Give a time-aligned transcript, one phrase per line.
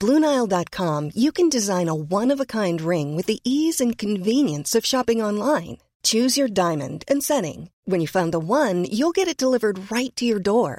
[0.01, 0.75] Blue Nile dot
[1.15, 5.73] you can design a wind ring with is Anas shopping online
[6.09, 10.73] choose your diamond setting when you find one you get it delivered right you door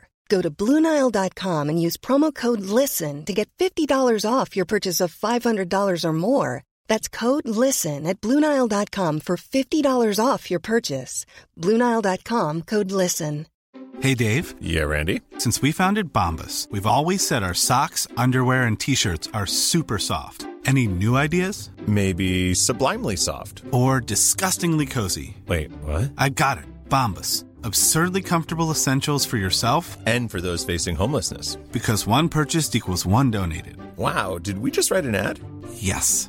[0.59, 2.45] Blue Nile dot com and use from a
[2.79, 6.59] listen fifty dollar off you purchase five hundred dollars more
[6.91, 11.25] That's code LISTEN at Bluenile.com for $50 off your purchase.
[11.57, 13.47] Bluenile.com code LISTEN.
[14.01, 14.55] Hey, Dave.
[14.61, 15.21] Yeah, Randy.
[15.39, 19.99] Since we founded Bombus, we've always said our socks, underwear, and t shirts are super
[19.99, 20.47] soft.
[20.67, 21.71] Any new ideas?
[21.87, 23.63] Maybe sublimely soft.
[23.71, 25.37] Or disgustingly cozy.
[25.47, 26.11] Wait, what?
[26.19, 26.65] I got it.
[26.89, 27.45] Bombus.
[27.63, 31.55] Absurdly comfortable essentials for yourself and for those facing homelessness.
[31.73, 33.77] Because one purchased equals one donated.
[33.97, 35.39] Wow, did we just write an ad?
[35.75, 36.29] Yes.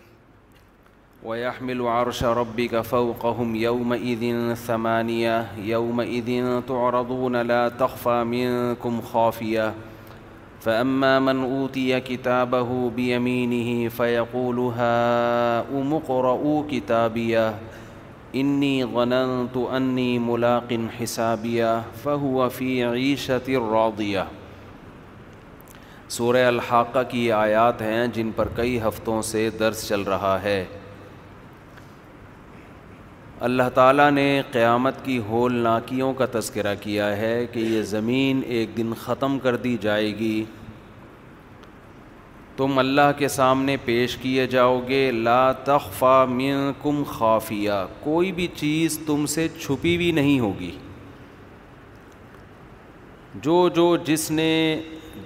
[1.23, 9.73] ويحمل عرش ربك فوقهم يومئذ ثمانية يومئذ تعرضون لا تخفى منكم خافية
[10.61, 17.55] فأما من أوتي كتابه بيمينه فيقول منعتیا کتابی فعق
[18.35, 20.73] إني ظننت أني ملاق
[21.29, 24.27] غن فهو في عيشة راضية
[26.09, 30.63] فہ و کی آیات ہیں جن پر کئی ہفتوں سے درس چل رہا ہے
[33.45, 38.75] اللہ تعالیٰ نے قیامت کی ہول ناکیوں کا تذکرہ کیا ہے کہ یہ زمین ایک
[38.77, 40.43] دن ختم کر دی جائے گی
[42.57, 48.97] تم اللہ کے سامنے پیش کیے جاؤ گے لا تخفا منکم خافیہ کوئی بھی چیز
[49.05, 50.71] تم سے چھپی بھی نہیں ہوگی
[53.45, 54.51] جو جو جس نے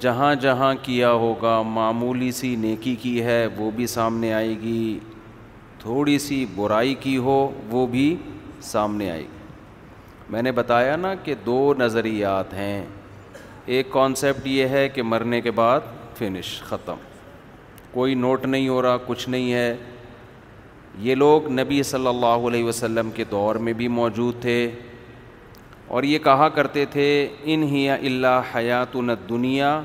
[0.03, 4.97] جہاں جہاں کیا ہوگا معمولی سی نیکی کی ہے وہ بھی سامنے آئے گی
[5.85, 7.33] تھوڑی سی برائی کی ہو
[7.69, 8.05] وہ بھی
[8.63, 12.85] سامنے آئے گی میں نے بتایا نا کہ دو نظریات ہیں
[13.75, 15.81] ایک کانسیپٹ یہ ہے کہ مرنے کے بعد
[16.17, 17.03] فنش ختم
[17.91, 19.75] کوئی نوٹ نہیں ہو رہا کچھ نہیں ہے
[21.07, 24.57] یہ لوگ نبی صلی اللہ علیہ وسلم کے دور میں بھی موجود تھے
[25.95, 27.07] اور یہ کہا کرتے تھے
[27.53, 29.79] ان ہی اللہ حیات و نت دنیا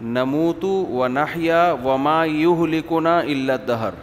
[0.00, 1.36] نموتو و ونح
[1.86, 3.94] و ما یوہ لکنا اللہ دہر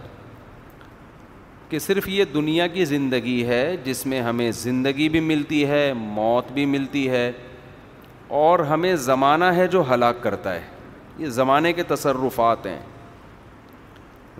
[1.73, 6.51] کہ صرف یہ دنیا کی زندگی ہے جس میں ہمیں زندگی بھی ملتی ہے موت
[6.53, 7.31] بھی ملتی ہے
[8.39, 10.62] اور ہمیں زمانہ ہے جو ہلاک کرتا ہے
[11.17, 12.78] یہ زمانے کے تصرفات ہیں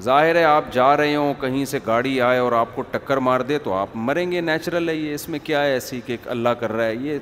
[0.10, 3.40] ظاہر ہے آپ جا رہے ہوں کہیں سے گاڑی آئے اور آپ کو ٹکر مار
[3.54, 6.58] دے تو آپ مریں گے نیچرل ہے یہ اس میں کیا ہے ایسی کہ اللہ
[6.60, 7.18] کر رہا ہے یہ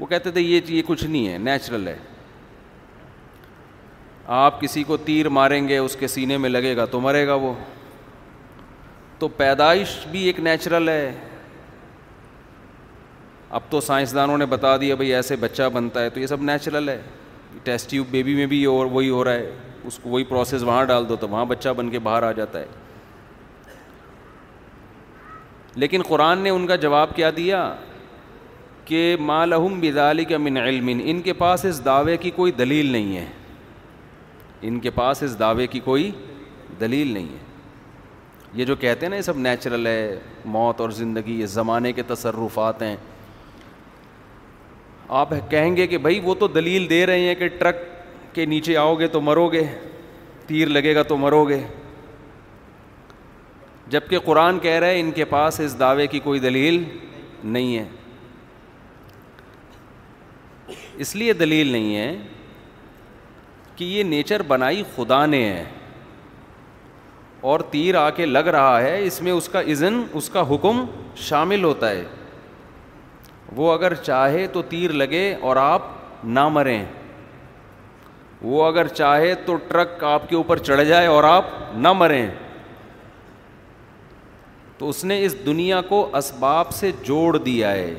[0.00, 1.96] وہ کہتے تھے یہ یہ کچھ نہیں ہے نیچرل ہے
[4.44, 7.34] آپ کسی کو تیر ماریں گے اس کے سینے میں لگے گا تو مرے گا
[7.46, 7.52] وہ
[9.24, 11.12] تو پیدائش بھی ایک نیچرل ہے
[13.56, 16.88] اب تو سائنسدانوں نے بتا دیا بھائی ایسے بچہ بنتا ہے تو یہ سب نیچرل
[16.88, 17.00] ہے
[17.64, 20.82] ٹیسٹ ٹیوب بیبی میں بھی اور وہی ہو رہا ہے اس کو وہی پروسیس وہاں
[20.90, 22.64] ڈال دو تو وہاں بچہ بن کے باہر آ جاتا ہے
[25.74, 27.62] لیکن قرآن نے ان کا جواب کیا دیا
[28.84, 29.14] کہ
[29.86, 33.26] بدالی کا من علم ان کے پاس اس دعوے کی کوئی دلیل نہیں ہے
[34.68, 36.10] ان کے پاس اس دعوے کی کوئی
[36.80, 37.42] دلیل نہیں ہے
[38.54, 40.18] یہ جو کہتے ہیں نا یہ سب نیچرل ہے
[40.56, 42.96] موت اور زندگی یہ زمانے کے تصرفات ہیں
[45.20, 47.76] آپ کہیں گے کہ بھائی وہ تو دلیل دے رہے ہیں کہ ٹرک
[48.34, 49.64] کے نیچے آؤ گے تو مرو گے
[50.46, 51.60] تیر لگے گا تو مرو گے
[53.92, 56.82] جب کہ قرآن کہہ رہے ہے ان کے پاس اس دعوے کی کوئی دلیل
[57.56, 57.84] نہیں ہے
[61.04, 62.16] اس لیے دلیل نہیں ہے
[63.76, 65.64] کہ یہ نیچر بنائی خدا نے ہے
[67.52, 70.78] اور تیر آ کے لگ رہا ہے اس میں اس کا اذن اس کا حکم
[71.24, 72.04] شامل ہوتا ہے
[73.56, 75.88] وہ اگر چاہے تو تیر لگے اور آپ
[76.36, 76.84] نہ مریں
[78.42, 81.50] وہ اگر چاہے تو ٹرک آپ کے اوپر چڑھ جائے اور آپ
[81.86, 82.26] نہ مریں
[84.78, 87.92] تو اس نے اس دنیا کو اسباب سے جوڑ دیا ہے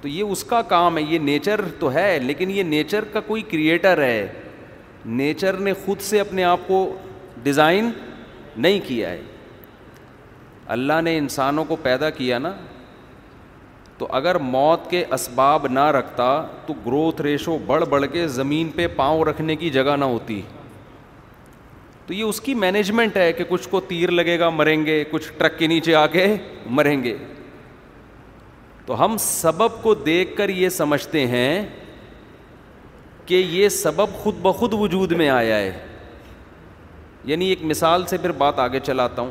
[0.00, 3.42] تو یہ اس کا کام ہے یہ نیچر تو ہے لیکن یہ نیچر کا کوئی
[3.54, 4.18] کریٹر ہے
[5.22, 6.82] نیچر نے خود سے اپنے آپ کو
[7.42, 7.90] ڈیزائن
[8.58, 9.20] نہیں کیا ہے
[10.74, 12.52] اللہ نے انسانوں کو پیدا کیا نا
[13.98, 16.26] تو اگر موت کے اسباب نہ رکھتا
[16.66, 20.40] تو گروتھ ریشو بڑھ بڑھ کے زمین پہ پاؤں رکھنے کی جگہ نہ ہوتی
[22.06, 25.32] تو یہ اس کی مینجمنٹ ہے کہ کچھ کو تیر لگے گا مریں گے کچھ
[25.38, 26.26] ٹرک کے نیچے آ کے
[26.80, 27.16] مریں گے
[28.86, 31.66] تو ہم سبب کو دیکھ کر یہ سمجھتے ہیں
[33.26, 35.72] کہ یہ سبب خود بخود وجود میں آیا ہے
[37.26, 39.30] یعنی ایک مثال سے پھر بات آگے چلاتا ہوں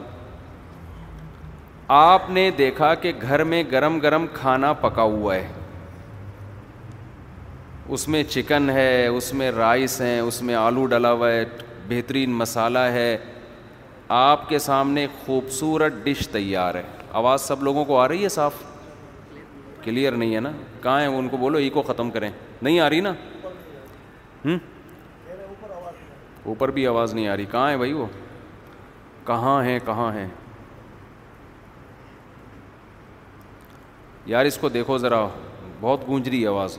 [1.98, 5.48] آپ نے دیکھا کہ گھر میں گرم گرم کھانا پکا ہوا ہے
[7.96, 11.44] اس میں چکن ہے اس میں رائس ہیں اس میں آلو ڈلا ہوا ہے
[11.88, 13.10] بہترین مسالہ ہے
[14.20, 16.84] آپ کے سامنے خوبصورت ڈش تیار ہے
[17.20, 18.54] آواز سب لوگوں کو آ رہی ہے صاف
[19.84, 20.52] کلیئر نہیں ہے نا
[20.84, 22.30] کہاں ہیں ان کو بولو ای کو ختم کریں
[22.62, 23.14] نہیں آ رہی نا
[24.46, 24.58] ہوں
[26.46, 28.06] اوپر بھی آواز نہیں آ رہی کہاں ہے بھائی وہ
[29.28, 30.28] کہاں ہیں کہاں ہیں
[34.26, 35.28] یار اس کو دیکھو ذرا
[35.82, 36.78] بہت گونج رہی آواز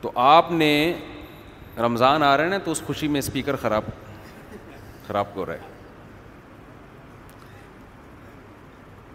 [0.00, 0.70] تو آپ نے
[1.84, 3.84] رمضان آ رہے ہیں نا تو اس خوشی میں اسپیکر خراب
[5.06, 5.72] خراب کر رہے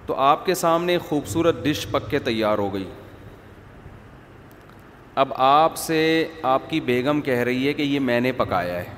[0.06, 2.88] تو آپ کے سامنے خوبصورت ڈش پک کے تیار ہو گئی
[5.20, 5.96] اب آپ سے
[6.50, 8.94] آپ کی بیگم کہہ رہی ہے کہ یہ میں نے پکایا ہے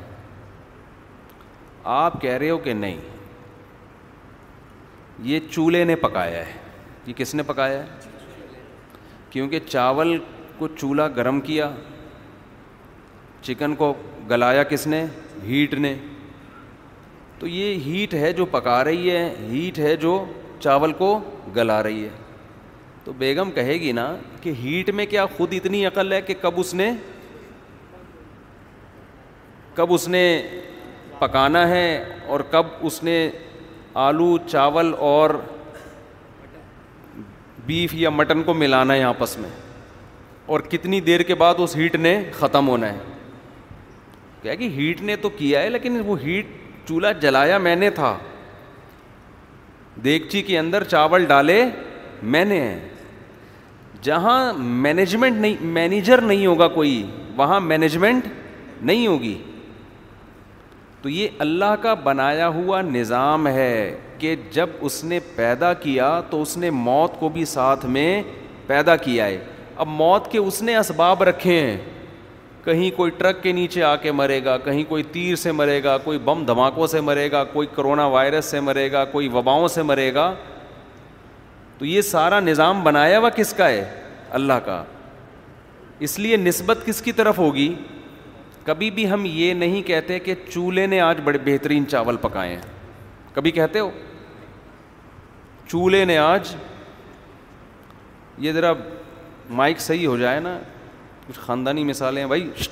[1.93, 2.97] آپ کہہ رہے ہو کہ نہیں
[5.29, 6.51] یہ چولہے نے پکایا ہے
[7.05, 8.49] یہ کس نے پکایا ہے
[9.29, 10.17] کیونکہ چاول
[10.57, 11.71] کو چولہا گرم کیا
[13.47, 13.93] چکن کو
[14.29, 15.03] گلایا کس نے
[15.47, 15.95] ہیٹ نے
[17.39, 20.13] تو یہ ہیٹ ہے جو پکا رہی ہے ہیٹ ہے جو
[20.59, 21.17] چاول کو
[21.55, 22.09] گلا رہی ہے
[23.05, 24.11] تو بیگم کہے گی نا
[24.43, 26.91] کہ ہیٹ میں کیا خود اتنی عقل ہے کہ کب اس نے
[29.75, 30.23] کب اس نے
[31.19, 31.87] پکانا ہے
[32.31, 33.17] اور کب اس نے
[34.07, 35.29] آلو چاول اور
[37.65, 39.49] بیف یا مٹن کو ملانا ہے آپس میں
[40.53, 42.99] اور کتنی دیر کے بعد اس ہیٹ نے ختم ہونا ہے
[44.41, 46.47] کیا کہ ہیٹ نے تو کیا ہے لیکن وہ ہیٹ
[46.87, 48.17] چولہا جلایا میں نے تھا
[50.03, 51.63] دیگچی کے اندر چاول ڈالے
[52.33, 52.59] میں نے
[54.03, 57.01] جہاں مینجمنٹ نہیں مینیجر نہیں ہوگا کوئی
[57.37, 58.27] وہاں مینجمنٹ
[58.89, 59.37] نہیں ہوگی
[61.01, 63.73] تو یہ اللہ کا بنایا ہوا نظام ہے
[64.19, 68.09] کہ جب اس نے پیدا کیا تو اس نے موت کو بھی ساتھ میں
[68.67, 69.37] پیدا کیا ہے
[69.83, 71.77] اب موت کے اس نے اسباب رکھے ہیں
[72.65, 75.97] کہیں کوئی ٹرک کے نیچے آ کے مرے گا کہیں کوئی تیر سے مرے گا
[76.03, 79.83] کوئی بم دھماکوں سے مرے گا کوئی کرونا وائرس سے مرے گا کوئی وباؤں سے
[79.83, 80.33] مرے گا
[81.81, 83.83] تو یہ سارا نظام بنایا ہوا کس کا ہے
[84.39, 84.73] اللہ کا
[86.07, 87.73] اس لیے نسبت کس کی طرف ہوگی
[88.65, 92.61] کبھی بھی ہم یہ نہیں کہتے کہ چولہے نے آج بڑے بہترین چاول پکائے ہیں
[93.33, 93.89] کبھی کہتے ہو
[95.67, 96.55] چولہے نے آج
[98.45, 98.73] یہ ذرا
[99.61, 100.57] مائک صحیح ہو جائے نا
[101.27, 102.69] کچھ خاندانی مثالیں بھائی اس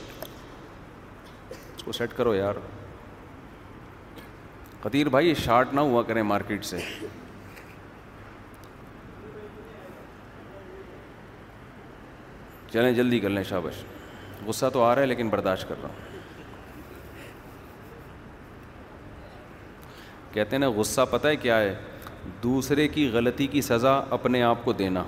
[1.84, 2.60] کو سیٹ کرو یار
[4.82, 6.78] قطیر بھائی یہ شارٹ نہ ہوا کریں مارکیٹ سے
[12.74, 13.84] چلیں جلدی کر لیں شابش
[14.46, 16.08] غصہ تو آ رہا ہے لیکن برداشت کر رہا ہوں
[20.34, 21.74] کہتے ہیں نا غصہ پتہ ہے کیا ہے
[22.44, 25.04] دوسرے کی غلطی کی سزا اپنے آپ کو دینا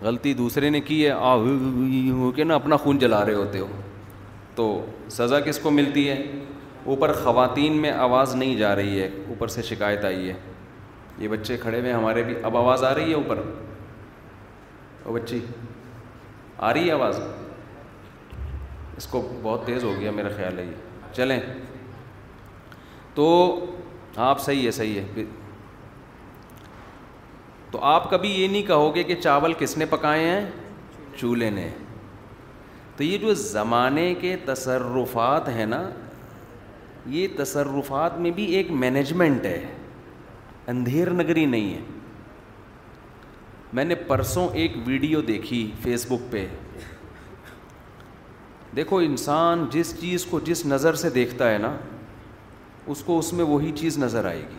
[0.00, 1.34] غلطی دوسرے نے کی ہے آ
[2.36, 3.66] کے نا اپنا خون جلا رہے ہوتے ہو
[4.54, 4.66] تو
[5.10, 6.16] سزا کس کو ملتی ہے
[6.94, 10.34] اوپر خواتین میں آواز نہیں جا رہی ہے اوپر سے شکایت آئی ہے
[11.18, 13.40] یہ بچے کھڑے ہوئے ہمارے بھی اب آواز آ رہی ہے اوپر
[15.06, 15.38] او بچی
[16.66, 17.18] آ رہی ہے آواز
[18.96, 21.38] اس کو بہت تیز ہو گیا میرا خیال ہے یہ چلیں
[23.14, 23.26] تو
[24.30, 25.24] آپ صحیح ہے صحیح ہے
[27.70, 30.44] تو آپ کبھی یہ نہیں کہو گے کہ چاول کس نے پکائے ہیں
[31.20, 31.68] چولہے نے
[32.96, 35.82] تو یہ جو زمانے کے تصرفات ہیں نا
[37.16, 39.60] یہ تصرفات میں بھی ایک مینجمنٹ ہے
[40.74, 41.95] اندھیر نگری نہیں ہے
[43.74, 46.46] میں نے پرسوں ایک ویڈیو دیکھی فیس بک پہ
[48.76, 51.76] دیکھو انسان جس چیز کو جس نظر سے دیکھتا ہے نا
[52.94, 54.58] اس کو اس میں وہی چیز نظر آئے گی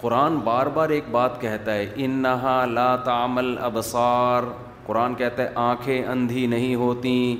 [0.00, 2.22] قرآن بار بار ایک بات کہتا ہے ان
[2.74, 4.42] لا تعمل ابسار
[4.86, 7.36] قرآن کہتا ہے آنکھیں اندھی نہیں ہوتیں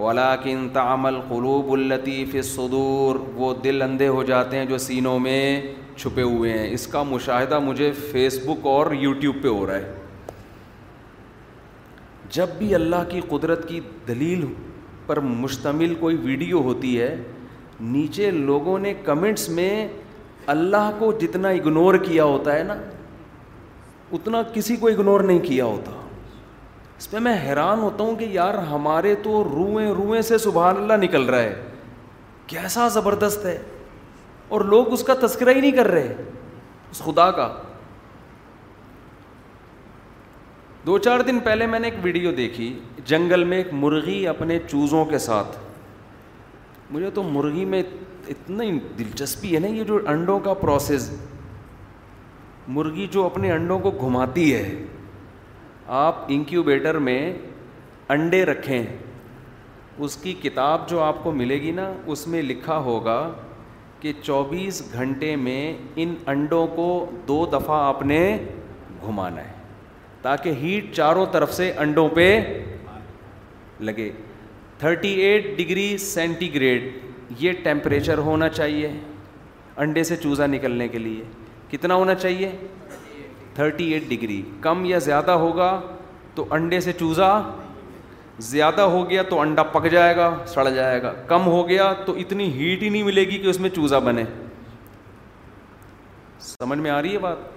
[0.00, 5.40] ولاکن تعمل قلوب الطیف صدور وہ دل اندھے ہو جاتے ہیں جو سینوں میں
[5.96, 9.92] چھپے ہوئے ہیں اس کا مشاہدہ مجھے فیس بک اور یوٹیوب پہ ہو رہا ہے
[12.32, 14.44] جب بھی اللہ کی قدرت کی دلیل
[15.06, 17.14] پر مشتمل کوئی ویڈیو ہوتی ہے
[17.94, 19.70] نیچے لوگوں نے کمنٹس میں
[20.56, 22.74] اللہ کو جتنا اگنور کیا ہوتا ہے نا
[24.18, 25.90] اتنا کسی کو اگنور نہیں کیا ہوتا
[26.98, 31.02] اس پہ میں حیران ہوتا ہوں کہ یار ہمارے تو روئیں روئیں سے سبحان اللہ
[31.04, 31.54] نکل رہا ہے
[32.52, 33.56] کیسا زبردست ہے
[34.48, 36.14] اور لوگ اس کا تذکرہ ہی نہیں کر رہے
[36.90, 37.48] اس خدا کا
[40.86, 42.72] دو چار دن پہلے میں نے ایک ویڈیو دیکھی
[43.06, 45.56] جنگل میں ایک مرغی اپنے چوزوں کے ساتھ
[46.90, 47.82] مجھے تو مرغی میں
[48.34, 51.10] اتنی دلچسپی ہے نا یہ جو انڈوں کا پروسیس
[52.76, 54.84] مرغی جو اپنے انڈوں کو گھماتی ہے
[56.02, 57.20] آپ انکیوبیٹر میں
[58.14, 58.82] انڈے رکھیں
[60.04, 63.18] اس کی کتاب جو آپ کو ملے گی نا اس میں لکھا ہوگا
[64.06, 65.62] کہ چوبیس گھنٹے میں
[66.02, 66.84] ان انڈوں کو
[67.28, 68.18] دو دفعہ آپ نے
[69.06, 69.52] گھمانا ہے
[70.22, 72.26] تاکہ ہیٹ چاروں طرف سے انڈوں پہ
[73.88, 74.08] لگے
[74.78, 76.88] thirty eight degree centigrade
[77.38, 78.90] یہ ٹیمپریچر ہونا چاہیے
[79.84, 81.24] انڈے سے چوزا نکلنے کے لیے
[81.70, 82.50] کتنا ہونا چاہیے
[83.54, 85.78] تھرٹی ایٹ ڈگری کم یا زیادہ ہوگا
[86.34, 87.30] تو انڈے سے چوزا
[88.38, 92.14] زیادہ ہو گیا تو انڈا پک جائے گا سڑ جائے گا کم ہو گیا تو
[92.20, 94.24] اتنی ہیٹ ہی نہیں ملے گی کہ اس میں چوزا بنے
[96.48, 97.54] سمجھ میں آ رہی ہے بات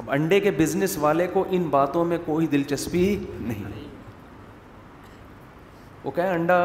[0.00, 3.04] اب انڈے کے بزنس والے کو ان باتوں میں کوئی دلچسپی
[3.38, 3.82] نہیں
[6.04, 6.56] وہ کہیں انڈا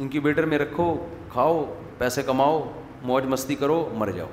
[0.00, 0.92] انکیوبیٹر میں رکھو
[1.32, 1.64] کھاؤ
[1.98, 2.60] پیسے کماؤ
[3.04, 4.28] موج مستی کرو مر جاؤ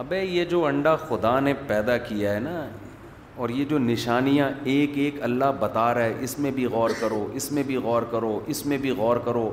[0.00, 2.66] ابے یہ جو انڈا خدا نے پیدا کیا ہے نا
[3.36, 7.26] اور یہ جو نشانیاں ایک ایک اللہ بتا رہا ہے اس میں بھی غور کرو
[7.40, 9.50] اس میں بھی غور کرو اس میں بھی غور کرو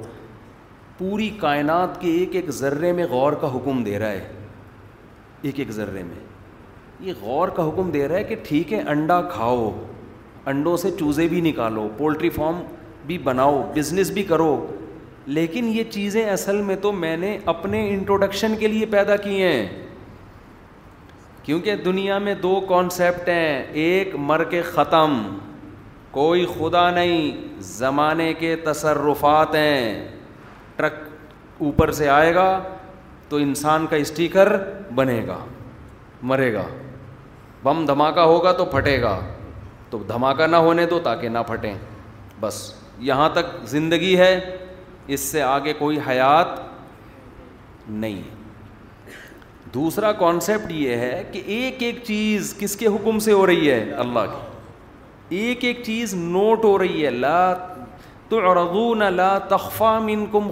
[0.98, 4.30] پوری کائنات کے ایک ایک ذرے میں غور کا حکم دے رہا ہے
[5.50, 6.20] ایک ایک ذرے میں
[7.08, 9.70] یہ غور کا حکم دے رہا ہے کہ ٹھیک ہے انڈا کھاؤ
[10.52, 12.62] انڈوں سے چوزے بھی نکالو پولٹری فارم
[13.08, 14.56] بھی بناؤ بزنس بھی کرو
[15.26, 19.83] لیکن یہ چیزیں اصل میں تو میں نے اپنے انٹروڈکشن کے لیے پیدا کی ہیں
[21.44, 25.22] کیونکہ دنیا میں دو کانسیپٹ ہیں ایک مر کے ختم
[26.12, 27.32] کوئی خدا نہیں
[27.78, 30.08] زمانے کے تصرفات ہیں
[30.76, 30.94] ٹرک
[31.66, 32.48] اوپر سے آئے گا
[33.30, 34.56] تو انسان کا اسٹیکر
[34.96, 35.38] بنے گا
[36.32, 36.64] مرے گا
[37.64, 39.20] بم دھماکہ ہوگا تو پھٹے گا
[39.90, 41.74] تو دھماکہ نہ ہونے دو تاکہ نہ پھٹیں
[42.40, 42.62] بس
[43.10, 44.36] یہاں تک زندگی ہے
[45.14, 46.60] اس سے آگے کوئی حیات
[47.90, 48.22] نہیں
[49.74, 53.82] دوسرا کانسیپٹ یہ ہے کہ ایک ایک چیز کس کے حکم سے ہو رہی ہے
[54.00, 57.38] اللہ کی ایک ایک چیز نوٹ ہو رہی ہے لا
[58.30, 60.50] تو لا تخفا من کم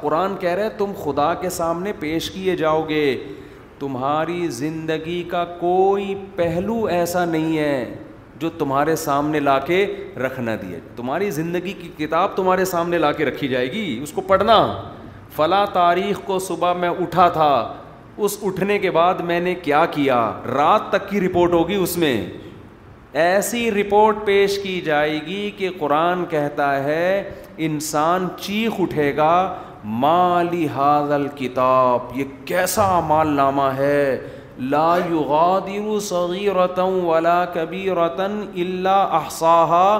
[0.00, 3.04] قرآن کہہ رہے تم خدا کے سامنے پیش کیے جاؤ گے
[3.78, 7.94] تمہاری زندگی کا کوئی پہلو ایسا نہیں ہے
[8.42, 9.84] جو تمہارے سامنے لا کے
[10.26, 14.20] رکھنا دیے تمہاری زندگی کی کتاب تمہارے سامنے لا کے رکھی جائے گی اس کو
[14.32, 14.58] پڑھنا
[15.36, 17.50] فلاں تاریخ کو صبح میں اٹھا تھا
[18.26, 20.16] اس اٹھنے کے بعد میں نے کیا کیا
[20.54, 22.14] رات تک کی رپورٹ ہوگی اس میں
[23.24, 27.22] ایسی رپورٹ پیش کی جائے گی کہ قرآن کہتا ہے
[27.66, 29.30] انسان چیخ اٹھے گا
[30.04, 34.00] مالی حاضل کتاب یہ کیسا مال نامہ ہے
[34.70, 39.98] لا یغادر صغیرتا کبی رتن اللہ اصہ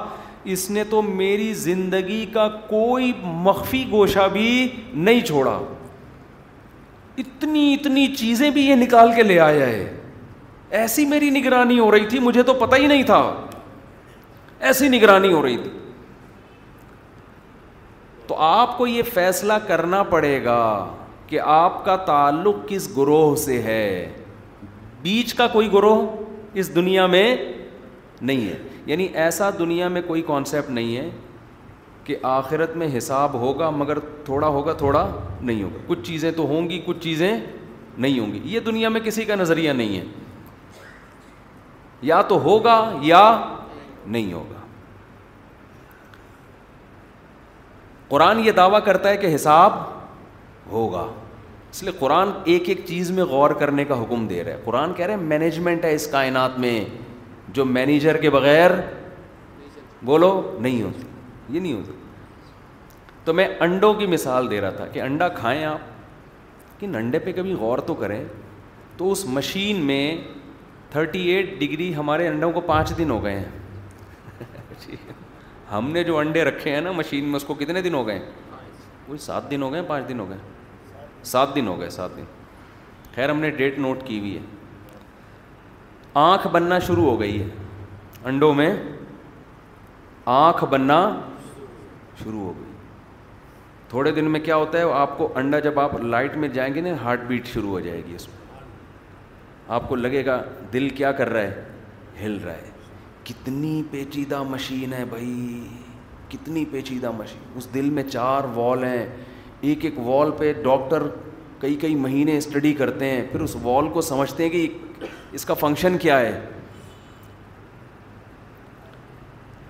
[0.55, 3.13] اس نے تو میری زندگی کا کوئی
[3.45, 4.51] مخفی گوشہ بھی
[4.95, 5.59] نہیں چھوڑا
[7.21, 9.87] اتنی اتنی چیزیں بھی یہ نکال کے لے آیا ہے
[10.81, 13.21] ایسی میری نگرانی ہو رہی تھی مجھے تو پتہ ہی نہیں تھا
[14.69, 15.71] ایسی نگرانی ہو رہی تھی
[18.27, 20.63] تو آپ کو یہ فیصلہ کرنا پڑے گا
[21.27, 23.83] کہ آپ کا تعلق کس گروہ سے ہے
[25.03, 26.07] بیچ کا کوئی گروہ
[26.61, 27.27] اس دنیا میں
[28.31, 31.09] نہیں ہے یعنی ایسا دنیا میں کوئی کانسیپٹ نہیں ہے
[32.09, 35.05] کہ آخرت میں حساب ہوگا مگر تھوڑا ہوگا تھوڑا
[35.41, 37.33] نہیں ہوگا کچھ چیزیں تو ہوں گی کچھ چیزیں
[38.05, 40.05] نہیں ہوں گی یہ دنیا میں کسی کا نظریہ نہیں ہے
[42.11, 43.21] یا تو ہوگا یا
[44.07, 44.57] نہیں ہوگا
[48.09, 49.77] قرآن یہ دعویٰ کرتا ہے کہ حساب
[50.71, 51.07] ہوگا
[51.71, 54.93] اس لیے قرآن ایک ایک چیز میں غور کرنے کا حکم دے رہا ہے قرآن
[54.97, 56.79] کہہ رہے ہیں مینجمنٹ ہے اس کائنات میں
[57.59, 58.71] جو مینیجر کے بغیر
[60.13, 61.07] بولو نہیں ہوتی
[61.51, 65.65] یہ نہیں ہو سکتا تو میں انڈوں کی مثال دے رہا تھا کہ انڈا کھائیں
[65.65, 65.81] آپ
[66.81, 68.23] لیکن انڈے پہ کبھی غور تو کریں
[68.97, 70.03] تو اس مشین میں
[70.91, 74.97] تھرٹی ایٹ ڈگری ہمارے انڈوں کو پانچ دن ہو گئے ہیں
[75.73, 78.19] ہم نے جو انڈے رکھے ہیں نا مشین میں اس کو کتنے دن ہو گئے
[79.09, 80.37] وہ سات دن ہو گئے پانچ دن ہو گئے
[81.33, 82.25] سات دن ہو گئے سات دن
[83.15, 84.41] خیر ہم نے ڈیٹ نوٹ کی ہوئی ہے
[86.25, 87.47] آنکھ بننا شروع ہو گئی ہے
[88.29, 88.71] انڈوں میں
[90.37, 90.99] آنکھ بننا
[92.23, 92.73] شروع ہو گئی
[93.89, 96.81] تھوڑے دن میں کیا ہوتا ہے آپ کو انڈا جب آپ لائٹ میں جائیں گے
[96.81, 98.37] نا ہارٹ بیٹ شروع ہو جائے گی اس میں
[99.77, 101.65] آپ کو لگے گا دل کیا کر رہا ہے
[102.25, 102.71] ہل رہا ہے
[103.25, 105.67] کتنی پیچیدہ مشین ہے بھائی
[106.29, 109.07] کتنی پیچیدہ مشین اس دل میں چار وال ہیں
[109.69, 111.03] ایک ایک وال پہ ڈاکٹر
[111.61, 114.67] کئی کئی مہینے اسٹڈی کرتے ہیں پھر اس وال کو سمجھتے ہیں کہ
[115.39, 116.39] اس کا فنکشن کیا ہے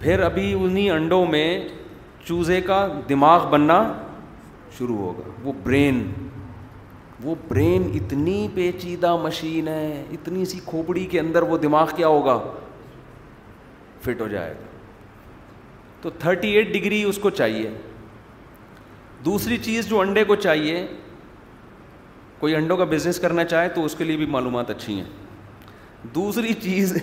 [0.01, 1.47] پھر ابھی انہیں انڈوں میں
[2.29, 3.77] چوزے کا دماغ بننا
[4.79, 6.03] شروع ہوگا وہ برین
[7.23, 12.37] وہ برین اتنی پیچیدہ مشین ہے اتنی سی کھوپڑی کے اندر وہ دماغ کیا ہوگا
[14.03, 14.67] فٹ ہو جائے گا
[16.03, 17.71] تو تھرٹی ایٹ ڈگری اس کو چاہیے
[19.25, 20.87] دوسری چیز جو انڈے کو چاہیے
[22.41, 26.53] کوئی انڈوں کا بزنس کرنا چاہے تو اس کے لیے بھی معلومات اچھی ہیں دوسری
[26.63, 26.95] چیز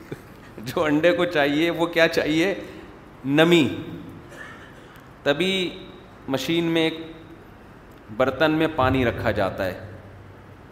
[0.68, 2.54] جو انڈے کو چاہیے وہ کیا چاہیے
[3.42, 3.66] نمی
[5.22, 5.50] تبھی
[6.34, 6.94] مشین میں ایک
[8.16, 9.78] برتن میں پانی رکھا جاتا ہے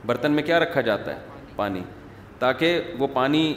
[0.06, 1.82] برتن میں کیا رکھا جاتا ہے پانی
[2.38, 3.52] تاکہ وہ پانی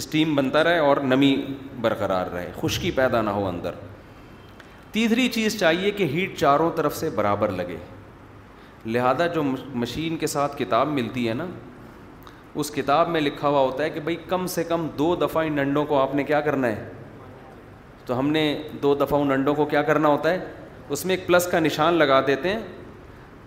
[0.00, 1.34] اسٹیم بنتا رہے اور نمی
[1.80, 3.74] برقرار رہے خشکی پیدا نہ ہو اندر
[4.92, 7.76] تیسری چیز چاہیے کہ ہیٹ چاروں طرف سے برابر لگے
[8.86, 9.42] لہذا جو
[9.82, 11.46] مشین کے ساتھ کتاب ملتی ہے نا
[12.60, 15.54] اس کتاب میں لکھا ہوا ہوتا ہے کہ بھائی کم سے کم دو دفعہ ان
[15.56, 16.88] ڈنڈوں کو آپ نے کیا کرنا ہے
[18.10, 18.40] تو ہم نے
[18.82, 20.38] دو دفعہ ان انڈوں کو کیا کرنا ہوتا ہے
[20.94, 22.58] اس میں ایک پلس کا نشان لگا دیتے ہیں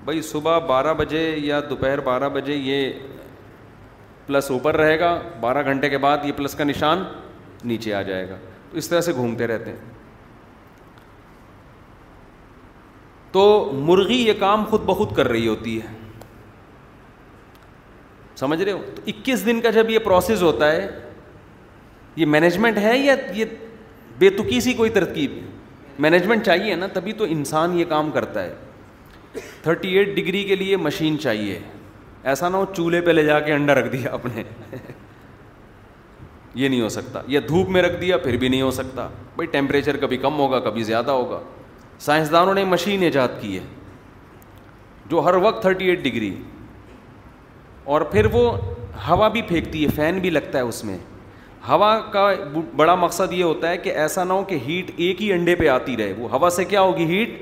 [0.05, 2.93] بھائی صبح بارہ بجے یا دوپہر بارہ بجے یہ
[4.27, 7.03] پلس اوپر رہے گا بارہ گھنٹے کے بعد یہ پلس کا نشان
[7.71, 8.35] نیچے آ جائے گا
[8.71, 9.79] تو اس طرح سے گھومتے رہتے ہیں
[13.31, 13.43] تو
[13.87, 15.87] مرغی یہ کام خود بخود کر رہی ہوتی ہے
[18.39, 20.87] سمجھ رہے ہو تو اکیس دن کا جب یہ پروسیس ہوتا ہے
[22.15, 23.45] یہ مینجمنٹ ہے یا یہ
[24.23, 25.31] بے تکی سی کوئی ترکیب
[26.03, 30.77] مینجمنٹ چاہیے نا تبھی تو انسان یہ کام کرتا ہے تھرٹی ایٹ ڈگری کے لیے
[30.85, 31.57] مشین چاہیے
[32.31, 34.43] ایسا نہ ہو چولہے پہ لے جا کے انڈا رکھ دیا اپنے
[36.61, 39.47] یہ نہیں ہو سکتا یا دھوپ میں رکھ دیا پھر بھی نہیں ہو سکتا بھائی
[39.57, 41.39] ٹیمپریچر کبھی کم ہوگا کبھی زیادہ ہوگا
[42.09, 43.63] سائنسدانوں نے مشین ایجاد کی ہے
[45.11, 46.35] جو ہر وقت تھرٹی ایٹ ڈگری
[47.95, 48.45] اور پھر وہ
[49.09, 50.97] ہوا بھی پھینکتی ہے فین بھی لگتا ہے اس میں
[51.67, 52.27] ہوا کا
[52.75, 55.67] بڑا مقصد یہ ہوتا ہے کہ ایسا نہ ہو کہ ہیٹ ایک ہی انڈے پہ
[55.69, 57.41] آتی رہے وہ ہوا سے کیا ہوگی ہیٹ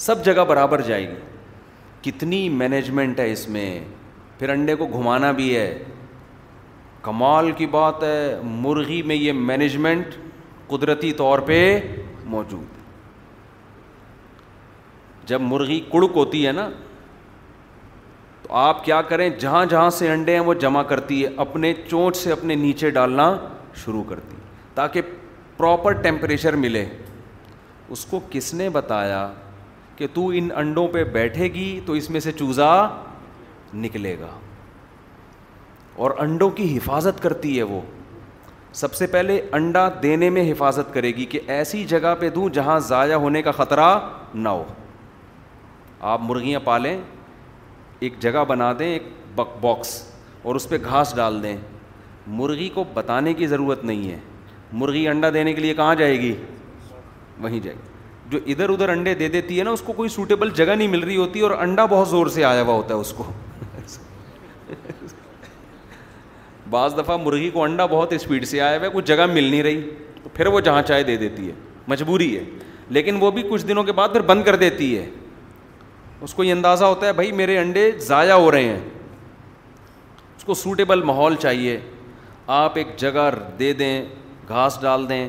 [0.00, 1.14] سب جگہ برابر جائے گی
[2.10, 3.66] کتنی مینجمنٹ ہے اس میں
[4.38, 5.66] پھر انڈے کو گھمانا بھی ہے
[7.02, 10.14] کمال کی بات ہے مرغی میں یہ مینجمنٹ
[10.68, 11.56] قدرتی طور پہ
[12.34, 12.80] موجود
[15.28, 16.68] جب مرغی کڑک ہوتی ہے نا
[18.60, 22.32] آپ کیا کریں جہاں جہاں سے انڈے ہیں وہ جمع کرتی ہے اپنے چونچ سے
[22.32, 23.24] اپنے نیچے ڈالنا
[23.84, 24.40] شروع کرتی ہے
[24.74, 25.02] تاکہ
[25.56, 26.84] پراپر ٹیمپریچر ملے
[27.96, 29.26] اس کو کس نے بتایا
[29.96, 32.68] کہ تو ان انڈوں پہ بیٹھے گی تو اس میں سے چوزا
[33.84, 34.28] نکلے گا
[36.04, 37.80] اور انڈوں کی حفاظت کرتی ہے وہ
[38.82, 42.78] سب سے پہلے انڈا دینے میں حفاظت کرے گی کہ ایسی جگہ پہ دوں جہاں
[42.88, 43.90] ضائع ہونے کا خطرہ
[44.34, 44.64] نہ ہو
[46.12, 46.96] آپ مرغیاں پالیں
[48.04, 49.02] ایک جگہ بنا دیں ایک
[49.34, 49.90] بک باکس
[50.42, 51.56] اور اس پہ گھاس ڈال دیں
[52.38, 54.16] مرغی کو بتانے کی ضرورت نہیں ہے
[54.80, 56.34] مرغی انڈا دینے کے لیے کہاں جائے گی
[57.42, 57.90] وہیں جائے گی
[58.32, 61.02] جو ادھر ادھر انڈے دے دیتی ہے نا اس کو کوئی سوٹیبل جگہ نہیں مل
[61.04, 63.30] رہی ہوتی اور انڈا بہت زور سے آیا ہوا ہوتا ہے اس کو
[66.70, 69.62] بعض دفعہ مرغی کو انڈا بہت اسپیڈ سے آیا ہوا ہے کوئی جگہ مل نہیں
[69.62, 69.80] رہی
[70.22, 71.52] تو پھر وہ جہاں چاہے دے دیتی ہے
[71.88, 72.42] مجبوری ہے
[72.98, 75.08] لیکن وہ بھی کچھ دنوں کے بعد پھر بند کر دیتی ہے
[76.24, 78.80] اس کو یہ اندازہ ہوتا ہے بھائی میرے انڈے ضائع ہو رہے ہیں
[80.36, 81.78] اس کو سوٹیبل ماحول چاہیے
[82.62, 84.02] آپ ایک جگہ دے دیں
[84.48, 85.26] گھاس ڈال دیں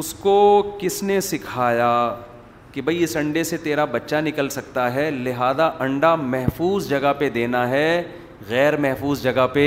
[0.00, 0.34] اس کو
[0.80, 1.92] کس نے سکھایا
[2.72, 7.28] کہ بھائی اس انڈے سے تیرا بچہ نکل سکتا ہے لہذا انڈا محفوظ جگہ پہ
[7.34, 8.02] دینا ہے
[8.48, 9.66] غیر محفوظ جگہ پہ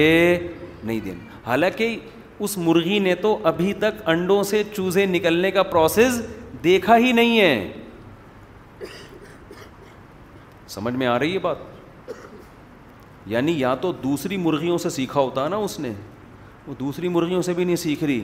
[0.84, 1.96] نہیں دینا حالانکہ
[2.46, 6.22] اس مرغی نے تو ابھی تک انڈوں سے چوزے نکلنے کا پروسیز
[6.64, 7.81] دیکھا ہی نہیں ہے
[10.74, 12.12] سمجھ میں آ رہی ہے بات
[13.32, 15.90] یعنی یا تو دوسری مرغیوں سے سیکھا ہوتا نا اس نے
[16.68, 18.24] وہ دوسری مرغیوں سے بھی نہیں سیکھ رہی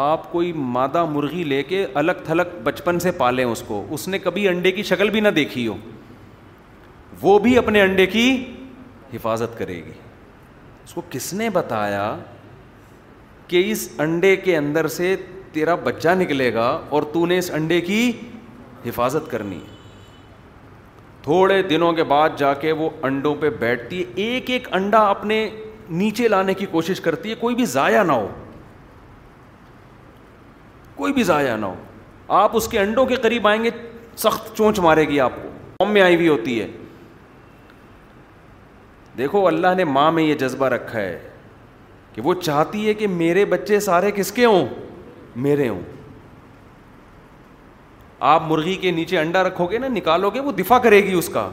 [0.00, 4.18] آپ کوئی مادہ مرغی لے کے الگ تھلگ بچپن سے پالیں اس کو اس نے
[4.26, 5.76] کبھی انڈے کی شکل بھی نہ دیکھی ہو
[7.22, 8.26] وہ بھی اپنے انڈے کی
[9.14, 9.92] حفاظت کرے گی
[10.84, 12.04] اس کو کس نے بتایا
[13.48, 15.14] کہ اس انڈے کے اندر سے
[15.52, 18.00] تیرا بچہ نکلے گا اور تو نے اس انڈے کی
[18.86, 19.76] حفاظت کرنی ہے
[21.28, 25.36] تھوڑے دنوں کے بعد جا کے وہ انڈوں پہ بیٹھتی ہے ایک ایک انڈا اپنے
[26.02, 28.28] نیچے لانے کی کوشش کرتی ہے کوئی بھی ضائع نہ ہو
[30.94, 31.74] کوئی بھی ضائع نہ ہو
[32.36, 33.70] آپ اس کے انڈوں کے قریب آئیں گے
[34.24, 36.66] سخت چونچ مارے گی آپ کو قوم آئی ہوئی ہوتی ہے
[39.18, 41.18] دیکھو اللہ نے ماں میں یہ جذبہ رکھا ہے
[42.12, 44.66] کہ وہ چاہتی ہے کہ میرے بچے سارے کس کے ہوں
[45.48, 45.80] میرے ہوں
[48.26, 51.28] آپ مرغی کے نیچے انڈا رکھو گے نا نکالو گے وہ دفاع کرے گی اس
[51.32, 51.48] کا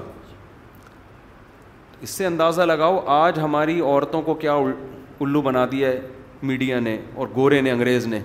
[2.01, 4.54] اس سے اندازہ لگاؤ آج ہماری عورتوں کو کیا
[5.19, 5.99] الو بنا دیا ہے
[6.47, 8.19] میڈیا نے اور گورے نے انگریز نے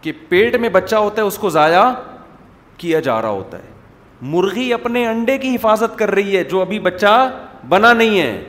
[0.00, 1.80] کہ پیٹ میں بچہ ہوتا ہے اس کو ضائع
[2.78, 3.74] کیا جا رہا ہوتا ہے
[4.32, 7.16] مرغی اپنے انڈے کی حفاظت کر رہی ہے جو ابھی بچہ
[7.68, 8.42] بنا نہیں ہے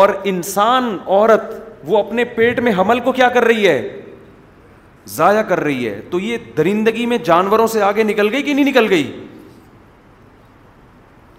[0.00, 1.52] اور انسان عورت
[1.86, 3.99] وہ اپنے پیٹ میں حمل کو کیا کر رہی ہے
[5.16, 8.64] ضائع کر رہی ہے تو یہ درندگی میں جانوروں سے آگے نکل گئی کہ نہیں
[8.64, 9.02] نکل گئی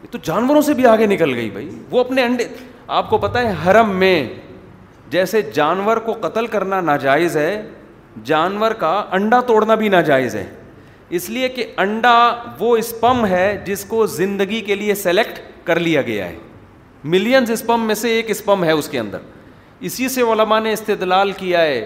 [0.01, 2.45] یہ تو جانوروں سے بھی آگے نکل گئی بھائی وہ اپنے انڈے
[2.99, 4.15] آپ کو پتہ ہے حرم میں
[5.10, 7.51] جیسے جانور کو قتل کرنا ناجائز ہے
[8.25, 10.45] جانور کا انڈا توڑنا بھی ناجائز ہے
[11.19, 12.17] اس لیے کہ انڈا
[12.60, 16.36] وہ اسپم ہے جس کو زندگی کے لیے سلیکٹ کر لیا گیا ہے
[17.13, 19.19] ملینز اسپم میں سے ایک اسپم ہے اس کے اندر
[19.89, 21.79] اسی سے علماء نے استدلال کیا ہے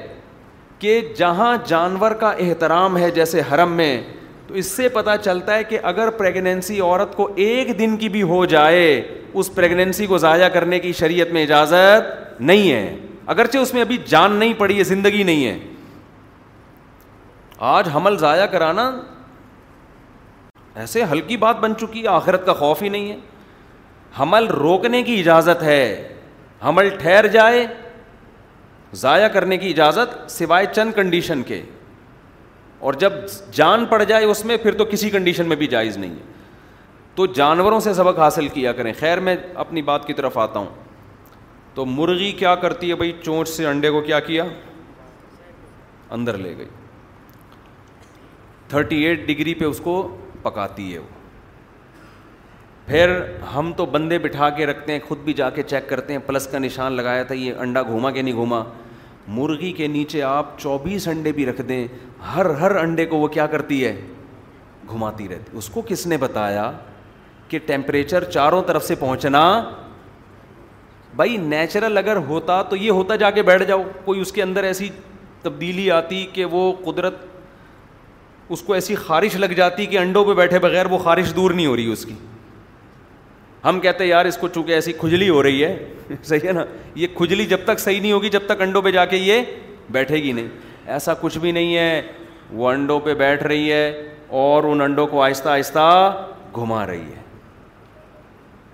[0.85, 3.89] کہ جہاں جانور کا احترام ہے جیسے حرم میں
[4.47, 8.21] تو اس سے پتا چلتا ہے کہ اگر پریگنینسی عورت کو ایک دن کی بھی
[8.31, 8.81] ہو جائے
[9.33, 12.11] اس پریگنینسی کو ضائع کرنے کی شریعت میں اجازت
[12.49, 12.95] نہیں ہے
[13.33, 15.57] اگرچہ اس میں ابھی جان نہیں پڑی ہے زندگی نہیں ہے
[17.73, 18.89] آج حمل ضائع کرانا
[20.83, 23.17] ایسے ہلکی بات بن چکی ہے آخرت کا خوف ہی نہیں ہے
[24.19, 25.83] حمل روکنے کی اجازت ہے
[26.67, 27.65] حمل ٹھہر جائے
[29.01, 31.61] ضائع کرنے کی اجازت سوائے چند کنڈیشن کے
[32.87, 33.13] اور جب
[33.53, 36.33] جان پڑ جائے اس میں پھر تو کسی کنڈیشن میں بھی جائز نہیں ہے
[37.15, 40.65] تو جانوروں سے سبق حاصل کیا کریں خیر میں اپنی بات کی طرف آتا ہوں
[41.75, 44.43] تو مرغی کیا کرتی ہے بھائی چونچ سے انڈے کو کیا کیا
[46.17, 46.65] اندر لے گئی
[48.69, 49.95] تھرٹی ایٹ ڈگری پہ اس کو
[50.41, 51.07] پکاتی ہے وہ
[52.87, 53.09] پھر
[53.55, 56.47] ہم تو بندے بٹھا کے رکھتے ہیں خود بھی جا کے چیک کرتے ہیں پلس
[56.47, 58.61] کا نشان لگایا تھا یہ انڈا گھوما کہ نہیں گھوما
[59.37, 61.87] مرغی کے نیچے آپ چوبیس انڈے بھی رکھ دیں
[62.35, 63.95] ہر ہر انڈے کو وہ کیا کرتی ہے
[64.89, 66.71] گھماتی رہتی اس کو کس نے بتایا
[67.49, 69.41] کہ ٹیمپریچر چاروں طرف سے پہنچنا
[71.15, 74.63] بھائی نیچرل اگر ہوتا تو یہ ہوتا جا کے بیٹھ جاؤ کوئی اس کے اندر
[74.63, 74.89] ایسی
[75.41, 77.17] تبدیلی آتی کہ وہ قدرت
[78.53, 81.65] اس کو ایسی خارش لگ جاتی کہ انڈوں پہ بیٹھے بغیر وہ خارش دور نہیں
[81.67, 82.13] ہو رہی اس کی
[83.65, 85.75] ہم کہتے ہیں یار اس کو چونکہ ایسی کھجلی ہو رہی ہے
[86.23, 86.63] صحیح ہے نا
[87.01, 89.41] یہ کھجلی جب تک صحیح نہیں ہوگی جب تک انڈوں پہ جا کے یہ
[89.91, 90.47] بیٹھے گی نہیں
[90.95, 92.01] ایسا کچھ بھی نہیں ہے
[92.57, 93.87] وہ انڈوں پہ بیٹھ رہی ہے
[94.41, 95.83] اور ان انڈوں کو آہستہ آہستہ
[96.57, 97.23] گھما رہی ہے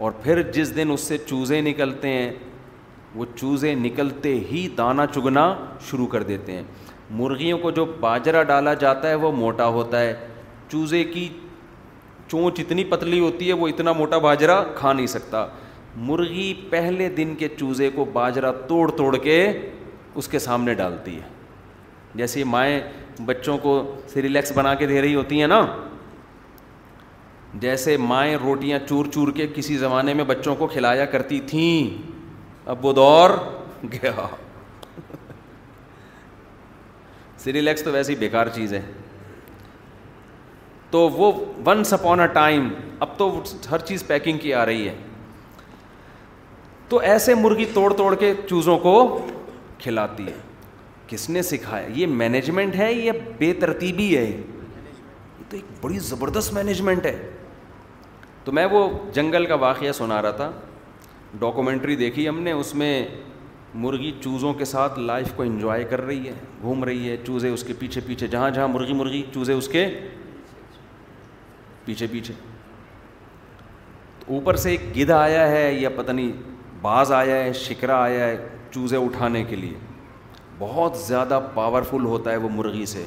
[0.03, 2.31] اور پھر جس دن اس سے چوزے نکلتے ہیں
[3.15, 5.53] وہ چوزے نکلتے ہی دانہ چگنا
[5.89, 6.63] شروع کر دیتے ہیں
[7.19, 10.13] مرغیوں کو جو باجرہ ڈالا جاتا ہے وہ موٹا ہوتا ہے
[10.71, 11.27] چوزے کی
[12.31, 15.45] چونچ اتنی پتلی ہوتی ہے وہ اتنا موٹا باجرہ کھا نہیں سکتا
[16.09, 19.35] مرغی پہلے دن کے چوزے کو باجرہ توڑ توڑ کے
[20.21, 21.29] اس کے سامنے ڈالتی ہے
[22.21, 22.79] جیسے مائیں
[23.25, 23.73] بچوں کو
[24.13, 25.61] سریلیکس بنا کے دے رہی ہوتی ہیں نا
[27.65, 31.97] جیسے مائیں روٹیاں چور چور کے کسی زمانے میں بچوں کو کھلایا کرتی تھیں
[32.73, 33.29] اب وہ دور
[33.91, 34.25] گیا
[37.43, 38.81] سریلیکس تو ویسی بیکار چیز ہے
[40.91, 41.31] تو وہ
[41.65, 42.67] ونس اپون اے ٹائم
[43.03, 43.29] اب تو
[43.71, 44.95] ہر چیز پیکنگ کی آ رہی ہے
[46.89, 48.95] تو ایسے مرغی توڑ توڑ کے چوزوں کو
[49.83, 50.33] کھلاتی ہے
[51.07, 54.41] کس نے سکھایا یہ مینجمنٹ ہے یہ بے ترتیبی ہے یہ
[55.49, 57.15] تو ایک بڑی زبردست مینجمنٹ ہے
[58.43, 60.51] تو میں وہ جنگل کا واقعہ سنا رہا تھا
[61.39, 62.91] ڈاکومنٹری دیکھی ہم نے اس میں
[63.83, 67.63] مرغی چوزوں کے ساتھ لائف کو انجوائے کر رہی ہے گھوم رہی ہے چوزے اس
[67.63, 69.85] کے پیچھے پیچھے جہاں جہاں مرغی مرغی چوزے اس کے
[71.85, 72.33] پیچھے پیچھے
[74.35, 76.31] اوپر سے ایک گدھ آیا ہے یا پتہ نہیں
[76.81, 78.35] باز آیا ہے شکرا آیا ہے
[78.71, 79.77] چوزے اٹھانے کے لیے
[80.59, 83.05] بہت زیادہ پاورفل ہوتا ہے وہ مرغی سے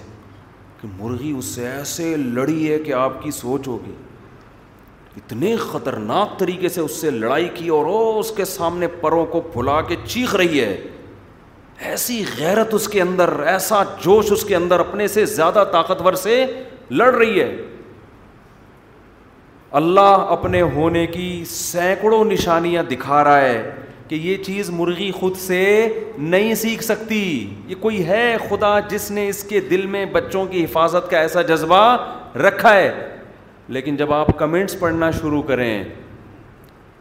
[0.80, 3.94] کہ مرغی اس سے ایسے لڑی ہے کہ آپ کی سوچ ہوگی
[5.16, 9.40] اتنے خطرناک طریقے سے اس سے لڑائی کی اور او اس کے سامنے پروں کو
[9.52, 10.76] پھلا کے چیخ رہی ہے
[11.90, 16.44] ایسی غیرت اس کے اندر ایسا جوش اس کے اندر اپنے سے زیادہ طاقتور سے
[16.90, 17.52] لڑ رہی ہے
[19.78, 23.70] اللہ اپنے ہونے کی سینکڑوں نشانیاں دکھا رہا ہے
[24.08, 25.60] کہ یہ چیز مرغی خود سے
[26.18, 27.18] نہیں سیکھ سکتی
[27.68, 31.42] یہ کوئی ہے خدا جس نے اس کے دل میں بچوں کی حفاظت کا ایسا
[31.50, 31.80] جذبہ
[32.48, 32.92] رکھا ہے
[33.76, 35.82] لیکن جب آپ کمنٹس پڑھنا شروع کریں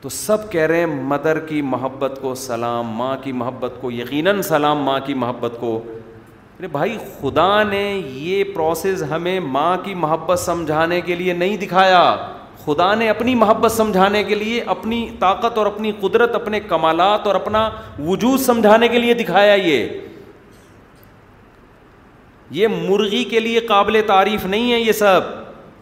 [0.01, 4.41] تو سب کہہ رہے ہیں مدر کی محبت کو سلام ماں کی محبت کو یقیناً
[4.51, 5.75] سلام ماں کی محبت کو
[6.57, 12.01] ارے بھائی خدا نے یہ پروسیز ہمیں ماں کی محبت سمجھانے کے لیے نہیں دکھایا
[12.65, 17.35] خدا نے اپنی محبت سمجھانے کے لیے اپنی طاقت اور اپنی قدرت اپنے کمالات اور
[17.35, 19.87] اپنا وجود سمجھانے کے لیے دکھایا یہ
[22.59, 25.21] یہ مرغی کے لیے قابل تعریف نہیں ہے یہ سب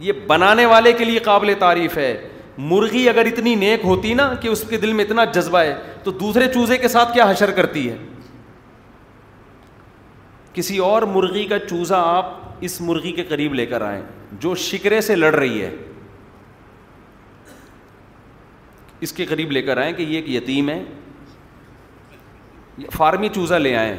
[0.06, 2.14] یہ بنانے والے کے لیے قابل تعریف ہے
[2.58, 6.12] مرغی اگر اتنی نیک ہوتی نا کہ اس کے دل میں اتنا جذبہ ہے تو
[6.24, 7.98] دوسرے چوزے کے ساتھ کیا حشر کرتی ہے
[10.54, 12.36] کسی اور مرغی کا چوزہ آپ
[12.68, 14.02] اس مرغی کے قریب لے کر آئیں
[14.42, 15.70] جو شکرے سے لڑ رہی ہے
[19.06, 20.82] اس کے قریب لے کر آئیں کہ یہ ایک یتیم ہے
[22.94, 23.96] فارمی چوزا لے آئیں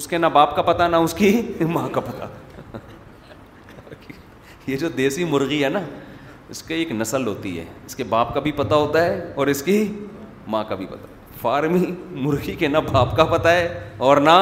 [0.00, 1.28] اس کے نہ باپ کا پتہ نہ اس کی
[1.72, 2.76] ماں کا پتہ
[4.66, 5.80] یہ جو دیسی مرغی ہے نا
[6.50, 9.46] اس کی ایک نسل ہوتی ہے اس کے باپ کا بھی پتہ ہوتا ہے اور
[9.52, 9.76] اس کی
[10.54, 11.06] ماں کا بھی پتہ
[11.40, 11.84] فارمی
[12.22, 13.68] مرغی کے نہ باپ کا پتہ ہے
[14.08, 14.36] اور نہ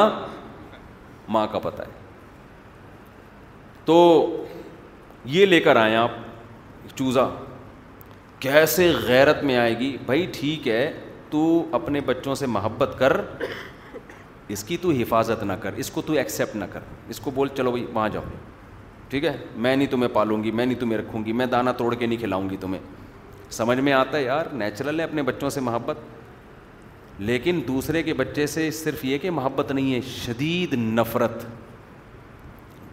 [1.35, 1.99] ماں کا پتہ ہے
[3.85, 3.97] تو
[5.35, 6.11] یہ لے کر آئیں آپ
[6.95, 7.27] چوزا
[8.41, 10.91] کیسے غیرت میں آئے گی بھائی ٹھیک ہے
[11.29, 11.41] تو
[11.79, 13.11] اپنے بچوں سے محبت کر
[14.53, 17.47] اس کی تو حفاظت نہ کر اس کو تو ایکسیپٹ نہ کر اس کو بول
[17.57, 18.23] چلو بھائی وہاں جاؤ
[19.09, 21.93] ٹھیک ہے میں نہیں تمہیں پالوں گی میں نہیں تمہیں رکھوں گی میں دانہ توڑ
[21.93, 22.81] کے نہیں کھلاؤں گی تمہیں
[23.59, 25.97] سمجھ میں آتا ہے یار نیچرل ہے اپنے بچوں سے محبت
[27.29, 31.45] لیکن دوسرے کے بچے سے صرف یہ کہ محبت نہیں ہے شدید نفرت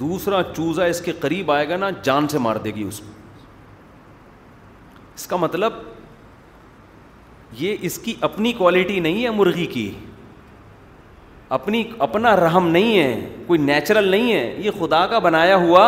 [0.01, 3.17] دوسرا چوزا اس کے قریب آئے گا نا جان سے مار دے گی اس کو
[5.19, 5.73] اس کا مطلب
[7.59, 9.91] یہ اس کی اپنی کوالٹی نہیں ہے مرغی کی
[11.57, 15.83] اپنی اپنا رحم نہیں ہے کوئی نیچرل نہیں ہے یہ خدا کا بنایا ہوا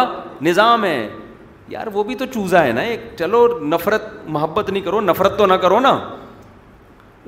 [0.48, 0.98] نظام ہے
[1.74, 5.46] یار وہ بھی تو چوزا ہے نا ایک چلو نفرت محبت نہیں کرو نفرت تو
[5.52, 5.92] نہ کرو نا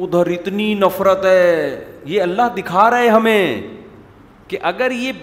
[0.04, 3.68] ادھر اتنی نفرت ہے یہ اللہ دکھا رہا ہے ہمیں
[4.48, 5.22] کہ اگر یہ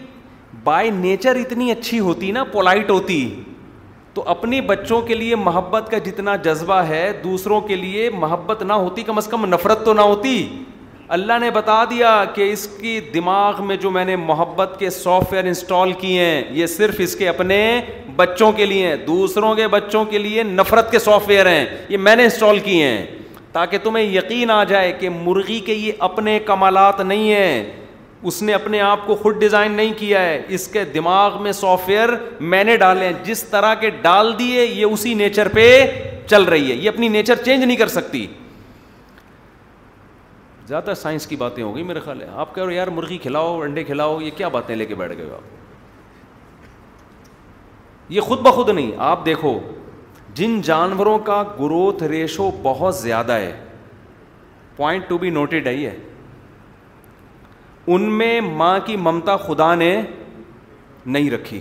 [0.63, 3.19] بائی نیچر اتنی اچھی ہوتی نا پولائٹ ہوتی
[4.13, 8.73] تو اپنی بچوں کے لیے محبت کا جتنا جذبہ ہے دوسروں کے لیے محبت نہ
[8.83, 10.37] ہوتی کم از کم نفرت تو نہ ہوتی
[11.17, 15.33] اللہ نے بتا دیا کہ اس کی دماغ میں جو میں نے محبت کے سافٹ
[15.33, 17.59] ویئر انسٹال کیے ہیں یہ صرف اس کے اپنے
[18.15, 22.15] بچوں کے لیے دوسروں کے بچوں کے لیے نفرت کے سافٹ ویئر ہیں یہ میں
[22.15, 23.05] نے انسٹال کیے ہیں
[23.51, 27.63] تاکہ تمہیں یقین آ جائے کہ مرغی کے یہ اپنے کمالات نہیں ہیں
[28.27, 31.89] اس نے اپنے آپ کو خود ڈیزائن نہیں کیا ہے اس کے دماغ میں سافٹ
[31.89, 32.09] ویئر
[32.53, 35.65] میں نے ڈالے ہیں جس طرح کے ڈال دیے یہ اسی نیچر پہ
[36.29, 38.25] چل رہی ہے یہ اپنی نیچر چینج نہیں کر سکتی
[40.67, 43.59] زیادہ سائنس کی باتیں ہو گئی میرے خیال ہے آپ کہہ رہے یار مرغی کھلاؤ
[43.61, 45.57] انڈے کھلاؤ یہ کیا باتیں لے کے بیٹھ گئے آپ
[48.11, 49.59] یہ خود بخود نہیں آپ دیکھو
[50.35, 53.51] جن جانوروں کا گروتھ ریشو بہت زیادہ ہے
[54.75, 55.89] پوائنٹ ٹو بی نوٹیڈ ہے یہ
[57.93, 59.95] ان میں ماں کی ممتا خدا نے
[61.13, 61.59] نہیں رکھی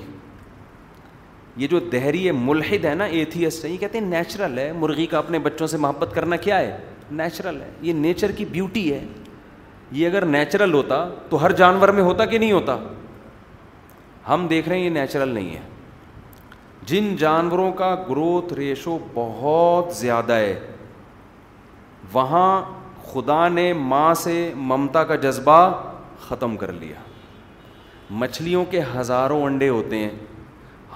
[1.56, 5.18] یہ جو دہری ملحد ہے نا ایتھیس سے یہ کہتے ہیں نیچرل ہے مرغی کا
[5.18, 6.76] اپنے بچوں سے محبت کرنا کیا ہے
[7.20, 9.00] نیچرل ہے یہ نیچر کی بیوٹی ہے
[10.00, 12.76] یہ اگر نیچرل ہوتا تو ہر جانور میں ہوتا کہ نہیں ہوتا
[14.28, 15.60] ہم دیکھ رہے ہیں یہ نیچرل نہیں ہے
[16.86, 20.58] جن جانوروں کا گروتھ ریشو بہت زیادہ ہے
[22.12, 22.48] وہاں
[23.12, 24.34] خدا نے ماں سے
[24.72, 25.56] ممتا کا جذبہ
[26.28, 26.94] ختم کر لیا
[28.20, 30.10] مچھلیوں کے ہزاروں انڈے ہوتے ہیں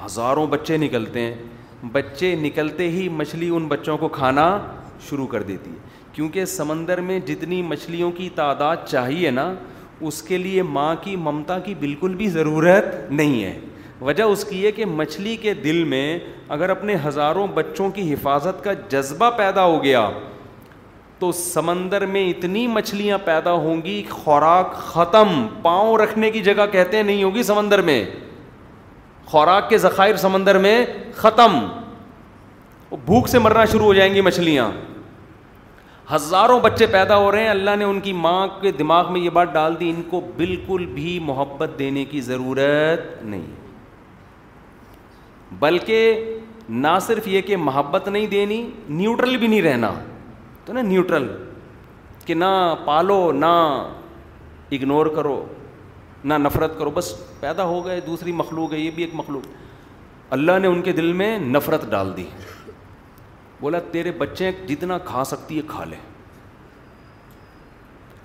[0.05, 4.45] ہزاروں بچے نکلتے ہیں بچے نکلتے ہی مچھلی ان بچوں کو کھانا
[5.09, 9.53] شروع کر دیتی ہے کیونکہ سمندر میں جتنی مچھلیوں کی تعداد چاہیے نا
[10.09, 13.59] اس کے لیے ماں کی ممتا کی بالکل بھی ضرورت نہیں ہے
[14.09, 16.07] وجہ اس کی ہے کہ مچھلی کے دل میں
[16.57, 20.09] اگر اپنے ہزاروں بچوں کی حفاظت کا جذبہ پیدا ہو گیا
[21.23, 25.29] تو سمندر میں اتنی مچھلیاں پیدا ہوں گی خوراک ختم
[25.63, 28.03] پاؤں رکھنے کی جگہ کہتے ہیں نہیں ہوگی سمندر میں
[29.33, 30.75] خوراک کے ذخائر سمندر میں
[31.17, 31.59] ختم
[33.05, 34.71] بھوک سے مرنا شروع ہو جائیں گی مچھلیاں
[36.15, 39.31] ہزاروں بچے پیدا ہو رہے ہیں اللہ نے ان کی ماں کے دماغ میں یہ
[39.39, 43.51] بات ڈال دی ان کو بالکل بھی محبت دینے کی ضرورت نہیں
[45.61, 46.31] بلکہ
[46.85, 48.63] نہ صرف یہ کہ محبت نہیں دینی
[49.01, 49.91] نیوٹرل بھی نہیں رہنا
[50.67, 51.27] تو نا نیوٹرل
[52.25, 52.45] کہ نہ
[52.85, 53.47] پالو نہ
[54.73, 55.45] اگنور کرو
[56.31, 59.47] نہ نفرت کرو بس پیدا ہو گئے دوسری مخلوق ہے یہ بھی ایک مخلوق
[60.35, 62.25] اللہ نے ان کے دل میں نفرت ڈال دی
[63.61, 65.97] بولا تیرے بچے جتنا کھا سکتی ہے کھا لے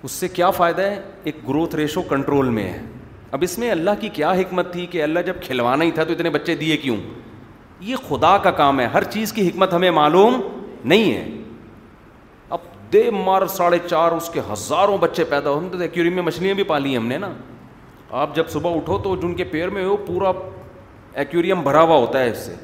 [0.04, 2.80] اس سے کیا فائدہ ہے ایک گروتھ ریشو کنٹرول میں ہے
[3.36, 6.12] اب اس میں اللہ کی کیا حکمت تھی کہ اللہ جب کھلوانا ہی تھا تو
[6.12, 6.96] اتنے بچے دیے کیوں
[7.88, 10.40] یہ خدا کا کام ہے ہر چیز کی حکمت ہمیں معلوم
[10.84, 11.26] نہیں ہے
[12.92, 16.62] دے مار ساڑھے چار اس کے ہزاروں بچے پیدا ہوتے ہیں تو میں مچھلیاں بھی
[16.64, 17.30] پالی ہم نے نا
[18.20, 20.30] آپ جب صبح اٹھو تو جن کے پیر میں ہو پورا
[21.22, 22.54] ایکوریم بھرا ہوا ہوتا ہے اس سے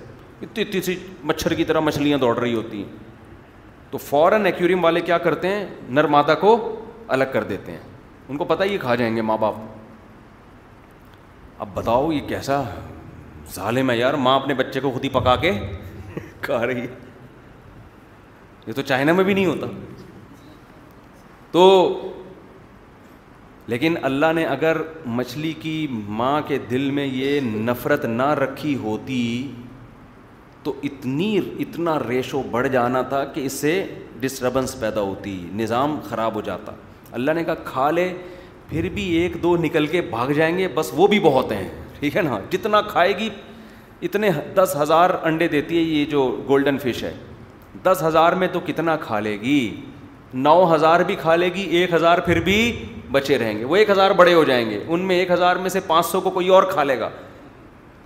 [0.42, 0.96] اتنی اتنی سی
[1.30, 3.02] مچھر کی طرح مچھلیاں دوڑ رہی ہوتی ہیں
[3.90, 5.64] تو فوراً ایکیوریم والے کیا کرتے ہیں
[5.98, 6.56] نرماتا کو
[7.16, 7.78] الگ کر دیتے ہیں
[8.28, 9.54] ان کو پتہ یہ کھا جائیں گے ماں باپ
[11.62, 12.62] اب بتاؤ یہ کیسا
[13.54, 15.52] ظالم ہے یار ماں اپنے بچے کو خود ہی پکا کے
[16.40, 16.86] کھا رہی ہے
[18.66, 19.66] یہ تو چائنا میں بھی نہیں ہوتا
[21.54, 21.64] تو
[23.68, 24.76] لیکن اللہ نے اگر
[25.18, 25.76] مچھلی کی
[26.20, 29.18] ماں کے دل میں یہ نفرت نہ رکھی ہوتی
[30.62, 33.72] تو اتنی اتنا ریشو بڑھ جانا تھا کہ اس سے
[34.20, 36.72] ڈسٹربنس پیدا ہوتی نظام خراب ہو جاتا
[37.20, 38.12] اللہ نے کہا کھا لے
[38.68, 41.68] پھر بھی ایک دو نکل کے بھاگ جائیں گے بس وہ بھی بہت ہیں
[42.00, 43.28] ٹھیک ہے نا جتنا کھائے گی
[44.08, 47.14] اتنے دس ہزار انڈے دیتی ہے یہ جو گولڈن فش ہے
[47.84, 49.58] دس ہزار میں تو کتنا کھا لے گی
[50.42, 52.54] نو ہزار بھی کھا لے گی ایک ہزار پھر بھی
[53.12, 55.70] بچے رہیں گے وہ ایک ہزار بڑے ہو جائیں گے ان میں ایک ہزار میں
[55.70, 57.08] سے پانچ سو کو کوئی اور کھا لے گا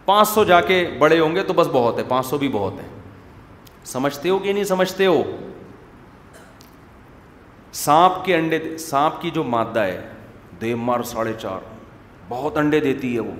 [0.04, 2.74] پانچ سو جا کے بڑے ہوں گے تو بس بہت ہے پانچ سو بھی بہت
[2.80, 2.86] ہے
[3.92, 5.22] سمجھتے ہو کہ نہیں سمجھتے ہو
[7.84, 10.00] سانپ کے انڈے سانپ کی جو مادہ ہے
[10.60, 11.64] دیو مار ساڑھے چار
[12.28, 13.32] بہت انڈے دیتی ہے وہ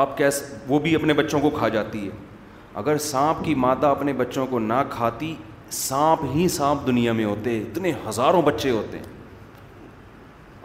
[0.00, 2.10] آپ کیسے وہ بھی اپنے بچوں کو کھا جاتی ہے
[2.80, 5.34] اگر سانپ کی مادہ اپنے بچوں کو نہ کھاتی
[5.72, 9.14] سانپ ہی سانپ دنیا میں ہوتے اتنے ہزاروں بچے ہوتے ہیں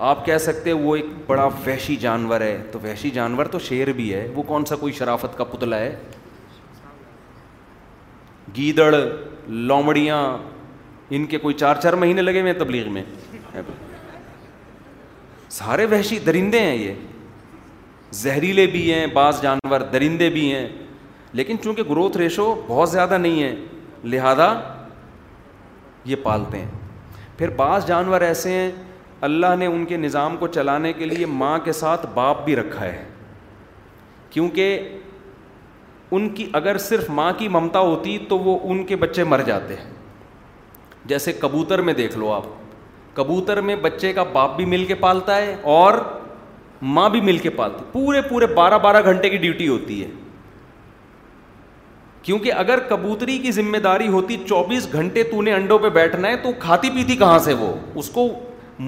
[0.10, 4.14] آپ کہہ سکتے وہ ایک بڑا وحشی جانور ہے تو وحشی جانور تو شیر بھی
[4.14, 5.96] ہے وہ کون سا کوئی شرافت کا پتلا ہے
[8.58, 8.94] گیدڑ
[9.48, 10.22] لومڑیاں
[11.16, 13.04] ان کے کوئی چار چار مہینے لگے ہوئے ہیں تبلیغ میں
[15.50, 16.94] سارے وحشی درندے ہیں یہ
[18.24, 20.68] زہریلے بھی ہیں بعض جانور درندے بھی ہیں
[21.40, 23.56] لیکن چونکہ گروتھ ریشو بہت زیادہ نہیں ہے
[24.04, 24.48] لہذا
[26.06, 26.70] یہ پالتے ہیں
[27.38, 28.72] پھر بعض جانور ایسے ہیں
[29.28, 32.86] اللہ نے ان کے نظام کو چلانے کے لیے ماں کے ساتھ باپ بھی رکھا
[32.86, 33.04] ہے
[34.30, 34.88] کیونکہ
[36.16, 39.76] ان کی اگر صرف ماں کی ممتا ہوتی تو وہ ان کے بچے مر جاتے
[39.76, 39.90] ہیں
[41.08, 42.44] جیسے کبوتر میں دیکھ لو آپ
[43.16, 45.94] کبوتر میں بچے کا باپ بھی مل کے پالتا ہے اور
[46.98, 50.10] ماں بھی مل کے پالتی پورے پورے بارہ بارہ گھنٹے کی ڈیوٹی ہوتی ہے
[52.23, 56.36] کیونکہ اگر کبوتری کی ذمہ داری ہوتی چوبیس گھنٹے تو نے انڈوں پہ بیٹھنا ہے
[56.43, 58.27] تو کھاتی پیتی کہاں سے وہ اس کو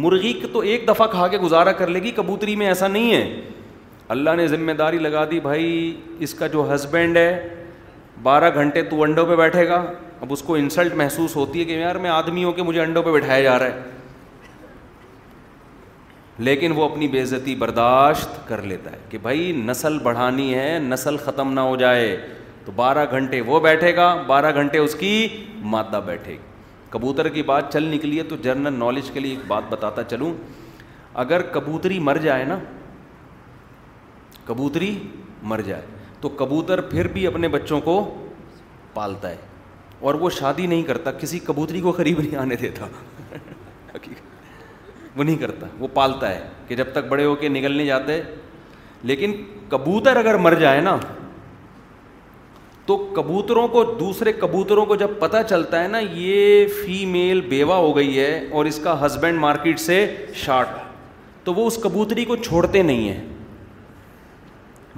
[0.03, 3.41] مرغی تو ایک دفعہ کھا کے گزارا کر لے گی کبوتری میں ایسا نہیں ہے
[4.15, 5.65] اللہ نے ذمہ داری لگا دی بھائی
[6.27, 7.47] اس کا جو ہسبینڈ ہے
[8.23, 9.83] بارہ گھنٹے تو انڈوں پہ بیٹھے گا
[10.21, 13.03] اب اس کو انسلٹ محسوس ہوتی ہے کہ یار میں آدمی ہوں کہ مجھے انڈوں
[13.03, 13.91] پہ بیٹھایا جا رہا ہے
[16.49, 21.51] لیکن وہ اپنی بےزتی برداشت کر لیتا ہے کہ بھائی نسل بڑھانی ہے نسل ختم
[21.53, 22.15] نہ ہو جائے
[22.65, 25.13] تو بارہ گھنٹے وہ بیٹھے گا بارہ گھنٹے اس کی
[25.73, 26.37] مادہ بیٹھے گی
[26.89, 30.33] کبوتر کی بات چل نکلی ہے تو جرنل نالج کے لیے ایک بات بتاتا چلوں
[31.23, 32.57] اگر کبوتری مر جائے نا
[34.45, 34.97] کبوتری
[35.51, 35.81] مر جائے
[36.21, 37.95] تو کبوتر پھر بھی اپنے بچوں کو
[38.93, 39.35] پالتا ہے
[40.07, 42.85] اور وہ شادی نہیں کرتا کسی کبوتری کو قریب نہیں آنے دیتا
[45.15, 48.21] وہ نہیں کرتا وہ پالتا ہے کہ جب تک بڑے ہو کے نگلنے جاتے
[49.11, 49.33] لیکن
[49.69, 50.97] کبوتر اگر مر جائے نا
[52.85, 57.73] تو کبوتروں کو دوسرے کبوتروں کو جب پتہ چلتا ہے نا یہ فی میل بیوہ
[57.83, 60.05] ہو گئی ہے اور اس کا ہسبینڈ مارکیٹ سے
[60.45, 60.69] شارٹ
[61.45, 63.23] تو وہ اس کبوتری کو چھوڑتے نہیں ہیں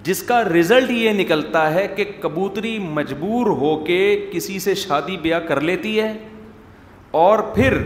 [0.03, 3.99] جس کا رزلٹ یہ نکلتا ہے کہ کبوتری مجبور ہو کے
[4.31, 6.11] کسی سے شادی بیاہ کر لیتی ہے
[7.23, 7.77] اور پھر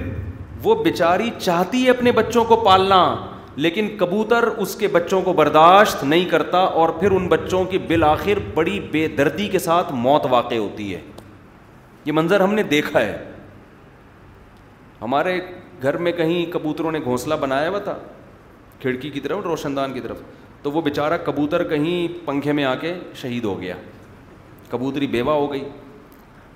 [0.64, 3.02] وہ بیچاری چاہتی ہے اپنے بچوں کو پالنا
[3.64, 8.40] لیکن کبوتر اس کے بچوں کو برداشت نہیں کرتا اور پھر ان بچوں کی بالآخر
[8.54, 11.00] بڑی بے دردی کے ساتھ موت واقع ہوتی ہے
[12.06, 13.18] یہ منظر ہم نے دیکھا ہے
[15.02, 15.38] ہمارے
[15.82, 17.98] گھر میں کہیں کبوتروں نے گھونسلہ بنایا ہوا تھا
[18.82, 20.22] کھڑکی کی طرف روشن دان کی طرف
[20.64, 23.76] تو وہ بیچارہ کبوتر کہیں پنکھے میں آ کے شہید ہو گیا
[24.70, 25.64] کبوتری بیوہ ہو گئی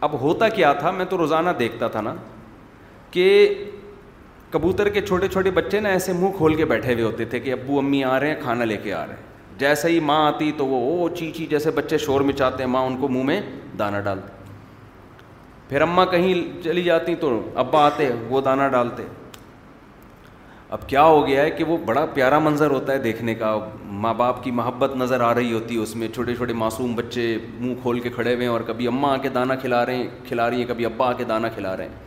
[0.07, 2.15] اب ہوتا کیا تھا میں تو روزانہ دیکھتا تھا نا
[3.11, 3.27] کہ
[4.53, 7.51] کبوتر کے چھوٹے چھوٹے بچے نا ایسے منہ کھول کے بیٹھے ہوئے ہوتے تھے کہ
[7.53, 10.51] ابو امی آ رہے ہیں کھانا لے کے آ رہے ہیں جیسے ہی ماں آتی
[10.57, 13.23] تو وہ او چی چی جیسے بچے شور میں چاہتے ہیں ماں ان کو منہ
[13.29, 13.39] میں
[13.79, 14.31] دانہ ڈالتی
[15.69, 19.03] پھر اماں کہیں چلی جاتی تو ابا آتے وہ دانہ ڈالتے
[20.75, 23.57] اب کیا ہو گیا ہے کہ وہ بڑا پیارا منظر ہوتا ہے دیکھنے کا
[24.05, 27.25] ماں باپ کی محبت نظر آ رہی ہوتی ہے اس میں چھوٹے چھوٹے معصوم بچے
[27.59, 30.07] منہ کھول کے کھڑے ہوئے ہیں اور کبھی اماں آ کے دانہ کھلا رہے ہیں
[30.27, 32.01] کھلا رہی ہیں کبھی ابا آ کے دانہ کھلا رہے ہیں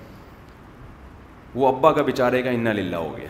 [1.56, 3.28] وہ ابا کا بیچارے کا انا للہ ہو گیا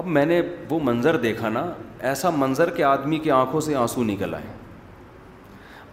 [0.00, 0.40] اب میں نے
[0.70, 1.64] وہ منظر دیکھا نا
[2.08, 4.52] ایسا منظر کہ آدمی کی آنکھوں سے آنسو نکل آئے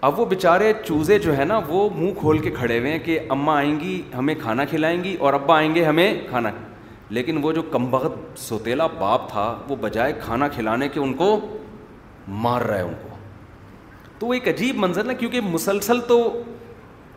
[0.07, 3.19] اب وہ بیچارے چوزے جو ہے نا وہ منہ کھول کے کھڑے ہوئے ہیں کہ
[3.35, 6.49] اماں آئیں گی ہمیں کھانا کھلائیں گی اور ابا آئیں گے ہمیں کھانا
[7.17, 7.89] لیکن وہ جو کم
[8.47, 11.29] سوتیلا باپ تھا وہ بجائے کھانا کھلانے کے ان کو
[12.45, 13.09] مار رہا ہے ان کو
[14.19, 16.19] تو وہ ایک عجیب منظر نا کیونکہ مسلسل تو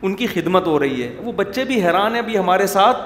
[0.07, 2.99] ان کی خدمت ہو رہی ہے وہ بچے بھی حیران ہیں بھی ہمارے ساتھ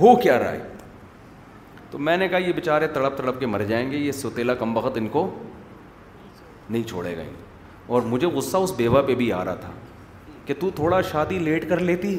[0.00, 3.90] ہو کیا رہا ہے تو میں نے کہا یہ بیچارے تڑپ تڑپ کے مر جائیں
[3.90, 5.28] گے یہ ستیلا کم بخت ان کو
[6.68, 7.22] نہیں چھوڑے گا
[7.94, 9.70] اور مجھے غصہ اس بیوہ پہ بھی آ رہا تھا
[10.46, 12.18] کہ تو تھوڑا شادی لیٹ کر لیتی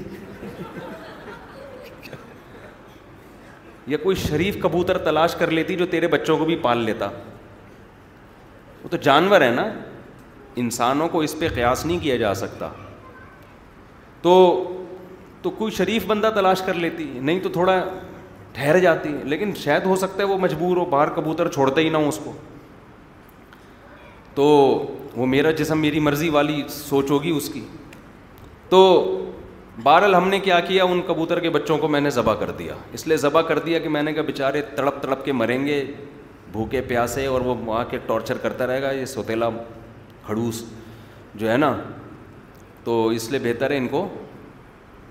[3.87, 7.09] یا کوئی شریف کبوتر تلاش کر لیتی جو تیرے بچوں کو بھی پال لیتا
[8.83, 9.65] وہ تو جانور ہے نا
[10.63, 12.69] انسانوں کو اس پہ قیاس نہیں کیا جا سکتا
[14.21, 14.35] تو
[15.41, 17.79] تو کوئی شریف بندہ تلاش کر لیتی نہیں تو تھوڑا
[18.53, 21.97] ٹھہر جاتی لیکن شاید ہو سکتا ہے وہ مجبور ہو باہر کبوتر چھوڑتا ہی نہ
[21.97, 22.31] ہو اس کو
[24.35, 24.47] تو
[25.15, 27.61] وہ میرا جسم میری مرضی والی سوچ ہوگی اس کی
[28.69, 28.81] تو
[29.83, 32.73] بہرحال ہم نے کیا کیا ان کبوتر کے بچوں کو میں نے ذبح کر دیا
[32.93, 35.83] اس لیے ذبح کر دیا کہ میں نے کہا بیچارے تڑپ تڑپ کے مریں گے
[36.51, 39.49] بھوکے پیاسے اور وہ آ کے ٹارچر کرتا رہے گا یہ سوتیلا
[40.25, 40.63] کھڑوس
[41.41, 41.73] جو ہے نا
[42.83, 44.07] تو اس لیے بہتر ہے ان کو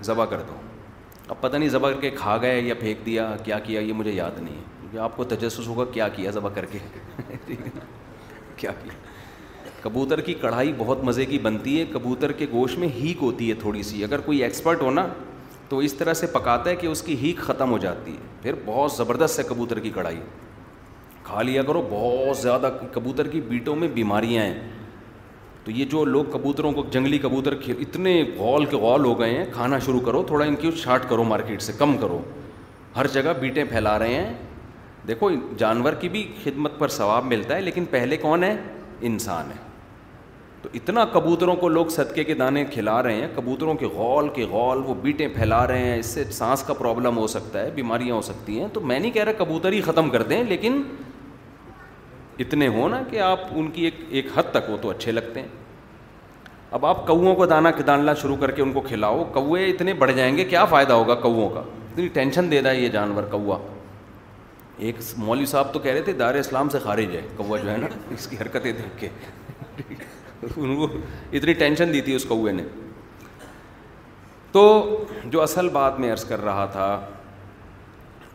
[0.05, 0.53] ذبح کر دو
[1.31, 4.11] اب پتہ نہیں ذبح کر کے کھا گئے یا پھینک دیا کیا کیا یہ مجھے
[4.11, 6.79] یاد نہیں ہے کیونکہ آپ کو تجسس ہوگا کیا کیا ذبح کر کے
[7.57, 8.93] کیا کیا
[9.81, 13.53] کبوتر کی کڑھائی بہت مزے کی بنتی ہے کبوتر کے گوشت میں ہیک ہوتی ہے
[13.61, 15.05] تھوڑی سی اگر کوئی ایکسپرٹ ہونا
[15.69, 18.55] تو اس طرح سے پکاتا ہے کہ اس کی ہیک ختم ہو جاتی ہے پھر
[18.65, 20.19] بہت زبردست ہے کبوتر کی کڑھائی
[21.23, 24.59] کھا لیا کرو بہت زیادہ کبوتر کی بیٹوں میں بیماریاں ہیں
[25.65, 29.37] تو یہ جو لوگ کبوتروں کو جنگلی کبوتر کھیل اتنے غول کے غال ہو گئے
[29.37, 32.21] ہیں کھانا شروع کرو تھوڑا ان کی چھانٹ کرو مارکیٹ سے کم کرو
[32.95, 34.33] ہر جگہ بیٹیں پھیلا رہے ہیں
[35.07, 38.55] دیکھو جانور کی بھی خدمت پر ثواب ملتا ہے لیکن پہلے کون ہے
[39.09, 39.69] انسان ہے
[40.61, 44.45] تو اتنا کبوتروں کو لوگ صدقے کے دانے کھلا رہے ہیں کبوتروں کے غول کے
[44.49, 48.15] غول وہ بیٹیں پھیلا رہے ہیں اس سے سانس کا پرابلم ہو سکتا ہے بیماریاں
[48.15, 50.81] ہو سکتی ہیں تو میں نہیں کہہ رہا کبوتر ہی ختم کر دیں لیکن
[52.41, 55.41] اتنے ہوں نا کہ آپ ان کی ایک ایک حد تک وہ تو اچھے لگتے
[55.41, 55.47] ہیں
[56.77, 60.11] اب آپ کوؤں کو دانہ ڈالنا شروع کر کے ان کو کھلاؤ کوے اتنے بڑھ
[60.19, 61.59] جائیں گے کیا فائدہ ہوگا کوؤں کا
[61.91, 63.57] اتنی ٹینشن دے رہا ہے یہ جانور کوا
[64.89, 67.77] ایک مولوی صاحب تو کہہ رہے تھے دار اسلام سے خارج ہے کوا جو ہے
[67.83, 67.87] نا
[68.17, 69.09] اس کی حرکتیں دیکھ کے
[70.55, 70.87] ان کو
[71.39, 72.63] اتنی ٹینشن دی تھی اس کوے نے
[74.51, 74.63] تو
[75.33, 76.87] جو اصل بات میں عرض کر رہا تھا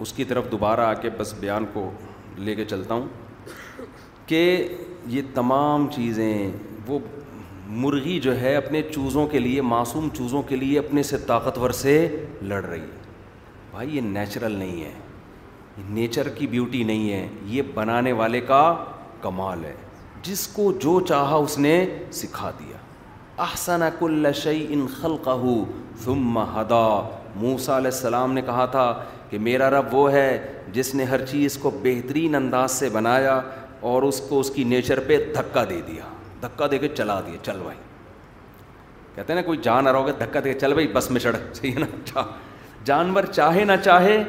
[0.04, 1.90] اس کی طرف دوبارہ آ کے بس بیان کو
[2.46, 3.08] لے کے چلتا ہوں
[4.26, 4.40] کہ
[5.08, 6.50] یہ تمام چیزیں
[6.86, 6.98] وہ
[7.82, 11.94] مرغی جو ہے اپنے چوزوں کے لیے معصوم چوزوں کے لیے اپنے سے طاقتور سے
[12.52, 13.04] لڑ رہی ہے
[13.70, 14.92] بھائی یہ نیچرل نہیں ہے
[15.88, 18.62] نیچر کی بیوٹی نہیں ہے یہ بنانے والے کا
[19.22, 19.74] کمال ہے
[20.22, 21.74] جس کو جو چاہا اس نے
[22.20, 22.76] سکھا دیا
[23.42, 25.28] احسن کل شعی ان خلق
[26.04, 26.86] ثم ہدا
[27.40, 28.92] موسا علیہ السلام نے کہا تھا
[29.30, 30.28] کہ میرا رب وہ ہے
[30.72, 33.40] جس نے ہر چیز کو بہترین انداز سے بنایا
[33.88, 36.04] اور اس کو اس کی نیچر پہ دھکا دے دیا
[36.42, 37.76] دھکا دے کے چلا دیا چل بھائی
[39.14, 41.20] کہتے ہیں نا کوئی جان آ رہا ہوگا دھکا دے کے چل بھائی بس میں
[41.20, 42.24] چڑھ چاہیے نا چاہ اچھا۔
[42.84, 44.22] جانور چاہے نہ چاہے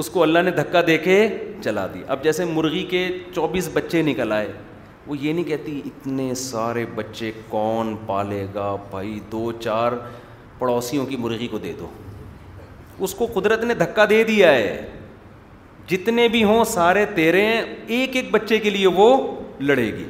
[0.00, 1.22] اس کو اللہ نے دھکا دے کے
[1.64, 4.52] چلا دیا اب جیسے مرغی کے چوبیس بچے نکل آئے
[5.06, 9.92] وہ یہ نہیں کہتی اتنے سارے بچے کون پالے گا بھائی دو چار
[10.58, 11.86] پڑوسیوں کی مرغی کو دے دو
[13.04, 14.93] اس کو قدرت نے دھکا دے دیا ہے
[15.88, 17.62] جتنے بھی ہوں سارے تیرے ہیں
[17.96, 19.08] ایک ایک بچے کے لیے وہ
[19.60, 20.04] لڑے گی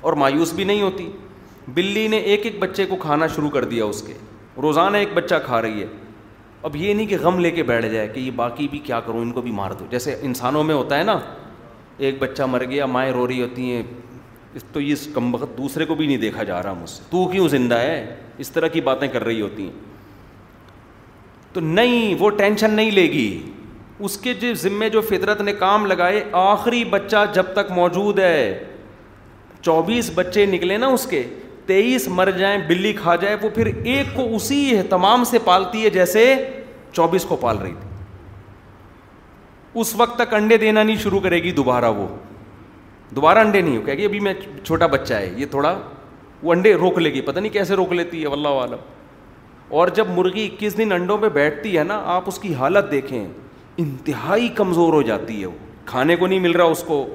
[0.00, 1.08] اور مایوس بھی نہیں ہوتی
[1.74, 4.12] بلی نے ایک ایک بچے کو کھانا شروع کر دیا اس کے
[4.62, 5.86] روزانہ ایک بچہ کھا رہی ہے
[6.68, 9.20] اب یہ نہیں کہ غم لے کے بیٹھ جائے کہ یہ باقی بھی کیا کروں
[9.22, 11.18] ان کو بھی مار دو جیسے انسانوں میں ہوتا ہے نا
[12.06, 13.82] ایک بچہ مر گیا مائیں رو رہی ہوتی ہیں
[14.56, 17.24] اس تو یہ کم وقت دوسرے کو بھی نہیں دیکھا جا رہا مجھ سے تو
[17.32, 18.14] کیوں زندہ ہے
[18.44, 19.86] اس طرح کی باتیں کر رہی ہوتی ہیں
[21.52, 23.26] تو نہیں وہ ٹینشن نہیں لے گی
[24.04, 28.64] اس کے جو ذمے جو فطرت نے کام لگائے آخری بچہ جب تک موجود ہے
[29.60, 31.22] چوبیس بچے نکلے نا اس کے
[31.66, 35.90] تیئیس مر جائیں بلی کھا جائے وہ پھر ایک کو اسی اہتمام سے پالتی ہے
[35.90, 36.34] جیسے
[36.92, 37.86] چوبیس کو پال رہی تھی
[39.80, 42.06] اس وقت تک انڈے دینا نہیں شروع کرے گی دوبارہ وہ
[43.16, 44.34] دوبارہ انڈے نہیں ہو کہ ابھی میں
[44.64, 45.76] چھوٹا بچہ ہے یہ تھوڑا
[46.42, 50.08] وہ انڈے روک لے گی پتہ نہیں کیسے روک لیتی ہے اللہ عالم اور جب
[50.16, 53.26] مرغی اکیس دن انڈوں پہ بیٹھتی ہے نا آپ اس کی حالت دیکھیں
[53.82, 55.56] انتہائی کمزور ہو جاتی ہے وہ
[55.86, 57.06] کھانے کو نہیں مل رہا اس کو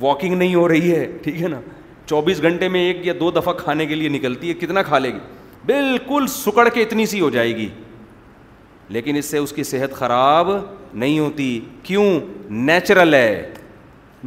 [0.00, 1.60] واکنگ نہیں ہو رہی ہے ٹھیک ہے نا
[2.06, 5.12] چوبیس گھنٹے میں ایک یا دو دفعہ کھانے کے لیے نکلتی ہے کتنا کھا لے
[5.14, 5.18] گی
[5.66, 7.68] بالکل سکڑ کے اتنی سی ہو جائے گی
[8.94, 10.50] لیکن اس سے اس کی صحت خراب
[11.02, 11.48] نہیں ہوتی
[11.82, 12.04] کیوں
[12.70, 13.30] نیچرل ہے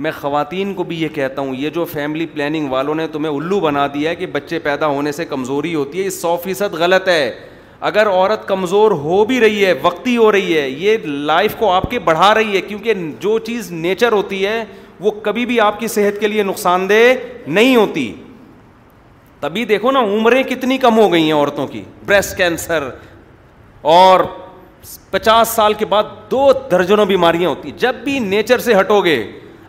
[0.05, 3.59] میں خواتین کو بھی یہ کہتا ہوں یہ جو فیملی پلاننگ والوں نے تمہیں الو
[3.59, 7.07] بنا دیا ہے کہ بچے پیدا ہونے سے کمزوری ہوتی ہے یہ سو فیصد غلط
[7.07, 7.21] ہے
[7.79, 11.89] اگر عورت کمزور ہو بھی رہی ہے وقتی ہو رہی ہے یہ لائف کو آپ
[11.91, 14.63] کے بڑھا رہی ہے کیونکہ جو چیز نیچر ہوتی ہے
[14.99, 17.13] وہ کبھی بھی آپ کی صحت کے لیے نقصان دہ
[17.49, 18.11] نہیں ہوتی
[19.39, 22.89] تبھی دیکھو نا عمریں کتنی کم ہو گئی ہیں عورتوں کی بریسٹ کینسر
[23.97, 24.19] اور
[25.11, 29.21] پچاس سال کے بعد دو درجنوں بیماریاں ہوتی ہیں جب بھی نیچر سے ہٹو گے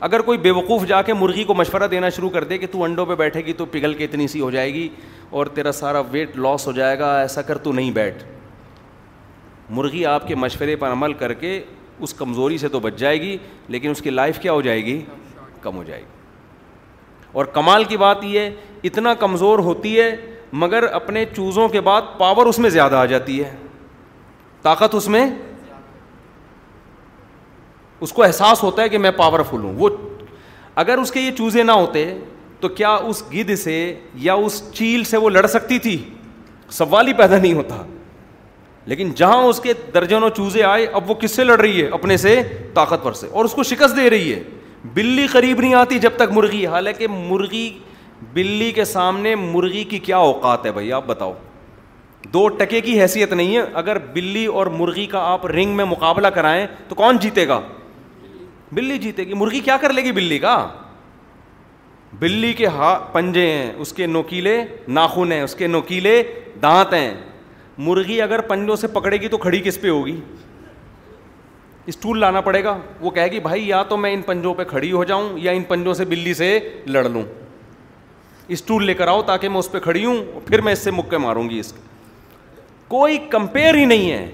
[0.07, 3.07] اگر کوئی بیوقوف جا کے مرغی کو مشورہ دینا شروع کر دے کہ تو انڈوں
[3.07, 4.89] پہ بیٹھے گی تو پگھل کے اتنی سی ہو جائے گی
[5.31, 8.23] اور تیرا سارا ویٹ لاس ہو جائے گا ایسا کر تو نہیں بیٹھ
[9.79, 11.61] مرغی آپ کے مشورے پر عمل کر کے
[12.07, 13.37] اس کمزوری سے تو بچ جائے گی
[13.69, 15.01] لیکن اس کی لائف کیا ہو جائے گی
[15.63, 16.07] کم ہو جائے گی
[17.33, 18.51] اور کمال کی بات یہ ہے
[18.89, 20.15] اتنا کمزور ہوتی ہے
[20.63, 23.51] مگر اپنے چوزوں کے بعد پاور اس میں زیادہ آ جاتی ہے
[24.63, 25.27] طاقت اس میں
[28.03, 29.89] اس کو احساس ہوتا ہے کہ میں پاورفل ہوں وہ
[30.83, 32.05] اگر اس کے یہ چوزے نہ ہوتے
[32.61, 33.75] تو کیا اس گدھ سے
[34.27, 35.97] یا اس چیل سے وہ لڑ سکتی تھی
[36.79, 37.83] سوال ہی پیدا نہیں ہوتا
[38.91, 42.17] لیکن جہاں اس کے درجنوں چوزے آئے اب وہ کس سے لڑ رہی ہے اپنے
[42.17, 42.41] سے
[42.75, 44.43] طاقتور سے اور اس کو شکست دے رہی ہے
[44.95, 47.69] بلی قریب نہیں آتی جب تک مرغی حالانکہ مرغی
[48.35, 51.33] بلی کے سامنے مرغی کی کیا اوقات ہے بھائی آپ بتاؤ
[52.33, 56.29] دو ٹکے کی حیثیت نہیں ہے اگر بلی اور مرغی کا آپ رنگ میں مقابلہ
[56.35, 57.61] کرائیں تو کون جیتے گا
[58.73, 60.57] بلی جیتے گی مرغی کیا کر لے گی بلی کا
[62.21, 66.23] بلی کے ہا پنجے ہیں اس کے نوکیلے ناخن ہیں اس کے نوکیلے
[66.63, 67.15] دانت ہیں
[67.87, 70.17] مرغی اگر پنجوں سے پکڑے گی تو کھڑی کس پہ ہوگی
[71.89, 74.91] اسٹول لانا پڑے گا وہ کہے گی بھائی یا تو میں ان پنجوں پہ کھڑی
[74.93, 77.23] ہو جاؤں یا ان پنجوں سے بلی سے لڑ لوں
[78.57, 81.19] اسٹول لے کر آؤ تاکہ میں اس پہ کھڑی ہوں پھر میں اس سے مکے
[81.19, 81.73] ماروں گی اس
[82.89, 84.31] کوئی کمپیئر ہی نہیں ہے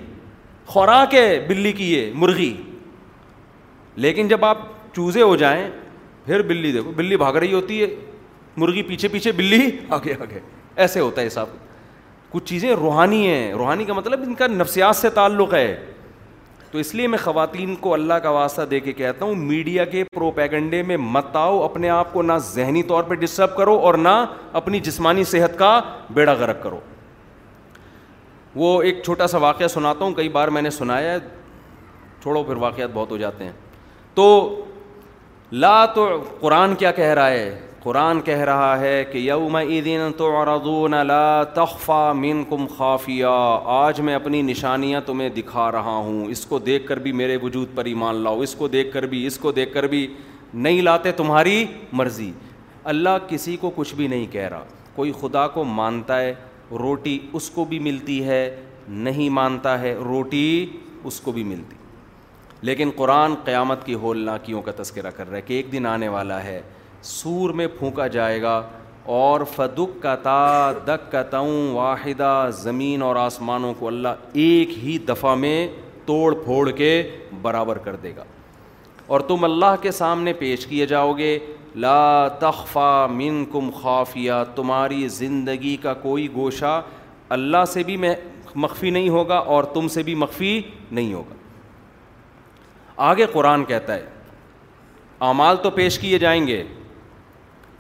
[0.67, 2.53] خوراک ہے بلی کی یہ مرغی
[4.03, 4.59] لیکن جب آپ
[4.95, 5.69] چوزے ہو جائیں
[6.27, 7.87] پھر بلی دیکھو بلی بھاگ رہی ہوتی ہے
[8.59, 10.39] مرغی پیچھے پیچھے بلی آگے آگے
[10.83, 11.49] ایسے ہوتا ہے حساب
[12.31, 15.75] کچھ چیزیں روحانی ہیں روحانی کا مطلب ان کا نفسیات سے تعلق ہے
[16.71, 20.03] تو اس لیے میں خواتین کو اللہ کا واسطہ دے کے کہتا ہوں میڈیا کے
[20.15, 24.15] پروپیگنڈے میں مت آؤ اپنے آپ کو نہ ذہنی طور پہ ڈسٹرب کرو اور نہ
[24.63, 25.81] اپنی جسمانی صحت کا
[26.15, 26.81] بیڑا غرق کرو
[28.55, 31.19] وہ ایک چھوٹا سا واقعہ سناتا ہوں کئی بار میں نے سنایا ہے
[32.23, 33.53] چھوڑو پھر واقعات بہت ہو جاتے ہیں
[34.15, 34.27] تو
[35.53, 36.03] لا تو
[36.41, 40.45] قرآن کیا کہہ رہا ہے قرآن کہہ رہا ہے کہ یوم دن تو
[41.09, 41.23] لا
[41.55, 43.33] تخفا من کم خافیہ
[43.79, 47.75] آج میں اپنی نشانیاں تمہیں دکھا رہا ہوں اس کو دیکھ کر بھی میرے وجود
[47.75, 50.07] پر ایمان لاؤ اس کو دیکھ کر بھی اس کو دیکھ کر بھی
[50.67, 51.65] نہیں لاتے تمہاری
[52.01, 52.31] مرضی
[52.95, 56.35] اللہ کسی کو کچھ بھی نہیں کہہ رہا کوئی خدا کو مانتا ہے
[56.83, 58.43] روٹی اس کو بھی ملتی ہے
[59.09, 60.49] نہیں مانتا ہے روٹی
[61.09, 61.77] اس کو بھی ملتی
[62.67, 66.07] لیکن قرآن قیامت کی ہول ناکیوں کا تذکرہ کر رہا ہے کہ ایک دن آنے
[66.13, 66.61] والا ہے
[67.09, 68.55] سور میں پھونکا جائے گا
[69.17, 70.37] اور فدک کا تا
[70.87, 72.31] دک کا تاؤں واحدہ
[72.63, 75.57] زمین اور آسمانوں کو اللہ ایک ہی دفعہ میں
[76.07, 76.91] توڑ پھوڑ کے
[77.43, 78.25] برابر کر دے گا
[79.15, 81.39] اور تم اللہ کے سامنے پیش کیے جاؤ گے
[81.87, 82.01] لا
[82.39, 82.91] تخفا
[83.21, 86.81] من کم خافیہ تمہاری زندگی کا کوئی گوشہ
[87.39, 87.97] اللہ سے بھی
[88.55, 90.61] مخفی نہیں ہوگا اور تم سے بھی مخفی
[90.91, 91.34] نہیں ہوگا
[93.09, 94.05] آگے قرآن کہتا ہے
[95.29, 96.63] اعمال تو پیش کیے جائیں گے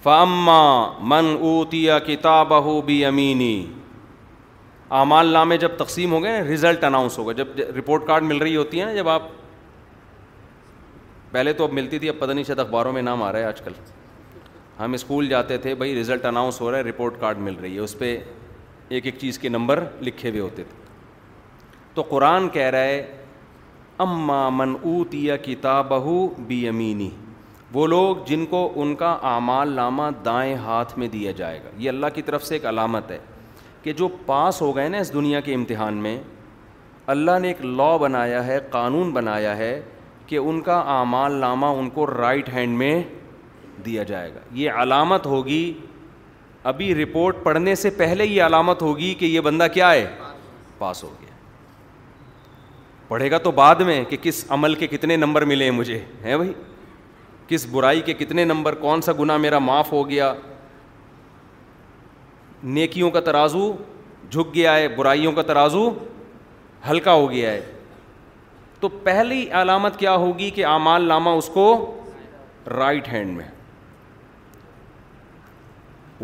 [0.02, 0.48] فام
[1.10, 3.54] من اوتیا کتاب ہو بی امینی
[5.00, 8.56] اعمال نامے جب تقسیم ہو گئے رزلٹ اناؤنس ہو گئے جب رپورٹ کارڈ مل رہی
[8.56, 9.22] ہوتی ہے نا جب آپ
[11.32, 13.44] پہلے تو اب ملتی تھی اب پتہ نہیں شاید اخباروں میں نام آ رہا ہے
[13.44, 13.72] آج کل
[14.80, 17.80] ہم اسکول جاتے تھے بھائی رزلٹ اناؤنس ہو رہا ہے رپورٹ کارڈ مل رہی ہے
[17.80, 18.16] اس پہ
[18.88, 20.82] ایک ایک چیز کے نمبر لکھے ہوئے ہوتے تھے
[21.94, 23.02] تو قرآن کہہ رہا ہے
[24.02, 26.16] اما من منعتی کتاب ہو
[26.68, 27.08] امینی
[27.72, 31.88] وہ لوگ جن کو ان کا اعمال نامہ دائیں ہاتھ میں دیا جائے گا یہ
[31.88, 33.18] اللہ کی طرف سے ایک علامت ہے
[33.82, 36.16] کہ جو پاس ہو گئے نا اس دنیا کے امتحان میں
[37.14, 39.72] اللہ نے ایک لا بنایا ہے قانون بنایا ہے
[40.26, 43.02] کہ ان کا اعمال نامہ ان کو رائٹ ہینڈ میں
[43.84, 45.64] دیا جائے گا یہ علامت ہوگی
[46.72, 50.06] ابھی رپورٹ پڑھنے سے پہلے یہ علامت ہوگی کہ یہ بندہ کیا ہے
[50.78, 51.32] پاس ہو گیا
[53.08, 56.36] پڑھے گا تو بعد میں کہ کس عمل کے کتنے نمبر ملے ہیں مجھے ہیں
[56.36, 56.52] بھائی
[57.48, 60.32] کس برائی کے کتنے نمبر کون سا گناہ میرا معاف ہو گیا
[62.78, 63.72] نیکیوں کا ترازو
[64.30, 65.88] جھک گیا ہے برائیوں کا ترازو
[66.90, 67.60] ہلکا ہو گیا ہے
[68.80, 71.64] تو پہلی علامت کیا ہوگی کہ اعمال نامہ اس کو
[72.76, 73.44] رائٹ ہینڈ میں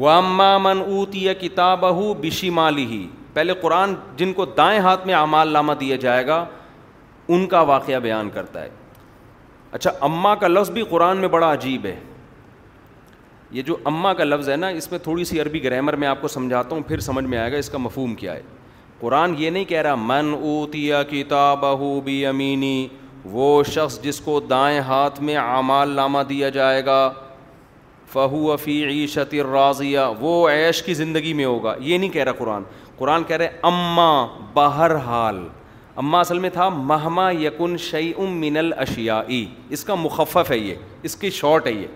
[0.04, 5.72] اوتی کتاب ہو بشی مالی ہی پہلے قرآن جن کو دائیں ہاتھ میں اعمال لامہ
[5.80, 6.44] دیا جائے گا
[7.34, 8.68] ان کا واقعہ بیان کرتا ہے
[9.78, 11.94] اچھا اماں کا لفظ بھی قرآن میں بڑا عجیب ہے
[13.56, 16.20] یہ جو اماں کا لفظ ہے نا اس میں تھوڑی سی عربی گرامر میں آپ
[16.22, 18.40] کو سمجھاتا ہوں پھر سمجھ میں آئے گا اس کا مفہوم کیا ہے
[19.00, 21.64] قرآن یہ نہیں کہہ رہا من اوتیا کتاب
[22.04, 22.76] بی امینی
[23.38, 27.00] وہ شخص جس کو دائیں ہاتھ میں اعمال نامہ دیا جائے گا
[28.12, 32.62] فہو فی عیشت راضیہ وہ عیش کی زندگی میں ہوگا یہ نہیں کہہ رہا قرآن
[32.98, 35.42] قرآن کہہ رہے اماں بہر حال
[36.00, 37.74] اما اصل میں تھا مہما یقن
[38.24, 39.20] ام من الشیا
[39.76, 40.74] اس کا مخفف ہے یہ
[41.08, 41.86] اس کی شاٹ ہے یہ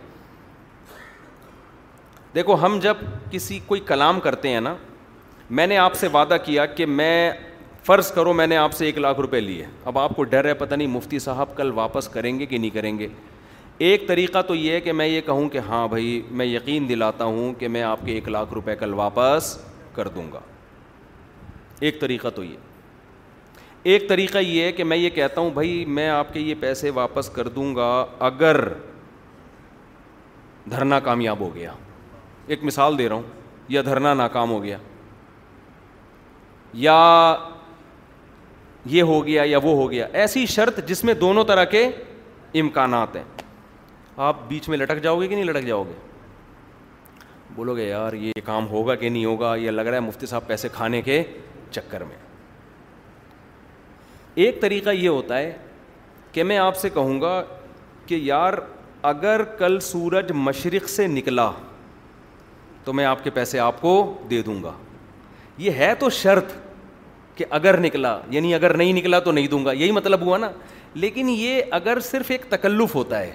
[2.35, 2.97] دیکھو ہم جب
[3.31, 4.75] کسی کوئی کلام کرتے ہیں نا
[5.59, 7.15] میں نے آپ سے وعدہ کیا کہ میں
[7.87, 10.55] فرض کرو میں نے آپ سے ایک لاکھ روپے لیے اب آپ کو ڈر ہے
[10.65, 13.09] پتہ نہیں مفتی صاحب کل واپس کریں گے کہ نہیں کریں گے
[13.89, 17.25] ایک طریقہ تو یہ ہے کہ میں یہ کہوں کہ ہاں بھائی میں یقین دلاتا
[17.35, 19.57] ہوں کہ میں آپ کے ایک لاکھ روپے کل واپس
[19.95, 20.41] کر دوں گا
[21.87, 22.57] ایک طریقہ تو یہ
[23.93, 26.91] ایک طریقہ یہ ہے کہ میں یہ کہتا ہوں بھائی میں آپ کے یہ پیسے
[26.99, 27.89] واپس کر دوں گا
[28.29, 28.57] اگر
[30.71, 31.73] دھرنا کامیاب ہو گیا
[32.55, 33.23] ایک مثال دے رہا ہوں
[33.69, 34.77] یا دھرنا ناکام ہو گیا
[36.87, 36.97] یا
[38.95, 41.85] یہ ہو گیا یا وہ ہو گیا ایسی شرط جس میں دونوں طرح کے
[42.61, 43.25] امکانات ہیں
[44.29, 45.95] آپ بیچ میں لٹک جاؤ گے کہ نہیں لٹک جاؤ گے
[47.55, 50.47] بولو گے یار یہ کام ہوگا کہ نہیں ہوگا یہ لگ رہا ہے مفتی صاحب
[50.47, 51.23] پیسے کھانے کے
[51.73, 52.24] چکر میں
[54.43, 55.53] ایک طریقہ یہ ہوتا ہے
[56.33, 57.43] کہ میں آپ سے کہوں گا
[58.07, 58.55] کہ یار
[59.11, 61.51] اگر کل سورج مشرق سے نکلا
[62.85, 63.93] تو میں آپ کے پیسے آپ کو
[64.31, 64.73] دے دوں گا
[65.59, 66.53] یہ ہے تو شرط
[67.37, 70.51] کہ اگر نکلا یعنی اگر نہیں نکلا تو نہیں دوں گا یہی مطلب ہوا نا
[70.95, 73.33] لیکن یہ اگر صرف ایک تکلف ہوتا ہے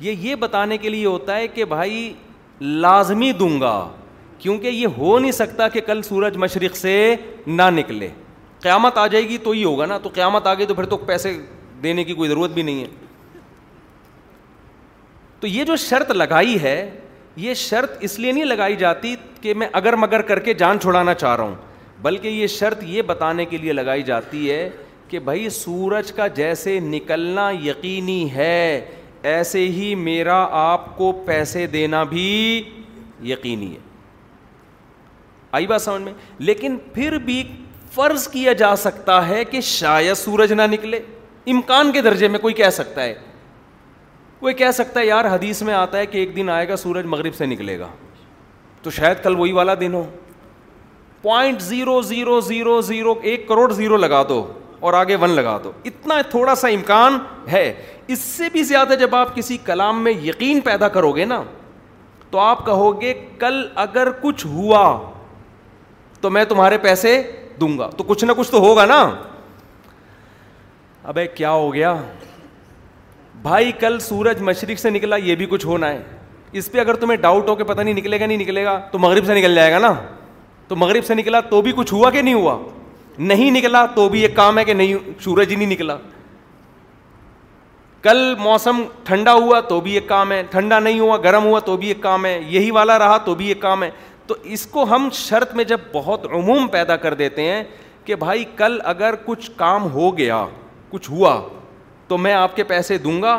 [0.00, 2.12] یہ یہ بتانے کے لیے ہوتا ہے کہ بھائی
[2.60, 3.78] لازمی دوں گا
[4.38, 6.96] کیونکہ یہ ہو نہیں سکتا کہ کل سورج مشرق سے
[7.46, 8.08] نہ نکلے
[8.62, 10.96] قیامت آ جائے گی تو ہی ہوگا نا تو قیامت آ گئی تو پھر تو
[11.06, 11.36] پیسے
[11.82, 12.86] دینے کی کوئی ضرورت بھی نہیں ہے
[15.40, 16.74] تو یہ جو شرط لگائی ہے
[17.36, 21.14] یہ شرط اس لیے نہیں لگائی جاتی کہ میں اگر مگر کر کے جان چھوڑانا
[21.14, 21.54] چاہ رہا ہوں
[22.02, 24.68] بلکہ یہ شرط یہ بتانے کے لیے لگائی جاتی ہے
[25.08, 28.80] کہ بھائی سورج کا جیسے نکلنا یقینی ہے
[29.34, 32.26] ایسے ہی میرا آپ کو پیسے دینا بھی
[33.30, 33.78] یقینی ہے
[35.58, 37.42] آئی بات سمجھ میں لیکن پھر بھی
[37.98, 40.98] فرض کیا جا سکتا ہے کہ شاید سورج نہ نکلے
[41.52, 43.14] امکان کے درجے میں کوئی کہہ سکتا ہے
[44.40, 47.06] کوئی کہہ سکتا ہے یار حدیث میں آتا ہے کہ ایک دن آئے گا سورج
[47.14, 47.86] مغرب سے نکلے گا
[48.82, 50.02] تو شاید کل وہی والا دن ہو
[51.22, 54.40] point zero zero zero zero ایک کروڑ زیرو لگا دو
[54.80, 57.18] اور آگے ون لگا دو اتنا تھوڑا سا امکان
[57.52, 57.72] ہے
[58.14, 61.42] اس سے بھی زیادہ جب آپ کسی کلام میں یقین پیدا کرو گے نا
[62.30, 64.86] تو آپ کہو گے کل اگر کچھ ہوا
[66.20, 67.22] تو میں تمہارے پیسے
[67.60, 69.00] دوں گا تو کچھ نہ کچھ تو ہوگا نا
[71.12, 71.94] ابے کیا ہو گیا
[73.42, 76.02] بھائی کل سورج مشرق سے نکلا یہ بھی کچھ ہونا ہے
[76.58, 78.98] اس پہ اگر تمہیں ڈاؤٹ ہو کہ پتہ نہیں نکلے گا نہیں نکلے گا تو
[78.98, 79.92] مغرب سے نکل جائے گا نا
[80.68, 82.58] تو مغرب سے نکلا تو بھی کچھ ہوا کہ نہیں ہوا
[83.32, 85.96] نہیں نکلا تو بھی ایک کام ہے کہ نہیں سورج ہی نہیں نکلا
[88.02, 91.76] کل موسم ٹھنڈا ہوا تو بھی ایک کام ہے ٹھنڈا نہیں ہوا گرم ہوا تو
[91.76, 93.90] بھی ایک کام ہے یہی والا رہا تو بھی ایک کام ہے
[94.28, 97.62] تو اس کو ہم شرط میں جب بہت عموم پیدا کر دیتے ہیں
[98.04, 100.44] کہ بھائی کل اگر کچھ کام ہو گیا
[100.90, 101.38] کچھ ہوا
[102.08, 103.38] تو میں آپ کے پیسے دوں گا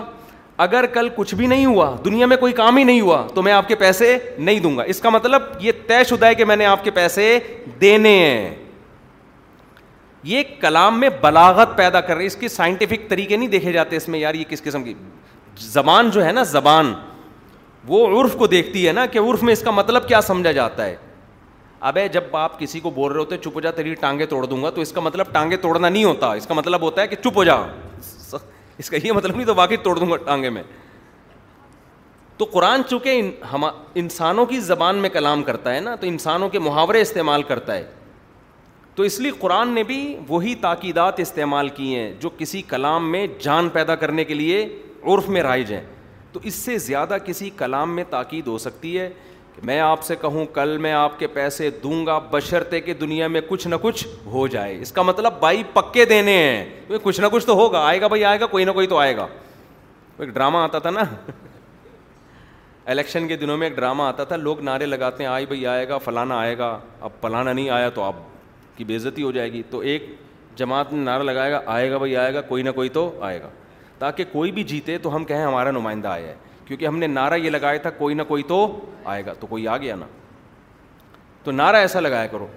[0.66, 3.52] اگر کل کچھ بھی نہیں ہوا دنیا میں کوئی کام ہی نہیں ہوا تو میں
[3.54, 6.56] آپ کے پیسے نہیں دوں گا اس کا مطلب یہ طے شدہ ہے کہ میں
[6.56, 7.26] نے آپ کے پیسے
[7.82, 8.54] دینے ہیں
[10.32, 13.96] یہ کلام میں بلاغت پیدا کر رہی ہے اس کے سائنٹیفک طریقے نہیں دیکھے جاتے
[13.98, 14.94] اس میں یار یہ کس قسم کی
[15.70, 16.94] زبان جو ہے نا زبان
[17.90, 20.86] وہ عرف کو دیکھتی ہے نا کہ عرف میں اس کا مطلب کیا سمجھا جاتا
[20.86, 20.96] ہے
[21.90, 24.70] ابے جب آپ کسی کو بول رہے ہوتے چپ جا تیری ٹانگیں توڑ دوں گا
[24.76, 27.38] تو اس کا مطلب ٹانگیں توڑنا نہیں ہوتا اس کا مطلب ہوتا ہے کہ چپ
[27.38, 27.56] ہو جا
[28.78, 30.64] اس کا یہ مطلب نہیں تو واقعی توڑ دوں گا ٹانگے میں
[32.38, 33.22] تو قرآن چونکہ
[33.54, 33.64] ہم
[34.02, 37.84] انسانوں کی زبان میں کلام کرتا ہے نا تو انسانوں کے محاورے استعمال کرتا ہے
[38.96, 43.26] تو اس لیے قرآن نے بھی وہی تاکیدات استعمال کی ہیں جو کسی کلام میں
[43.44, 44.64] جان پیدا کرنے کے لیے
[45.14, 45.84] عرف میں رائج ہیں
[46.34, 49.10] تو اس سے زیادہ کسی کلام میں تاکید ہو سکتی ہے
[49.56, 53.28] کہ میں آپ سے کہوں کل میں آپ کے پیسے دوں گا بشرتے کہ دنیا
[53.36, 57.28] میں کچھ نہ کچھ ہو جائے اس کا مطلب بھائی پکے دینے ہیں کچھ نہ
[57.32, 59.28] کچھ تو ہوگا آئے گا بھائی آئے گا کوئی نہ کوئی تو آئے گا
[60.20, 61.04] ایک ڈرامہ آتا تھا نا
[62.92, 65.88] الیکشن کے دنوں میں ایک ڈرامہ آتا تھا لوگ نعرے لگاتے ہیں آئی بھائی آئے
[65.90, 68.16] گا فلانا آئے گا اب فلانا نہیں آیا تو آپ
[68.78, 70.14] کی بےزتی ہو جائے گی تو ایک
[70.58, 73.42] جماعت نے نعرہ لگائے گا آئے گا بھائی آئے گا کوئی نہ کوئی تو آئے
[73.42, 73.50] گا
[74.00, 76.36] تاکہ کوئی بھی جیتے تو ہم کہیں ہمارا نمائندہ آیا ہے
[76.66, 78.60] کیونکہ ہم نے نعرہ یہ لگایا تھا کوئی نہ کوئی تو
[79.14, 80.06] آئے گا تو کوئی آ گیا نا
[81.44, 82.48] تو نعرہ ایسا لگایا کرو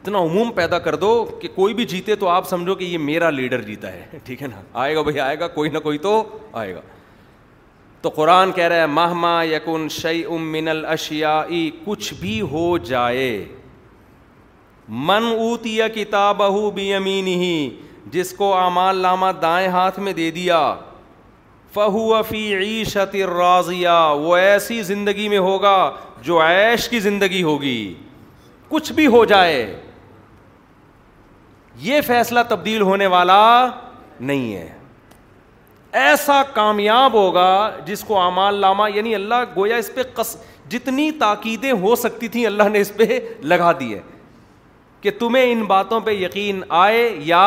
[0.00, 1.10] اتنا عموم پیدا کر دو
[1.40, 4.46] کہ کوئی بھی جیتے تو آپ سمجھو کہ یہ میرا لیڈر جیتا ہے ٹھیک ہے
[4.54, 6.22] نا آئے گا بھائی آئے گا کوئی نہ کوئی تو
[6.62, 6.80] آئے گا
[8.02, 11.40] تو قرآن کہہ رہا ہے مہما یقن شعی ام الشیا
[11.84, 13.28] کچھ بھی ہو جائے
[15.10, 17.54] من اوتیا کتاب اوتی بی امین ہی
[18.12, 20.58] جس کو اعمال نامہ دائیں ہاتھ میں دے دیا
[21.74, 25.76] فہو فی عیشت راضیہ وہ ایسی زندگی میں ہوگا
[26.22, 27.94] جو عیش کی زندگی ہوگی
[28.68, 29.80] کچھ بھی ہو جائے
[31.82, 33.40] یہ فیصلہ تبدیل ہونے والا
[34.20, 34.68] نہیں ہے
[36.00, 37.48] ایسا کامیاب ہوگا
[37.86, 40.36] جس کو اعمال لامہ یعنی اللہ گویا اس پہ قص
[40.70, 44.00] جتنی تاکیدیں ہو سکتی تھیں اللہ نے اس پہ لگا دی ہے
[45.00, 47.44] کہ تمہیں ان باتوں پہ یقین آئے یا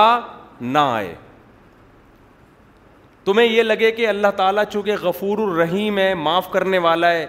[0.61, 1.13] نہ آئے
[3.25, 7.25] تمہیں یہ لگے کہ اللہ تعالیٰ چونکہ غفور الرحیم ہے معاف کرنے والا ہے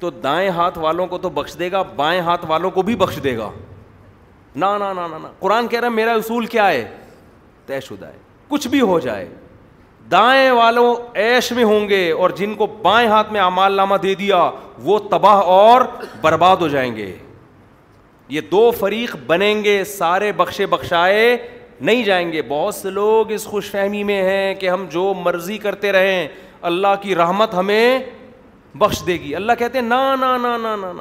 [0.00, 3.18] تو دائیں ہاتھ والوں کو تو بخش دے گا بائیں ہاتھ والوں کو بھی بخش
[3.24, 3.50] دے گا
[4.56, 6.86] نہ قرآن کہہ رہا میرا اصول کیا ہے
[7.66, 8.18] طے شدہ ہے
[8.48, 9.28] کچھ بھی ہو جائے
[10.10, 14.14] دائیں والوں ایش میں ہوں گے اور جن کو بائیں ہاتھ میں اعمال نامہ دے
[14.18, 14.50] دیا
[14.82, 15.80] وہ تباہ اور
[16.20, 17.12] برباد ہو جائیں گے
[18.28, 21.36] یہ دو فریق بنیں گے سارے بخشے بخشائے
[21.80, 25.58] نہیں جائیں گے بہت سے لوگ اس خوش فہمی میں ہیں کہ ہم جو مرضی
[25.58, 26.26] کرتے رہیں
[26.70, 27.98] اللہ کی رحمت ہمیں
[28.78, 30.92] بخش دے گی اللہ کہتے ہیں نا نا نا نا نا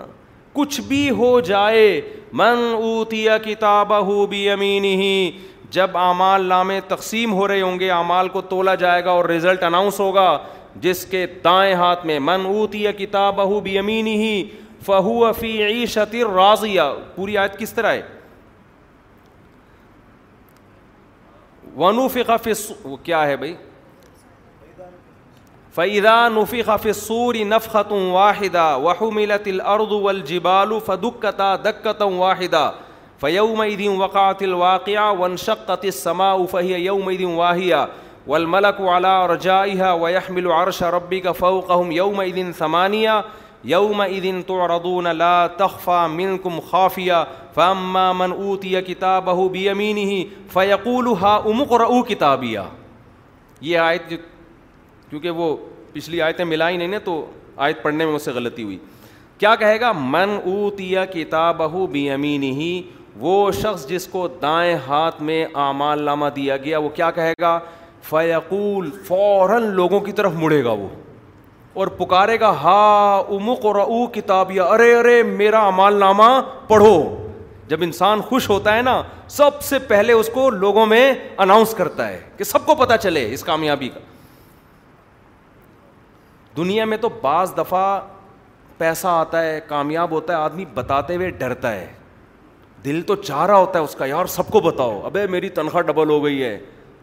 [0.54, 1.90] کچھ بھی ہو جائے
[2.34, 5.32] من اوتیا بھی کتابین ہی
[5.72, 9.64] جب اعمال نامے تقسیم ہو رہے ہوں گے اعمال کو تولا جائے گا اور رزلٹ
[9.64, 10.38] اناؤنس ہوگا
[10.82, 12.92] جس کے دائیں ہاتھ میں من اوتیا
[13.38, 14.44] ہو بھی امین ہی
[14.86, 16.82] فہو فی عیشت راضیہ
[17.16, 18.02] پوری آیت کس طرح ہے
[21.80, 22.36] ونوفی کا
[22.84, 23.56] وہ کیا ہے بھائی
[25.76, 32.18] فعدا نوفی کا فصور نف ختم واحدہ وہ ملا تل ارد و الجبال فدکتا دکتم
[32.20, 32.70] واحدہ
[33.22, 36.92] فیوم میدم وقات الواقعہ ون شکت سما و فہ
[37.34, 37.86] واحیہ
[38.28, 42.94] ول ملک والا اور جائیہ و یح عرش ربی کا فوق ہم یو مدن
[43.70, 44.02] یوم
[44.48, 47.24] تو ردون لا تخفا من کم خافیہ
[47.58, 52.02] فاما من اوتی کتابہ کتاب امین ہی فیقول ہا امک رو او
[53.62, 54.18] یہ آیت جو
[55.10, 55.56] کیونکہ وہ
[55.94, 57.14] پچھلی آیتیں ملائی نہیں نا تو
[57.68, 58.78] آیت پڑھنے میں مجھ سے غلطی ہوئی
[59.38, 62.70] کیا کہے گا من اوتی کتاب کتاب بی امین ہی
[63.26, 63.34] وہ
[63.64, 67.60] شخص جس کو دائیں ہاتھ میں اعمال نامہ دیا گیا وہ کیا کہے گا
[68.10, 70.88] فیقول فوراً لوگوں کی طرف مڑے گا وہ
[71.80, 72.82] اور پکارے گا ہا
[73.40, 74.06] امک رو او
[74.74, 76.30] ارے ارے میرا امال نامہ
[76.68, 76.96] پڑھو
[77.70, 79.02] جب انسان خوش ہوتا ہے نا
[79.36, 81.12] سب سے پہلے اس کو لوگوں میں
[81.46, 84.00] اناؤنس کرتا ہے کہ سب کو پتا چلے اس کامیابی کا
[86.58, 88.00] دنیا میں تو بعض دفعہ
[88.78, 91.88] پیسہ آتا ہے کامیاب ہوتا ہے آدمی بتاتے ہوئے ڈرتا ہے
[92.86, 95.84] دل تو چاہ رہا ہوتا ہے اس کا یار سب کو بتاؤ ابے میری تنخواہ
[95.84, 96.58] ڈبل ہو گئی ہے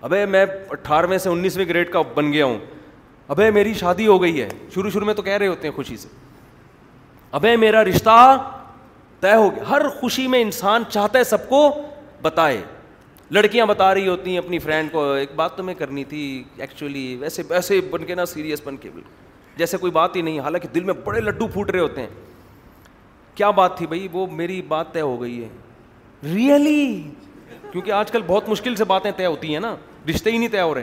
[0.09, 2.59] ابے میں اٹھارہویں سے انیسویں گریڈ کا بن گیا ہوں
[3.33, 5.97] ابے میری شادی ہو گئی ہے شروع شروع میں تو کہہ رہے ہوتے ہیں خوشی
[5.97, 6.09] سے
[7.37, 8.17] ابے میرا رشتہ
[9.25, 11.59] طے ہو گیا ہر خوشی میں انسان چاہتا ہے سب کو
[12.23, 12.61] بتائے
[13.35, 16.21] لڑکیاں بتا رہی ہوتی ہیں اپنی فرینڈ کو ایک بات تو میں کرنی تھی
[16.67, 20.41] ایکچولی ویسے ویسے بن کے نا سیریس بن کے بالکل جیسے کوئی بات ہی نہیں
[20.47, 22.09] حالانکہ دل میں بڑے لڈو پھوٹ رہے ہوتے ہیں
[23.35, 25.49] کیا بات تھی بھائی وہ میری بات طے ہو گئی ہے
[26.35, 26.85] ریئلی
[27.71, 29.75] کیونکہ آج کل بہت مشکل سے باتیں طے ہوتی ہیں نا
[30.11, 30.83] رشتے ہی نہیں طے ہو رہے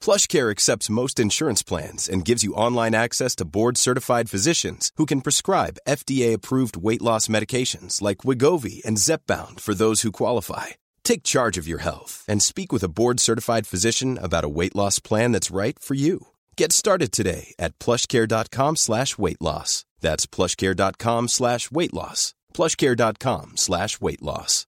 [0.00, 5.20] PlushCare accepts most insurance plans and gives you online access to board-certified physicians who can
[5.20, 10.66] prescribe FDA-approved weight loss medications like Wegovy and Zepbound for those who qualify.
[11.02, 14.98] Take charge of your health and speak with a board-certified physician about a weight loss
[14.98, 16.26] plan that's right for you.
[16.56, 19.84] Get started today at PlushCare.com/weight loss.
[20.04, 22.20] That's PlushCare.com/weight loss.
[22.56, 24.64] PlushCare.com/weight loss.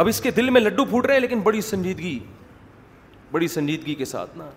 [0.00, 2.18] اب اس کے دل میں لڈو پھوٹ رہے ہیں لیکن بڑی سنجیدگی
[3.32, 4.48] بڑی سنجیدگی کے ساتھ نا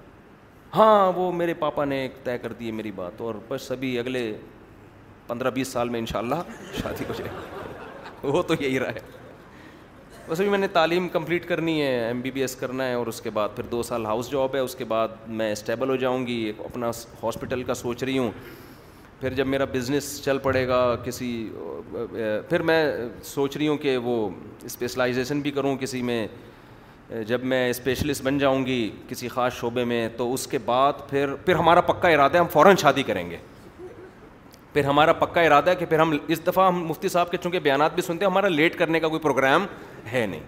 [0.76, 4.22] ہاں وہ میرے پاپا نے طے کر دی ہے میری بات اور بس ابھی اگلے
[5.28, 6.44] پندرہ بیس سال میں ان شاء اللہ
[6.82, 7.32] شادی کو جائے
[8.36, 9.00] وہ تو یہی رہا ہے
[10.30, 13.08] بس ابھی میں نے تعلیم کمپلیٹ کرنی ہے ایم بی بی ایس کرنا ہے اور
[13.14, 15.96] اس کے بعد پھر دو سال ہاؤس جاب ہے اس کے بعد میں اسٹیبل ہو
[16.06, 16.92] جاؤں گی اپنا
[17.24, 18.32] ہاسپٹل کا سوچ رہی ہوں
[19.24, 21.28] پھر جب میرا بزنس چل پڑے گا کسی
[22.48, 22.78] پھر میں
[23.26, 24.14] سوچ رہی ہوں کہ وہ
[24.66, 26.26] اسپیشلائزیشن بھی کروں کسی میں
[27.28, 31.34] جب میں اسپیشلسٹ بن جاؤں گی کسی خاص شعبے میں تو اس کے بعد پھر
[31.46, 33.38] پھر ہمارا پکا ارادہ ہے ہم فوراً شادی کریں گے
[34.74, 37.60] پھر ہمارا پکا ارادہ ہے کہ پھر ہم اس دفعہ ہم مفتی صاحب کے چونکہ
[37.68, 39.66] بیانات بھی سنتے ہیں ہمارا لیٹ کرنے کا کوئی پروگرام
[40.12, 40.44] ہے نہیں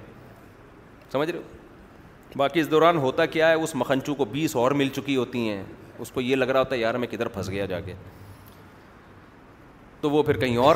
[1.12, 4.90] سمجھ رہے ہو باقی اس دوران ہوتا کیا ہے اس مکھنچو کو بیس اور مل
[4.96, 5.64] چکی ہوتی ہیں
[6.00, 7.94] اس کو یہ لگ رہا ہوتا ہے یار میں کدھر پھنس گیا جا کے
[10.06, 10.76] تو وہ پھر کہیں اور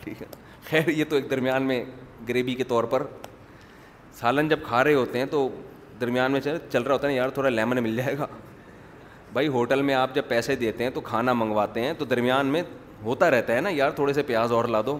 [0.00, 0.26] ٹھیک ہے
[0.68, 1.82] خیر یہ تو ایک درمیان میں
[2.28, 3.02] گریوی کے طور پر
[4.18, 5.48] سالن جب کھا رہے ہوتے ہیں تو
[6.00, 8.26] درمیان میں چل رہا ہوتا ہے نا یار تھوڑا لیمن مل جائے گا
[9.32, 12.62] بھائی ہوٹل میں آپ جب پیسے دیتے ہیں تو کھانا منگواتے ہیں تو درمیان میں
[13.04, 14.96] ہوتا رہتا ہے نا یار تھوڑے سے پیاز اور لا دو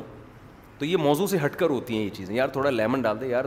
[0.78, 3.26] تو یہ موضوع سے ہٹ کر ہوتی ہیں یہ چیزیں یار تھوڑا لیمن ڈال دے
[3.28, 3.44] یار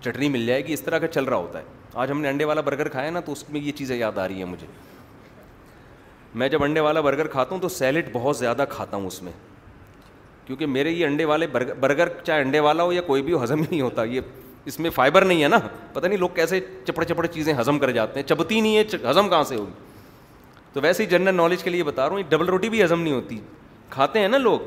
[0.00, 1.64] چٹنی مل جائے گی اس طرح کا چل رہا ہوتا ہے
[2.02, 4.28] آج ہم نے انڈے والا برگر کھایا نا تو اس میں یہ چیزیں یاد آ
[4.28, 4.66] رہی ہیں مجھے
[6.38, 9.32] میں جب انڈے والا برگر کھاتا ہوں تو سیلڈ بہت زیادہ کھاتا ہوں اس میں
[10.46, 11.46] کیونکہ میرے یہ انڈے والے
[11.80, 14.20] برگر چاہے انڈے والا ہو یا کوئی بھی ہو ہضم نہیں ہوتا یہ
[14.70, 15.58] اس میں فائبر نہیں ہے نا
[15.92, 19.28] پتہ نہیں لوگ کیسے چپڑے چپڑے چیزیں ہضم کر جاتے ہیں چبتی نہیں ہے ہضم
[19.28, 19.72] کہاں سے ہوگی
[20.72, 23.00] تو ویسے ہی جنرل نالج کے لیے بتا رہا ہوں یہ ڈبل روٹی بھی ہضم
[23.02, 23.38] نہیں ہوتی
[23.90, 24.60] کھاتے ہیں نا لوگ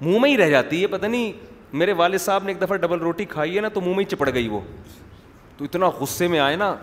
[0.00, 1.32] منہ میں ہی رہ جاتی ہے پتہ نہیں
[1.76, 4.08] میرے والد صاحب نے ایک دفعہ ڈبل روٹی کھائی ہے نا تو منہ میں ہی
[4.14, 4.60] چپڑ گئی وہ
[5.56, 6.74] تو اتنا غصے میں آئے نا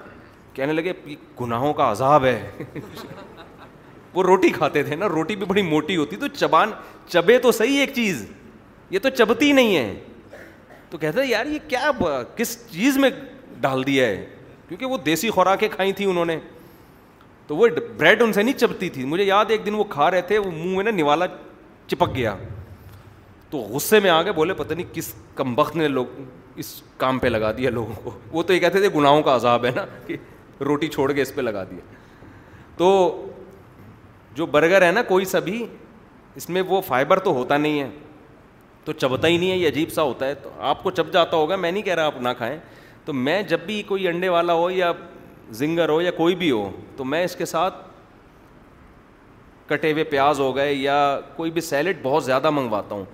[0.54, 0.94] کہنے لگے
[1.42, 2.64] گناہوں کا عذاب ہے
[4.14, 6.72] وہ روٹی کھاتے تھے نا روٹی بھی بڑی موٹی ہوتی تو چبان
[7.10, 8.26] چبے تو صحیح ایک چیز
[8.90, 10.40] یہ تو چبتی نہیں ہے
[10.90, 11.92] تو کہتا ہے یار یہ کیا
[12.36, 13.10] کس چیز میں
[13.62, 14.26] ڈال دیا ہے
[14.68, 16.38] کیونکہ وہ دیسی خوراکیں کھائی تھیں انہوں نے
[17.48, 20.22] تو وہ بریڈ ان سے نہیں چبتی تھی مجھے یاد ایک دن وہ کھا رہے
[20.28, 21.26] تھے وہ منہ میں نا نوالا
[21.88, 22.36] چپک گیا
[23.50, 26.06] تو غصے میں آ گئے بولے پتہ نہیں کس کم وقت نے لوگ
[26.60, 29.66] اس کام پہ لگا دیا لوگوں کو وہ تو یہ کہتے تھے گناہوں کا عذاب
[29.66, 30.16] ہے نا کہ
[30.66, 31.80] روٹی چھوڑ کے اس پہ لگا دیا
[32.78, 32.88] تو
[34.36, 35.66] جو برگر ہے نا کوئی سا بھی
[36.36, 37.90] اس میں وہ فائبر تو ہوتا نہیں ہے
[38.86, 41.38] تو چبتا ہی نہیں ہے یہ عجیب سا ہوتا ہے تو آپ کو چب جاتا
[41.38, 42.58] ہوگا میں نہیں کہہ رہا آپ نہ کھائیں
[43.06, 44.92] تو میں جب بھی کوئی انڈے والا ہو یا
[45.60, 47.76] زنگر ہو یا کوئی بھی ہو تو میں اس کے ساتھ
[49.70, 50.96] کٹے ہوئے پیاز ہو گئے یا
[51.36, 53.06] کوئی بھی سیلڈ بہت زیادہ منگواتا ہوں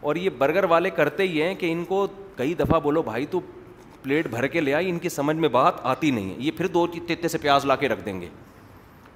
[0.00, 2.06] اور یہ برگر والے کرتے ہی ہیں کہ ان کو
[2.36, 3.40] کئی دفعہ بولو بھائی تو
[4.02, 6.66] پلیٹ بھر کے لے آئی ان کی سمجھ میں بات آتی نہیں ہے یہ پھر
[6.78, 8.28] دو تیتے سے پیاز لا کے رکھ دیں گے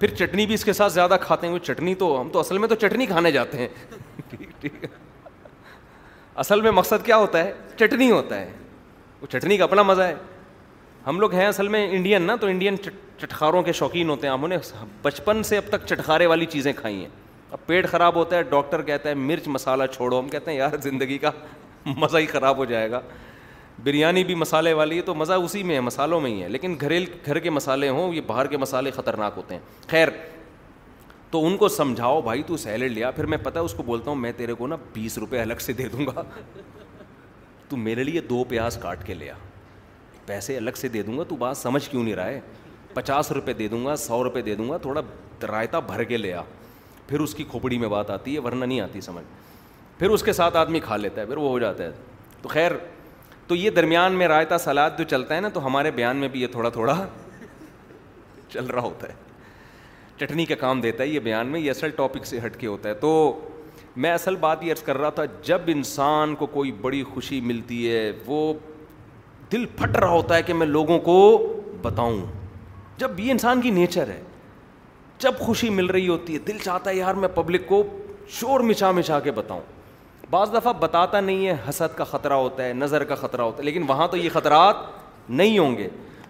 [0.01, 2.67] پھر چٹنی بھی اس کے ساتھ زیادہ کھاتے ہیں چٹنی تو ہم تو اصل میں
[2.67, 3.67] تو چٹنی کھانے جاتے ہیں
[6.43, 8.49] اصل میں مقصد کیا ہوتا ہے چٹنی ہوتا ہے
[9.21, 10.13] وہ چٹنی کا اپنا مزہ ہے
[11.07, 14.47] ہم لوگ ہیں اصل میں انڈین نا تو انڈین چٹخاروں کے شوقین ہوتے ہیں ہم
[14.47, 14.57] نے
[15.03, 17.09] بچپن سے اب تک چٹخارے والی چیزیں کھائی ہیں
[17.51, 20.77] اب پیٹ خراب ہوتا ہے ڈاکٹر کہتا ہے مرچ مسالہ چھوڑو ہم کہتے ہیں یار
[20.83, 21.31] زندگی کا
[21.85, 23.01] مزہ ہی خراب ہو جائے گا
[23.83, 26.75] بریانی بھی مسالے والی ہے تو مزہ اسی میں ہے مسالوں میں ہی ہے لیکن
[26.81, 30.07] گھریل گھر کے مسالے ہوں یہ باہر کے مسالے خطرناک ہوتے ہیں خیر
[31.31, 34.17] تو ان کو سمجھاؤ بھائی تو سیلڈ لیا پھر میں پتا اس کو بولتا ہوں
[34.17, 36.23] میں تیرے کو نا بیس روپے الگ سے دے دوں گا
[37.69, 39.33] تو میرے لیے دو پیاز کاٹ کے لیا
[40.25, 42.39] پیسے الگ سے دے دوں گا تو بات سمجھ کیوں نہیں رہا ہے
[42.93, 45.01] پچاس روپے دے دوں گا سو روپے دے دوں گا تھوڑا
[45.51, 46.41] رائتا بھر کے لیا
[47.07, 49.23] پھر اس کی کھوپڑی میں بات آتی ہے ورنہ نہیں آتی سمجھ
[49.99, 51.89] پھر اس کے ساتھ آدمی کھا لیتا ہے پھر وہ ہو جاتا ہے
[52.41, 52.71] تو خیر
[53.51, 56.41] تو یہ درمیان میں رائتا سلاد جو چلتا ہے نا تو ہمارے بیان میں بھی
[56.41, 56.93] یہ تھوڑا تھوڑا
[58.51, 59.13] چل رہا ہوتا ہے
[60.19, 62.89] چٹنی کا کام دیتا ہے یہ بیان میں یہ اصل ٹاپک سے ہٹ کے ہوتا
[62.89, 63.11] ہے تو
[64.03, 67.91] میں اصل بات یہ عرض کر رہا تھا جب انسان کو کوئی بڑی خوشی ملتی
[67.91, 68.37] ہے وہ
[69.51, 71.17] دل پھٹ رہا ہوتا ہے کہ میں لوگوں کو
[71.81, 72.21] بتاؤں
[72.99, 74.21] جب یہ انسان کی نیچر ہے
[75.25, 77.83] جب خوشی مل رہی ہوتی ہے دل چاہتا ہے یار میں پبلک کو
[78.39, 79.80] شور مچا مچا کے بتاؤں
[80.31, 83.63] بعض دفعہ بتاتا نہیں ہے حسد کا خطرہ ہوتا ہے نظر کا خطرہ ہوتا ہے
[83.65, 84.75] لیکن وہاں تو یہ خطرات
[85.39, 85.87] نہیں ہوں گے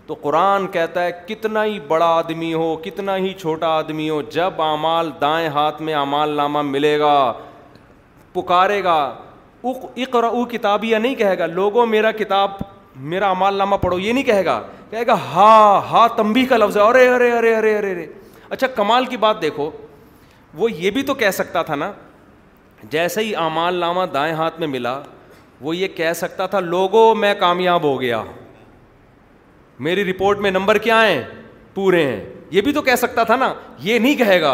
[0.08, 4.62] تو قرآن کہتا ہے کتنا ہی بڑا آدمی ہو کتنا ہی چھوٹا آدمی ہو جب
[4.62, 7.14] اعمال دائیں ہاتھ میں اعمال نامہ ملے گا
[8.34, 8.98] پکارے گا
[9.74, 12.52] اقرا کتاب یا نہیں کہے گا لوگوں میرا کتاب
[13.14, 15.52] میرا امال نامہ پڑھو یہ نہیں کہے گا کہے گا ہا
[15.92, 18.08] ہا تمبی کا لفظ ہے ارے ارے ارے ارے ارے ارے
[18.50, 19.70] اچھا کمال کی بات دیکھو
[20.62, 21.92] وہ یہ بھی تو کہہ سکتا تھا نا
[22.90, 25.00] جیسے ہی اعمال نامہ دائیں ہاتھ میں ملا
[25.62, 28.22] وہ یہ کہہ سکتا تھا لوگوں میں کامیاب ہو گیا
[29.80, 31.22] میری رپورٹ میں نمبر کیا ہیں
[31.74, 34.52] پورے ہیں یہ بھی تو کہہ سکتا تھا نا یہ نہیں کہے گا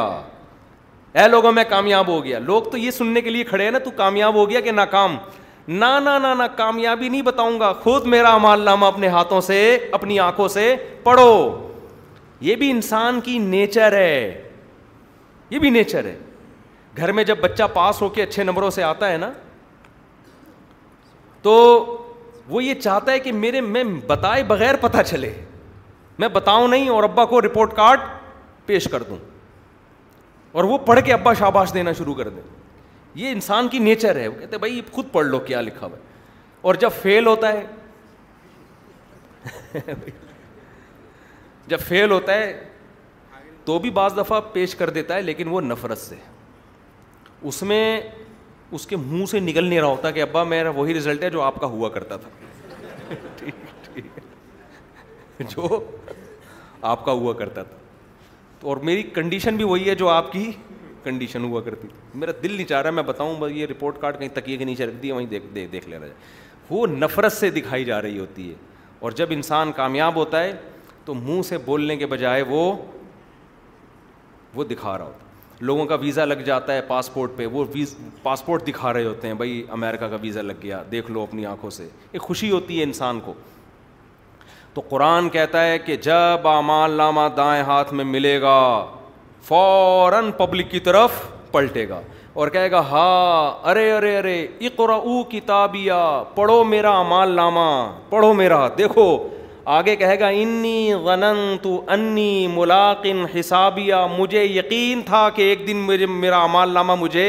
[1.19, 3.79] اے لوگوں میں کامیاب ہو گیا لوگ تو یہ سننے کے لیے کھڑے ہیں نا
[3.83, 5.17] تو کامیاب ہو گیا کہ ناکام
[5.67, 9.63] نہ نا نا نا کامیابی نہیں بتاؤں گا خود میرا امال نامہ اپنے ہاتھوں سے
[9.93, 11.33] اپنی آنکھوں سے پڑھو
[12.41, 14.43] یہ بھی انسان کی نیچر ہے
[15.49, 16.15] یہ بھی نیچر ہے
[16.97, 19.31] گھر میں جب بچہ پاس ہو کے اچھے نمبروں سے آتا ہے نا
[21.41, 21.51] تو
[22.49, 25.31] وہ یہ چاہتا ہے کہ میرے میں بتائے بغیر پتہ چلے
[26.19, 27.99] میں بتاؤں نہیں اور ابا کو رپورٹ کارڈ
[28.65, 29.17] پیش کر دوں
[30.57, 32.41] اور وہ پڑھ کے ابا شاباش دینا شروع کر دیں
[33.15, 36.05] یہ انسان کی نیچر ہے وہ کہتے بھائی خود پڑھ لو کیا لکھا ہوا ہے
[36.67, 37.65] اور جب فیل ہوتا ہے
[41.67, 42.53] جب فیل ہوتا ہے
[43.65, 46.35] تو بھی بعض دفعہ پیش کر دیتا ہے لیکن وہ نفرت سے ہے
[47.45, 47.99] اس میں
[48.75, 51.41] اس کے منہ سے نکل نہیں رہا ہوتا کہ ابا میرا وہی رزلٹ ہے جو
[51.41, 53.55] آپ کا ہوا کرتا تھا ٹھیک
[55.57, 55.83] جو
[56.91, 57.75] آپ کا ہوا کرتا تھا
[58.59, 60.49] تو اور میری کنڈیشن بھی وہی ہے جو آپ کی
[61.03, 64.19] کنڈیشن ہوا کرتی تھی میرا دل نہیں چاہ رہا میں بتاؤں بس یہ رپورٹ کارڈ
[64.19, 66.17] کہیں تکیے کے نیچے رکھ دیا وہیں دیکھ دیکھ لینا جائے
[66.69, 68.55] وہ نفرت سے دکھائی جا رہی ہوتی ہے
[68.99, 70.51] اور جب انسان کامیاب ہوتا ہے
[71.05, 72.71] تو منہ سے بولنے کے بجائے وہ
[74.55, 75.25] وہ دکھا رہا ہوتا
[75.65, 79.33] لوگوں کا ویزا لگ جاتا ہے پاسپورٹ پہ وہ ویز پاسپورٹ دکھا رہے ہوتے ہیں
[79.35, 82.83] بھائی امیرکا کا ویزا لگ گیا دیکھ لو اپنی آنکھوں سے ایک خوشی ہوتی ہے
[82.83, 83.33] انسان کو
[84.73, 88.57] تو قرآن کہتا ہے کہ جب امان لامہ نامہ دائیں ہاتھ میں ملے گا
[89.47, 92.01] فوراً پبلک کی طرف پلٹے گا
[92.41, 94.97] اور کہے گا ہا ارے ارے ارے اقرا
[95.31, 96.03] کتابیا
[96.35, 97.67] پڑھو میرا امان نامہ
[98.09, 99.07] پڑھو میرا دیکھو
[99.75, 105.77] آگے کہے گا انی غنن تو انی ملاقن حسابیا مجھے یقین تھا کہ ایک دن
[105.85, 107.27] مجھے میرا امال نامہ مجھے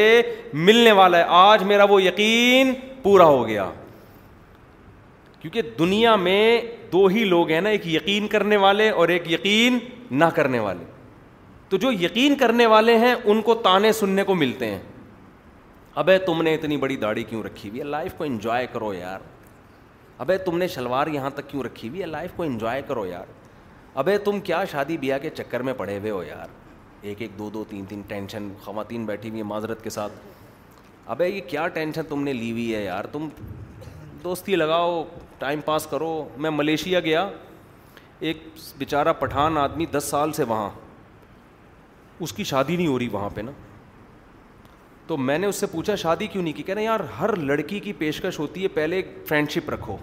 [0.69, 2.73] ملنے والا ہے آج میرا وہ یقین
[3.03, 3.69] پورا ہو گیا
[5.41, 6.61] کیونکہ دنیا میں
[6.93, 9.79] دو ہی لوگ ہیں نا ایک یقین کرنے والے اور ایک یقین
[10.11, 10.85] نہ کرنے والے
[11.69, 14.79] تو جو یقین کرنے والے ہیں ان کو تانے سننے کو ملتے ہیں
[16.03, 19.21] ابے تم نے اتنی بڑی داڑھی کیوں رکھی ہوئی ہے لائف کو انجوائے کرو یار
[20.21, 23.27] ابے تم نے شلوار یہاں تک کیوں رکھی ہوئی ہے لائف کو انجوائے کرو یار
[24.01, 26.49] ابے تم کیا شادی بیاہ کے چکر میں پڑے ہوئے ہو یار
[27.09, 30.13] ایک ایک دو دو تین تین ٹینشن خواتین بیٹھی ہوئی ہیں معذرت کے ساتھ
[31.15, 33.29] ابے یہ کیا ٹینشن تم نے لی ہوئی ہے یار تم
[34.25, 35.03] دوستی لگاؤ
[35.39, 36.11] ٹائم پاس کرو
[36.47, 37.29] میں ملیشیا گیا
[38.29, 38.43] ایک
[38.79, 40.69] بیچارہ پٹھان آدمی دس سال سے وہاں
[42.27, 43.51] اس کی شادی نہیں ہو رہی وہاں پہ نا
[45.09, 47.79] تو میں نے اس سے پوچھا شادی کیوں نہیں کی کہہ رہے یار ہر لڑکی
[47.81, 49.97] کی پیشکش ہوتی ہے پہلے فرینڈ شپ رکھو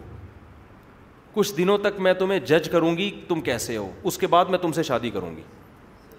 [1.33, 4.57] کچھ دنوں تک میں تمہیں جج کروں گی تم کیسے ہو اس کے بعد میں
[4.59, 5.41] تم سے شادی کروں گی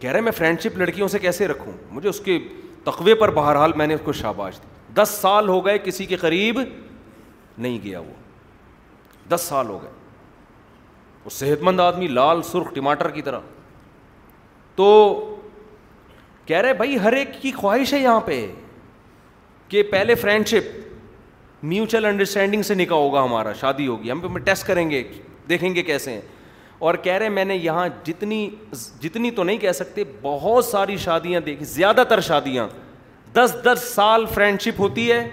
[0.01, 2.39] کہہ رہے میں فرینڈ شپ لڑکیوں سے کیسے رکھوں مجھے اس کے
[2.85, 6.17] تقوے پر بہرحال میں نے اس کو شاباش دی دس سال ہو گئے کسی کے
[6.17, 6.61] قریب
[7.59, 8.15] نہیں گیا وہ
[9.33, 9.91] دس سال ہو گئے
[11.25, 13.41] وہ صحت مند آدمی لال سرخ ٹماٹر کی طرح
[14.77, 14.91] تو
[16.47, 18.45] کہہ رہے بھائی ہر ایک کی خواہش ہے یہاں پہ
[19.69, 24.89] کہ پہلے فرینڈ شپ میوچل انڈرسٹینڈنگ سے نکاح ہوگا ہمارا شادی ہوگی ہم ٹیسٹ کریں
[24.91, 25.03] گے
[25.49, 26.21] دیکھیں گے کیسے ہیں
[26.87, 28.49] اور کہہ رہے میں نے یہاں جتنی
[29.01, 32.67] جتنی تو نہیں کہہ سکتے بہت ساری شادیاں دیکھی زیادہ تر شادیاں
[33.35, 35.25] دس دس سال فرینڈ شپ ہوتی ہے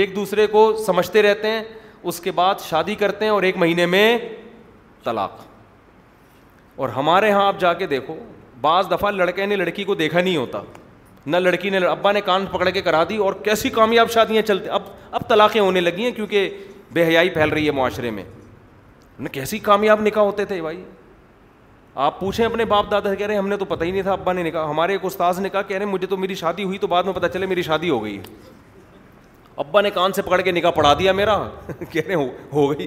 [0.00, 1.62] ایک دوسرے کو سمجھتے رہتے ہیں
[2.10, 4.18] اس کے بعد شادی کرتے ہیں اور ایک مہینے میں
[5.04, 5.44] طلاق
[6.80, 8.14] اور ہمارے یہاں آپ جا کے دیکھو
[8.60, 10.60] بعض دفعہ لڑکے نے لڑکی کو دیکھا نہیں ہوتا
[11.26, 14.68] نہ لڑکی نے ابا نے کان پکڑ کے کرا دی اور کیسی کامیاب شادیاں چلتے
[14.70, 16.54] اب اب طلاقیں ہونے لگی ہیں کیونکہ
[16.92, 18.22] بے حیائی پھیل رہی ہے معاشرے میں
[19.18, 20.82] نہ کیسی کامیاب نکاح ہوتے تھے بھائی
[22.04, 24.12] آپ پوچھیں اپنے باپ دادا کہہ رہے ہیں ہم نے تو پتہ ہی نہیں تھا
[24.12, 26.64] ابا نے نکاح ہمارے ایک استاذ نے کہا کہہ رہے ہیں مجھے تو میری شادی
[26.64, 28.22] ہوئی تو بعد میں پتہ چلے میری شادی ہو گئی ہے
[29.56, 31.36] ابا نے کان سے پکڑ کے نکاح پڑھا دیا میرا
[31.90, 32.14] کہہ رہے
[32.52, 32.86] ہو گئی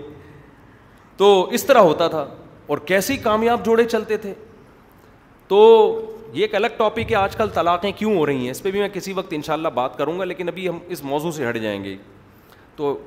[1.17, 2.25] تو اس طرح ہوتا تھا
[2.67, 4.33] اور کیسی کامیاب جوڑے چلتے تھے
[5.47, 5.61] تو
[6.35, 8.79] یہ ایک الگ ٹاپک ہے آج کل طلاقیں کیوں ہو رہی ہیں اس پہ بھی
[8.79, 11.83] میں کسی وقت انشاءاللہ بات کروں گا لیکن ابھی ہم اس موضوع سے ہٹ جائیں
[11.83, 11.95] گے
[12.75, 12.97] تو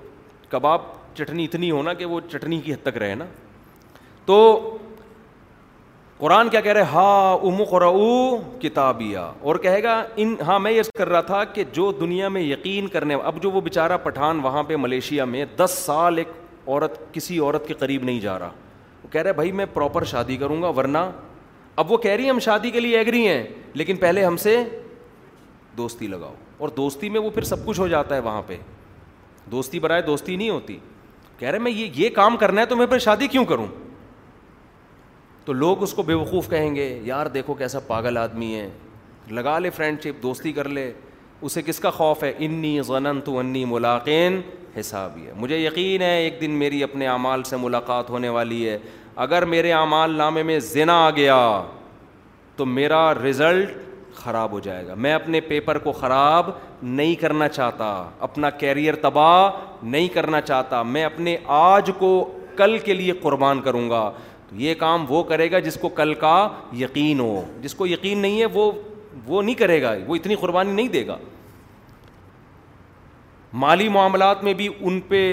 [0.48, 0.82] کباب
[1.14, 3.24] چٹنی اتنی ہونا کہ وہ چٹنی کی حد تک رہے نا
[4.26, 4.38] تو
[6.18, 8.08] قرآن کیا کہہ رہے ہا ام قرو
[8.62, 12.42] کتاب اور کہے گا ان ہاں میں یہ کر رہا تھا کہ جو دنیا میں
[12.42, 16.28] یقین کرنے اب جو وہ بیچارہ پٹھان وہاں پہ ملیشیا میں دس سال ایک
[16.66, 18.50] عورت کسی عورت کے قریب نہیں جا رہا
[19.02, 21.04] وہ کہہ رہے بھائی میں پراپر شادی کروں گا ورنہ
[21.80, 23.42] اب وہ کہہ رہی ہیں ہم شادی کے لیے ایگری ہیں
[23.74, 24.62] لیکن پہلے ہم سے
[25.76, 28.56] دوستی لگاؤ اور دوستی میں وہ پھر سب کچھ ہو جاتا ہے وہاں پہ
[29.50, 30.76] دوستی برائے دوستی نہیں ہوتی
[31.38, 33.66] کہہ رہے میں یہ یہ کام کرنا ہے تو میں پھر شادی کیوں کروں
[35.44, 38.68] تو لوگ اس کو بے وقوف کہیں گے یار دیکھو کیسا پاگل آدمی ہے
[39.36, 40.90] لگا لے فرینڈ شپ دوستی کر لے
[41.42, 44.40] اسے کس کا خوف ہے انی غنن تو انی ملاقین
[44.78, 48.78] حساب ہے مجھے یقین ہے ایک دن میری اپنے اعمال سے ملاقات ہونے والی ہے
[49.24, 51.36] اگر میرے اعمال نامے میں زنا آ گیا
[52.56, 53.72] تو میرا رزلٹ
[54.14, 56.50] خراب ہو جائے گا میں اپنے پیپر کو خراب
[56.82, 57.88] نہیں کرنا چاہتا
[58.26, 62.10] اپنا کیریئر تباہ نہیں کرنا چاہتا میں اپنے آج کو
[62.56, 64.08] کل کے لیے قربان کروں گا
[64.48, 66.36] تو یہ کام وہ کرے گا جس کو کل کا
[66.84, 68.70] یقین ہو جس کو یقین نہیں ہے وہ
[69.26, 71.16] وہ نہیں کرے گا وہ اتنی قربانی نہیں دے گا
[73.64, 75.32] مالی معاملات میں بھی ان پہ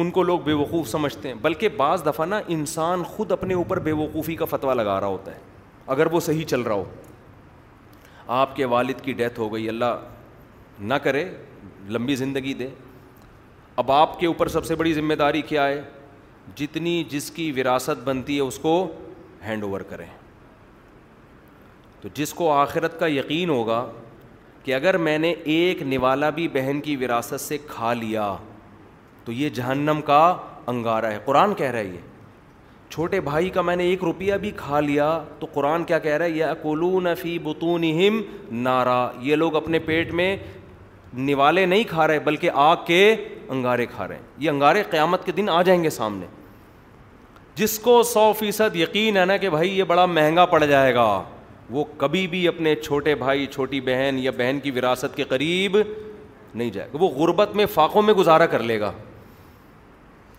[0.00, 3.78] ان کو لوگ بے وقوف سمجھتے ہیں بلکہ بعض دفعہ نا انسان خود اپنے اوپر
[3.80, 5.38] بے وقوفی کا فتویٰ لگا رہا ہوتا ہے
[5.94, 6.84] اگر وہ صحیح چل رہا ہو
[8.38, 9.96] آپ کے والد کی ڈیتھ ہو گئی اللہ
[10.90, 11.24] نہ کرے
[11.96, 12.68] لمبی زندگی دے
[13.82, 15.80] اب آپ کے اوپر سب سے بڑی ذمہ داری کیا ہے
[16.56, 18.72] جتنی جس کی وراثت بنتی ہے اس کو
[19.46, 20.06] ہینڈ اوور کریں
[22.00, 23.84] تو جس کو آخرت کا یقین ہوگا
[24.64, 28.34] کہ اگر میں نے ایک نوالا بھی بہن کی وراثت سے کھا لیا
[29.26, 30.20] تو یہ جہنم کا
[30.70, 34.50] انگارہ ہے قرآن کہہ رہا ہے یہ چھوٹے بھائی کا میں نے ایک روپیہ بھی
[34.56, 35.06] کھا لیا
[35.38, 38.20] تو قرآن کیا کہہ رہا ہے یہ اکولونفی بتونہم
[38.66, 40.36] نارا یہ لوگ اپنے پیٹ میں
[41.30, 43.00] نوالے نہیں کھا رہے بلکہ آگ کے
[43.50, 46.26] انگارے کھا رہے ہیں یہ انگارے قیامت کے دن آ جائیں گے سامنے
[47.54, 51.08] جس کو سو فیصد یقین ہے نا کہ بھائی یہ بڑا مہنگا پڑ جائے گا
[51.70, 55.76] وہ کبھی بھی اپنے چھوٹے بھائی چھوٹی بہن یا بہن کی وراثت کے قریب
[56.54, 58.92] نہیں جائے گا وہ غربت میں فاقوں میں گزارا کر لے گا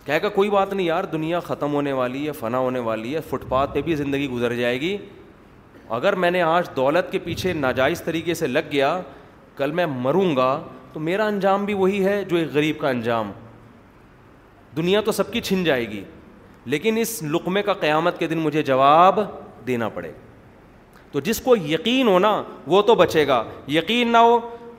[0.08, 3.20] کہے گا کوئی بات نہیں یار دنیا ختم ہونے والی ہے فنا ہونے والی ہے
[3.30, 4.96] فٹ پاتھ پہ بھی زندگی گزر جائے گی
[5.96, 8.98] اگر میں نے آج دولت کے پیچھے ناجائز طریقے سے لگ گیا
[9.56, 10.48] کل میں مروں گا
[10.92, 13.32] تو میرا انجام بھی وہی ہے جو ایک غریب کا انجام
[14.76, 16.02] دنیا تو سب کی چھن جائے گی
[16.72, 19.18] لیکن اس لقمے کا قیامت کے دن مجھے جواب
[19.66, 20.12] دینا پڑے
[21.12, 23.42] تو جس کو یقین ہونا وہ تو بچے گا
[23.76, 24.38] یقین نہ ہو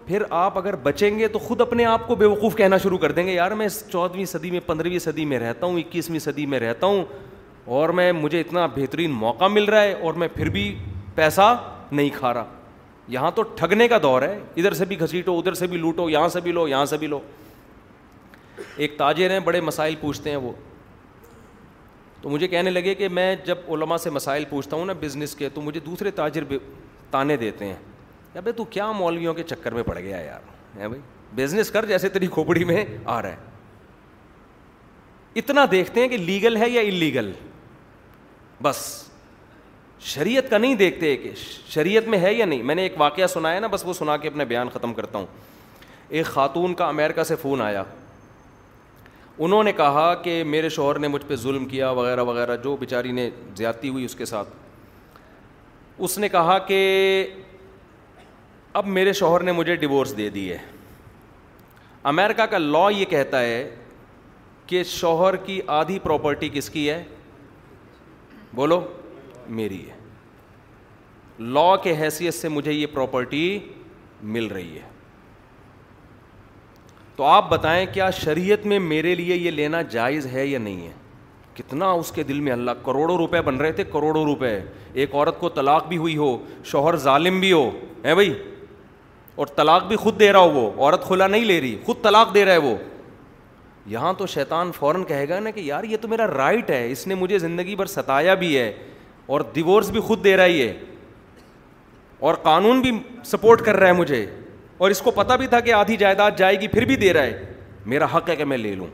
[0.10, 3.12] پھر آپ اگر بچیں گے تو خود اپنے آپ کو بے وقوف کہنا شروع کر
[3.12, 6.60] دیں گے یار میں چودھویں صدی میں پندرہویں صدی میں رہتا ہوں اکیسویں صدی میں
[6.60, 7.04] رہتا ہوں
[7.78, 10.64] اور میں مجھے اتنا بہترین موقع مل رہا ہے اور میں پھر بھی
[11.16, 11.56] پیسہ
[11.92, 12.46] نہیں کھا رہا
[13.08, 16.28] یہاں تو ٹھگنے کا دور ہے ادھر سے بھی گھسیٹو ادھر سے بھی لوٹو یہاں
[16.28, 17.20] سے بھی لو یہاں سے بھی لو
[18.78, 20.52] ایک تاجر ہیں بڑے مسائل پوچھتے ہیں وہ
[22.22, 25.50] تو مجھے کہنے لگے کہ میں جب علماء سے مسائل پوچھتا ہوں نا بزنس کے
[25.54, 26.44] تو مجھے دوسرے تاجر
[27.12, 27.76] تانے دیتے ہیں
[28.36, 31.02] یا بھائی تو کیا مولویوں کے چکر میں پڑ گیا ہے بھائی
[31.36, 33.48] بزنس کر جیسے تیری کھوپڑی میں آ رہا ہے
[35.40, 37.32] اتنا دیکھتے ہیں کہ لیگل ہے یا انلیگل
[38.62, 38.78] بس
[40.14, 41.32] شریعت کا نہیں دیکھتے کہ
[41.70, 44.28] شریعت میں ہے یا نہیں میں نے ایک واقعہ سنایا نا بس وہ سنا کے
[44.28, 45.26] اپنے بیان ختم کرتا ہوں
[46.18, 47.84] ایک خاتون کا امیرکا سے فون آیا
[49.38, 53.12] انہوں نے کہا کہ میرے شوہر نے مجھ پہ ظلم کیا وغیرہ وغیرہ جو بیچاری
[53.12, 54.50] نے زیادتی ہوئی اس کے ساتھ
[55.98, 56.80] اس نے کہا کہ
[58.76, 60.58] اب میرے شوہر نے مجھے ڈیورس دے دی ہے
[62.12, 63.70] امیرکا کا لا یہ کہتا ہے
[64.68, 67.04] کہ شوہر کی آدھی پراپرٹی کس کی ہے
[68.56, 68.82] بولو
[69.60, 69.98] میری ہے
[71.54, 73.58] لا کے حیثیت سے مجھے یہ پراپرٹی
[74.36, 74.88] مل رہی ہے
[77.16, 80.92] تو آپ بتائیں کیا شریعت میں میرے لیے یہ لینا جائز ہے یا نہیں ہے
[81.56, 84.58] کتنا اس کے دل میں اللہ کروڑوں روپے بن رہے تھے کروڑوں روپے
[84.94, 86.36] ایک عورت کو طلاق بھی ہوئی ہو
[86.72, 87.70] شوہر ظالم بھی ہو
[88.06, 88.34] ہے بھائی
[89.40, 92.34] اور طلاق بھی خود دے رہا ہو وہ عورت کھلا نہیں لے رہی خود طلاق
[92.34, 92.74] دے رہا ہے وہ
[93.92, 97.06] یہاں تو شیطان فوراً کہے گا نا کہ یار یہ تو میرا رائٹ ہے اس
[97.08, 98.72] نے مجھے زندگی بھر ستایا بھی ہے
[99.36, 100.72] اور ڈیورس بھی خود دے رہا ہے
[102.30, 102.92] اور قانون بھی
[103.32, 104.26] سپورٹ کر رہا ہے مجھے
[104.84, 107.24] اور اس کو پتہ بھی تھا کہ آدھی جائیداد جائے گی پھر بھی دے رہا
[107.24, 107.54] ہے
[107.94, 108.88] میرا حق ہے کہ میں لے لوں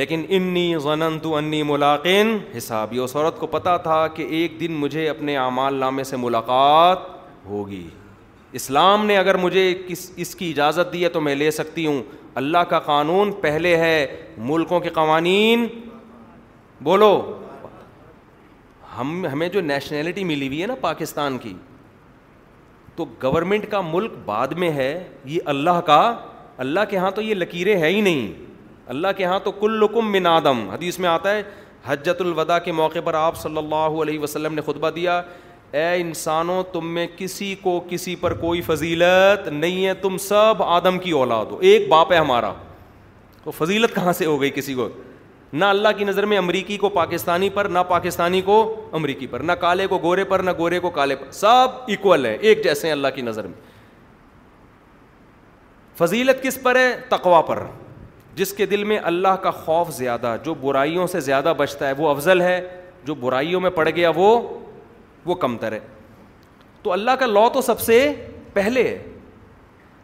[0.00, 4.58] لیکن انی غنن تو انی ملاقین حساب یہ اس عورت کو پتہ تھا کہ ایک
[4.60, 7.06] دن مجھے اپنے اعمال نامے سے ملاقات
[7.48, 7.82] ہوگی
[8.58, 9.72] اسلام نے اگر مجھے
[10.24, 12.02] اس کی اجازت دی ہے تو میں لے سکتی ہوں
[12.40, 14.06] اللہ کا قانون پہلے ہے
[14.38, 15.66] ملکوں کے قوانین
[16.84, 17.10] بولو
[18.98, 21.52] ہم ہمیں جو نیشنلٹی ملی ہوئی ہے نا پاکستان کی
[22.96, 24.88] تو گورنمنٹ کا ملک بعد میں ہے
[25.28, 26.00] یہ اللہ کا
[26.64, 28.32] اللہ کے ہاں تو یہ لکیریں ہے ہی نہیں
[28.90, 31.42] اللہ کے ہاں تو کلکم من آدم حدیث میں آتا ہے
[31.86, 35.20] حجت الوداع کے موقع پر آپ صلی اللہ علیہ وسلم نے خطبہ دیا
[35.72, 40.98] اے انسانوں تم میں کسی کو کسی پر کوئی فضیلت نہیں ہے تم سب آدم
[40.98, 42.52] کی اولاد ہو ایک باپ ہے ہمارا
[43.44, 44.88] تو فضیلت کہاں سے ہو گئی کسی کو
[45.52, 48.64] نہ اللہ کی نظر میں امریکی کو پاکستانی پر نہ پاکستانی کو
[48.98, 52.36] امریکی پر نہ کالے کو گورے پر نہ گورے کو کالے پر سب اکول ہے
[52.40, 53.64] ایک جیسے ہیں اللہ کی نظر میں
[55.98, 57.62] فضیلت کس پر ہے تقوا پر
[58.36, 62.08] جس کے دل میں اللہ کا خوف زیادہ جو برائیوں سے زیادہ بچتا ہے وہ
[62.10, 62.60] افضل ہے
[63.04, 64.38] جو برائیوں میں پڑ گیا وہ
[65.26, 65.78] وہ کم تر ہے
[66.82, 68.04] تو اللہ کا لا تو سب سے
[68.52, 68.98] پہلے ہے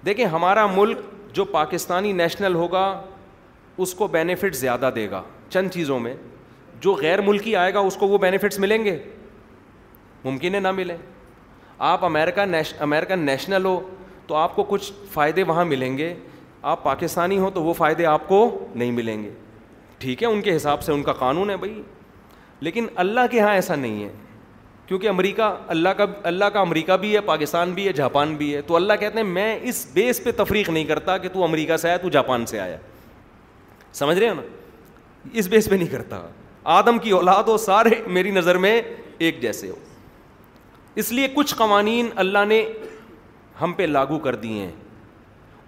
[0.07, 0.99] دیکھیں ہمارا ملک
[1.35, 2.85] جو پاکستانی نیشنل ہوگا
[3.85, 6.15] اس کو بینیفٹ زیادہ دے گا چند چیزوں میں
[6.81, 8.97] جو غیر ملکی آئے گا اس کو وہ بینیفٹس ملیں گے
[10.24, 10.97] ممکن ہے نہ ملیں
[11.93, 13.78] آپ امیرکا نیش امیرکن نیشنل ہو
[14.27, 16.12] تو آپ کو کچھ فائدے وہاں ملیں گے
[16.73, 18.40] آپ پاکستانی ہوں تو وہ فائدے آپ کو
[18.74, 19.31] نہیں ملیں گے
[19.99, 21.81] ٹھیک ہے ان کے حساب سے ان کا قانون ہے بھائی
[22.66, 24.09] لیکن اللہ کے یہاں ایسا نہیں ہے
[24.86, 28.60] کیونکہ امریکہ اللہ کا اللہ کا امریکہ بھی ہے پاکستان بھی ہے جاپان بھی ہے
[28.66, 31.88] تو اللہ کہتے ہیں میں اس بیس پہ تفریق نہیں کرتا کہ تو امریکہ سے
[31.88, 32.76] آیا تو جاپان سے آیا
[33.92, 34.42] سمجھ رہے ہیں نا
[35.38, 36.20] اس بیس پہ نہیں کرتا
[36.78, 38.80] آدم کی اولاد ہو سارے میری نظر میں
[39.26, 39.74] ایک جیسے ہو
[41.02, 42.64] اس لیے کچھ قوانین اللہ نے
[43.60, 44.70] ہم پہ لاگو کر دیے ہیں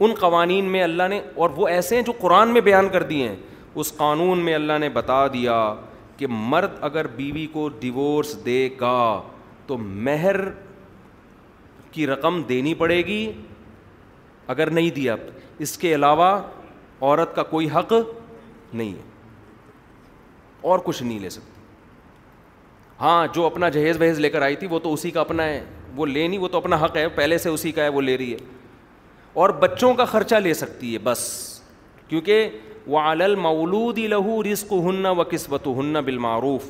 [0.05, 3.29] ان قوانین میں اللہ نے اور وہ ایسے ہیں جو قرآن میں بیان کر دیے
[3.29, 3.37] ہیں
[3.83, 5.53] اس قانون میں اللہ نے بتا دیا
[6.17, 8.97] کہ مرد اگر بیوی کو ڈیورس دے گا
[9.67, 10.37] تو مہر
[11.93, 13.23] کی رقم دینی پڑے گی
[14.55, 15.15] اگر نہیں دیا
[15.67, 16.31] اس کے علاوہ
[17.03, 17.93] عورت کا کوئی حق
[18.73, 19.13] نہیں ہے
[20.71, 21.51] اور کچھ نہیں لے سکتی
[23.01, 25.65] ہاں جو اپنا جہیز وہیز لے کر آئی تھی وہ تو اسی کا اپنا ہے
[25.97, 28.17] وہ لے نہیں وہ تو اپنا حق ہے پہلے سے اسی کا ہے وہ لے
[28.19, 28.37] رہی ہے
[29.43, 31.23] اور بچوں کا خرچہ لے سکتی ہے بس
[32.09, 32.49] کیونکہ
[32.93, 36.65] وعلى المولود لہو رزقهن وكسوتهن و ہن بالمعروف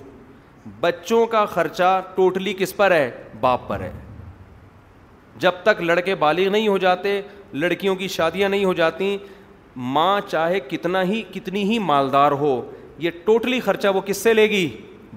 [0.80, 3.04] بچوں کا خرچہ ٹوٹلی کس پر ہے
[3.40, 3.90] باپ پر ہے
[5.46, 7.14] جب تک لڑکے بالغ نہیں ہو جاتے
[7.64, 9.16] لڑکیوں کی شادیاں نہیں ہو جاتی
[9.96, 12.52] ماں چاہے کتنا ہی کتنی ہی مالدار ہو
[13.08, 14.66] یہ ٹوٹلی خرچہ وہ کس سے لے گی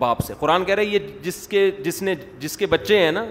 [0.04, 3.26] باپ سے قرآن کہہ رہے یہ جس کے جس نے جس کے بچے ہیں نا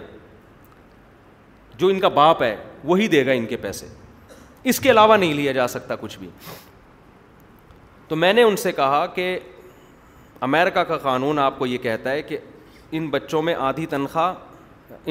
[1.79, 2.55] جو ان کا باپ ہے
[2.93, 3.87] وہی دے گا ان کے پیسے
[4.73, 6.29] اس کے علاوہ نہیں لیا جا سکتا کچھ بھی
[8.09, 9.39] تو میں نے ان سے کہا کہ
[10.47, 12.39] امیرکا کا قانون آپ کو یہ کہتا ہے کہ
[12.97, 14.35] ان بچوں میں آدھی تنخواہ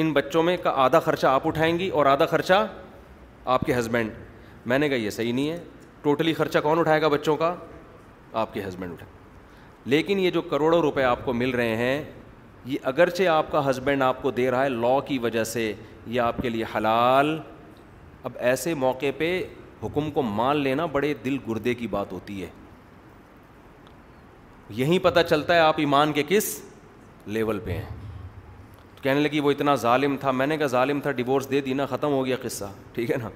[0.00, 2.66] ان بچوں میں کا آدھا خرچہ آپ اٹھائیں گی اور آدھا خرچہ
[3.54, 4.10] آپ کے ہسبینڈ
[4.70, 5.58] میں نے کہا یہ صحیح نہیں ہے
[6.02, 7.54] ٹوٹلی خرچہ کون اٹھائے گا بچوں کا
[8.42, 9.14] آپ کے ہسبینڈ اٹھائے
[9.96, 12.02] لیکن یہ جو کروڑوں روپے آپ کو مل رہے ہیں
[12.66, 15.72] یہ اگرچہ آپ کا ہسبینڈ آپ کو دے رہا ہے لاء کی وجہ سے
[16.06, 17.38] یہ آپ کے لیے حلال
[18.24, 19.30] اب ایسے موقع پہ
[19.82, 22.48] حکم کو مان لینا بڑے دل گردے کی بات ہوتی ہے
[24.74, 26.60] یہیں پتہ چلتا ہے آپ ایمان کے کس
[27.34, 27.88] لیول پہ ہیں
[28.96, 31.72] تو کہنے لگی وہ اتنا ظالم تھا میں نے کہا ظالم تھا ڈیورس دے دی
[31.74, 32.64] نا ختم ہو گیا قصہ
[32.94, 33.28] ٹھیک ہے نا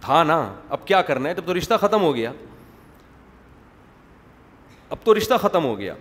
[0.00, 2.32] تھا نا اب کیا کرنا ہے تب تو رشتہ ختم ہو گیا
[4.90, 5.94] اب تو رشتہ ختم ہو گیا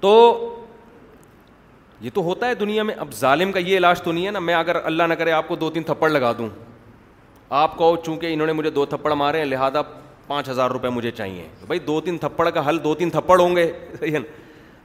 [0.00, 0.12] تو
[2.00, 4.38] یہ تو ہوتا ہے دنیا میں اب ظالم کا یہ علاج تو نہیں ہے نا
[4.38, 6.48] میں اگر اللہ نہ کرے آپ کو دو تین تھپڑ لگا دوں
[7.60, 9.80] آپ کو چونکہ انہوں نے مجھے دو تھپڑ مارے ہیں لہٰذا
[10.26, 13.56] پانچ ہزار روپے مجھے چاہیے بھائی دو تین تھپڑ کا حل دو تین تھپڑ ہوں
[13.56, 14.24] گے صحیح ہے نا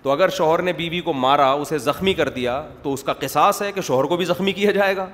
[0.02, 3.62] تو اگر شوہر نے بیوی کو مارا اسے زخمی کر دیا تو اس کا قصاص
[3.62, 5.08] ہے کہ شوہر کو بھی زخمی کیا جائے گا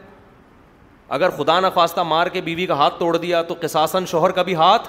[1.18, 4.56] اگر خدا نخواستہ مار کے بیوی کا ہاتھ توڑ دیا تو قساسن شوہر کا بھی
[4.56, 4.88] ہاتھ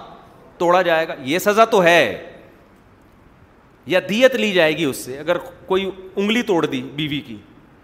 [0.59, 1.99] توڑا جائے گا یہ سزا تو ہے
[3.87, 5.37] یا دیت لی جائے گی اس سے اگر
[5.67, 7.37] کوئی انگلی توڑ دی بیوی کی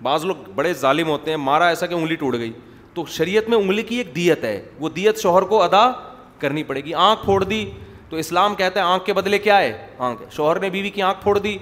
[0.02, 2.52] بعض لوگ بڑے ظالم ہوتے ہیں مارا ایسا کہ انگلی ٹوٹ گئی
[2.94, 5.89] تو شریعت میں انگلی کی ایک دیت ہے وہ دیت شوہر کو ادا
[6.45, 7.65] کرنی پڑے گی آنکھ پھوڑ دی
[8.09, 9.71] تو اسلام کہتا ہے آنکھ کے بدلے کیا ہے
[10.09, 11.57] آنکھ شوہر نے بیوی کی آنکھ پھوڑ دی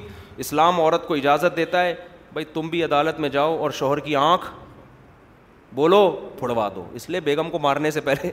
[0.44, 1.94] اسلام عورت کو اجازت دیتا ہے
[2.36, 4.46] بھائی تم بھی عدالت میں جاؤ اور شوہر کی آنکھ
[5.80, 6.00] بولو
[6.38, 8.30] پھڑوا دو اس لیے بیگم کو مارنے سے پہلے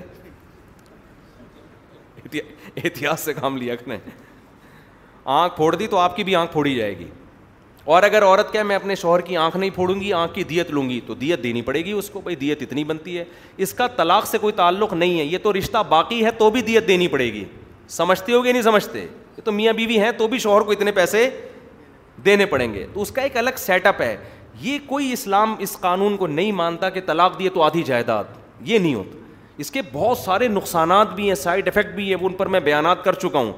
[2.83, 3.75] احتیاط سے کام لیا
[5.39, 7.07] آنکھ پھوڑ دی تو آپ کی بھی آنکھ پھوڑی جائے گی
[7.95, 10.69] اور اگر عورت کیا میں اپنے شوہر کی آنکھ نہیں پھوڑوں گی آنکھ کی دیت
[10.71, 13.23] لوں گی تو دیت دینی پڑے گی اس کو بھائی دیت اتنی بنتی ہے
[13.65, 16.61] اس کا طلاق سے کوئی تعلق نہیں ہے یہ تو رشتہ باقی ہے تو بھی
[16.67, 17.43] دیت دینی پڑے گی
[17.95, 20.91] سمجھتے ہو گے نہیں سمجھتے یہ تو میاں بیوی ہیں تو بھی شوہر کو اتنے
[20.99, 21.29] پیسے
[22.25, 24.15] دینے پڑیں گے تو اس کا ایک الگ سیٹ اپ ہے
[24.61, 28.79] یہ کوئی اسلام اس قانون کو نہیں مانتا کہ طلاق دیے تو آدھی جائیداد یہ
[28.79, 29.17] نہیں ہوتا
[29.65, 32.59] اس کے بہت سارے نقصانات بھی ہیں سائڈ افیکٹ بھی ہیں وہ ان پر میں
[32.71, 33.51] بیانات کر چکا ہوں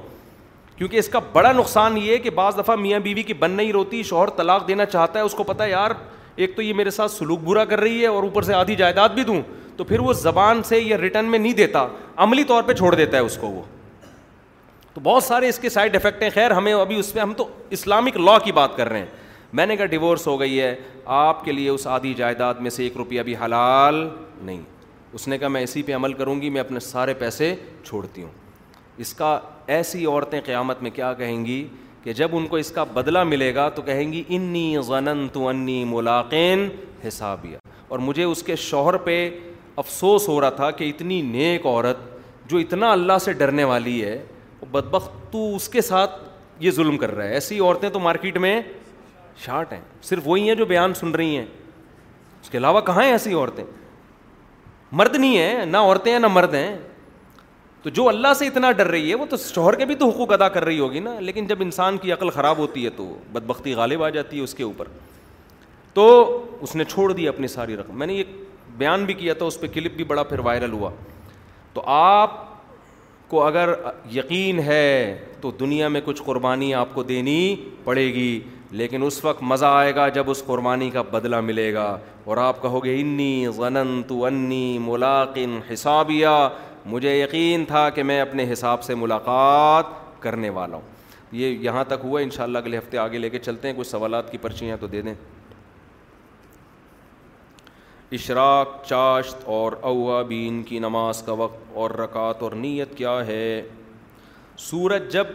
[0.82, 3.72] کیونکہ اس کا بڑا نقصان یہ ہے کہ بعض دفعہ میاں بیوی کی بن نہیں
[3.72, 5.90] روتی شوہر طلاق دینا چاہتا ہے اس کو پتا یار
[6.34, 9.08] ایک تو یہ میرے ساتھ سلوک برا کر رہی ہے اور اوپر سے آدھی جائیداد
[9.14, 9.40] بھی دوں
[9.76, 11.86] تو پھر وہ زبان سے یا ریٹرن میں نہیں دیتا
[12.24, 13.62] عملی طور پہ چھوڑ دیتا ہے اس کو وہ
[14.94, 17.46] تو بہت سارے اس کے سائڈ افیکٹ ہیں خیر ہمیں ابھی اس پہ ہم تو
[17.78, 19.06] اسلامک لاء کی بات کر رہے ہیں
[19.52, 20.74] میں نے کہا ڈیورس ہو گئی ہے
[21.22, 24.06] آپ کے لیے اس آدھی جائیداد میں سے ایک روپیہ بھی حلال
[24.42, 24.62] نہیں
[25.12, 27.54] اس نے کہا میں اسی پہ عمل کروں گی میں اپنے سارے پیسے
[27.84, 28.30] چھوڑتی ہوں
[29.00, 29.38] اس کا
[29.74, 31.60] ایسی عورتیں قیامت میں کیا کہیں گی
[32.04, 35.46] کہ جب ان کو اس کا بدلہ ملے گا تو کہیں گی انی غن تو
[35.48, 36.68] انی ملاقین
[37.06, 37.56] حسابیہ
[37.88, 39.16] اور مجھے اس کے شوہر پہ
[39.84, 41.98] افسوس ہو رہا تھا کہ اتنی نیک عورت
[42.50, 44.16] جو اتنا اللہ سے ڈرنے والی ہے
[44.60, 46.18] وہ بدبخ تو اس کے ساتھ
[46.64, 48.60] یہ ظلم کر رہا ہے ایسی عورتیں تو مارکیٹ میں
[49.44, 49.80] شارٹ ہیں
[50.10, 51.46] صرف وہی ہیں جو بیان سن رہی ہیں
[52.40, 53.64] اس کے علاوہ کہاں ہیں ایسی عورتیں
[55.00, 56.74] مرد نہیں ہیں نہ عورتیں ہیں نہ مرد ہیں
[57.82, 60.32] تو جو اللہ سے اتنا ڈر رہی ہے وہ تو شوہر کے بھی تو حقوق
[60.32, 63.46] ادا کر رہی ہوگی نا لیکن جب انسان کی عقل خراب ہوتی ہے تو بد
[63.46, 64.88] بختی غالب آ جاتی ہے اس کے اوپر
[65.94, 66.04] تو
[66.66, 68.24] اس نے چھوڑ دی اپنی ساری رقم میں نے یہ
[68.78, 70.90] بیان بھی کیا تھا اس پہ کلپ بھی بڑا پھر وائرل ہوا
[71.72, 72.38] تو آپ
[73.28, 73.72] کو اگر
[74.12, 77.54] یقین ہے تو دنیا میں کچھ قربانی آپ کو دینی
[77.84, 78.40] پڑے گی
[78.80, 82.62] لیکن اس وقت مزہ آئے گا جب اس قربانی کا بدلہ ملے گا اور آپ
[82.62, 86.26] کہو گے انی غنن تو انی ملاقن حسابیہ
[86.86, 89.84] مجھے یقین تھا کہ میں اپنے حساب سے ملاقات
[90.22, 90.90] کرنے والا ہوں
[91.36, 93.88] یہ یہاں تک ہوا ان شاء اللہ اگلے ہفتے آگے لے کے چلتے ہیں کچھ
[93.88, 95.14] سوالات کی پرچیاں تو دے دیں
[98.18, 103.62] اشراق چاشت اور اوا بین کی نماز کا وقت اور رکعت اور نیت کیا ہے
[104.68, 105.26] سورج جب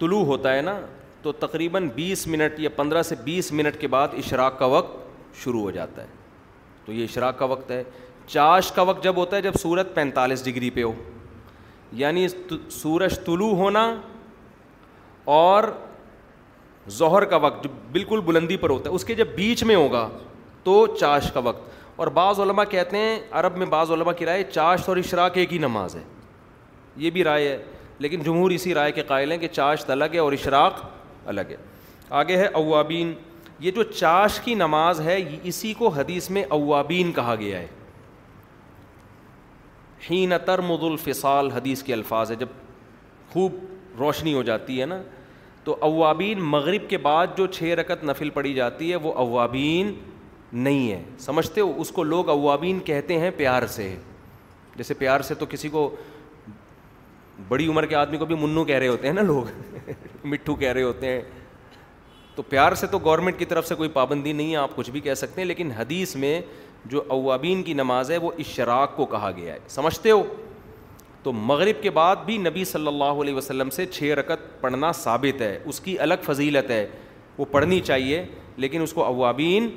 [0.00, 0.78] طلوع ہوتا ہے نا
[1.22, 4.98] تو تقریباً بیس منٹ یا پندرہ سے بیس منٹ کے بعد اشراق کا وقت
[5.42, 6.06] شروع ہو جاتا ہے
[6.84, 7.82] تو یہ اشراق کا وقت ہے
[8.32, 10.92] چاش کا وقت جب ہوتا ہے جب سورج پینتالیس ڈگری پہ ہو
[12.00, 12.26] یعنی
[12.70, 13.82] سورج طلوع ہونا
[15.36, 15.64] اور
[16.98, 20.08] ظہر کا وقت جو بالکل بلندی پر ہوتا ہے اس کے جب بیچ میں ہوگا
[20.64, 21.68] تو چاش کا وقت
[22.00, 25.52] اور بعض علماء کہتے ہیں عرب میں بعض علماء کی رائے چاش اور اشراق ایک
[25.52, 26.02] ہی نماز ہے
[27.04, 27.56] یہ بھی رائے ہے
[28.04, 30.80] لیکن جمہور اسی رائے کے قائل ہیں کہ چاشت الگ ہے اور اشراق
[31.32, 31.56] الگ ہے
[32.20, 33.12] آگے ہے اوابین
[33.60, 35.18] یہ جو چاش کی نماز ہے
[35.50, 37.66] اسی کو حدیث میں اوابین کہا گیا ہے
[40.08, 42.48] ہینترمد الفصال حدیث کے الفاظ ہے جب
[43.32, 43.52] خوب
[43.98, 45.00] روشنی ہو جاتی ہے نا
[45.64, 49.92] تو اوابین مغرب کے بعد جو چھ رکت نفل پڑی جاتی ہے وہ اوابین
[50.62, 53.94] نہیں ہے سمجھتے ہو اس کو لوگ اوابین کہتے ہیں پیار سے
[54.76, 55.88] جیسے پیار سے تو کسی کو
[57.48, 59.76] بڑی عمر کے آدمی کو بھی منو کہہ رہے ہوتے ہیں نا لوگ
[60.26, 61.20] مٹھو کہہ رہے ہوتے ہیں
[62.34, 65.00] تو پیار سے تو گورنمنٹ کی طرف سے کوئی پابندی نہیں ہے آپ کچھ بھی
[65.00, 66.40] کہہ سکتے ہیں لیکن حدیث میں
[66.88, 70.22] جو اوابین کی نماز ہے وہ اشراق کو کہا گیا ہے سمجھتے ہو
[71.22, 75.40] تو مغرب کے بعد بھی نبی صلی اللہ علیہ وسلم سے چھ رکت پڑھنا ثابت
[75.42, 76.86] ہے اس کی الگ فضیلت ہے
[77.38, 78.24] وہ پڑھنی چاہیے
[78.56, 79.68] لیکن اس کو اوابین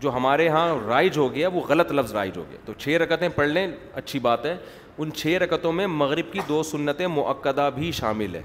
[0.00, 3.28] جو ہمارے یہاں رائج ہو گیا وہ غلط لفظ رائج ہو گیا تو چھ رکتیں
[3.34, 4.56] پڑھ لیں اچھی بات ہے
[4.98, 8.42] ان چھ رکتوں میں مغرب کی دو سنت معقدہ بھی شامل ہے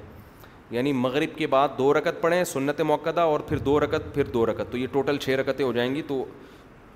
[0.72, 4.46] یعنی مغرب کے بعد دو رکت پڑھیں سنت موقع اور پھر دو رکت پھر دو
[4.46, 6.24] رکت تو یہ ٹوٹل چھ رکتیں ہو جائیں گی تو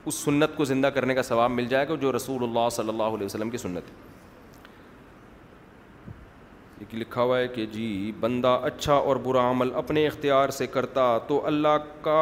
[0.07, 3.15] اس سنت کو زندہ کرنے کا ثواب مل جائے گا جو رسول اللہ صلی اللہ
[3.15, 4.05] علیہ وسلم کی سنت ہے
[6.83, 7.87] ایک لکھا ہوا ہے کہ جی
[8.19, 12.19] بندہ اچھا اور برا عمل اپنے اختیار سے کرتا تو اللہ کا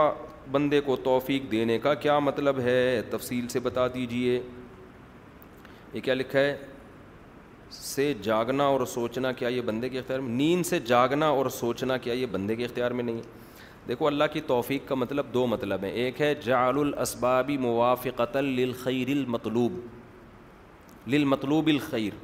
[0.51, 2.79] بندے کو توفیق دینے کا کیا مطلب ہے
[3.11, 4.41] تفصیل سے بتا دیجئے
[5.93, 6.55] یہ کیا لکھا ہے
[7.81, 11.97] سے جاگنا اور سوچنا کیا یہ بندے کے اختیار میں نیند سے جاگنا اور سوچنا
[12.05, 13.43] کیا یہ بندے کے اختیار میں نہیں ہے
[13.87, 19.07] دیکھو اللہ کی توفیق کا مطلب دو مطلب ہیں ایک ہے جعل الاسبابی موافقت للخیر
[19.17, 19.73] المطلوب
[21.13, 22.15] للمطلوب الخیر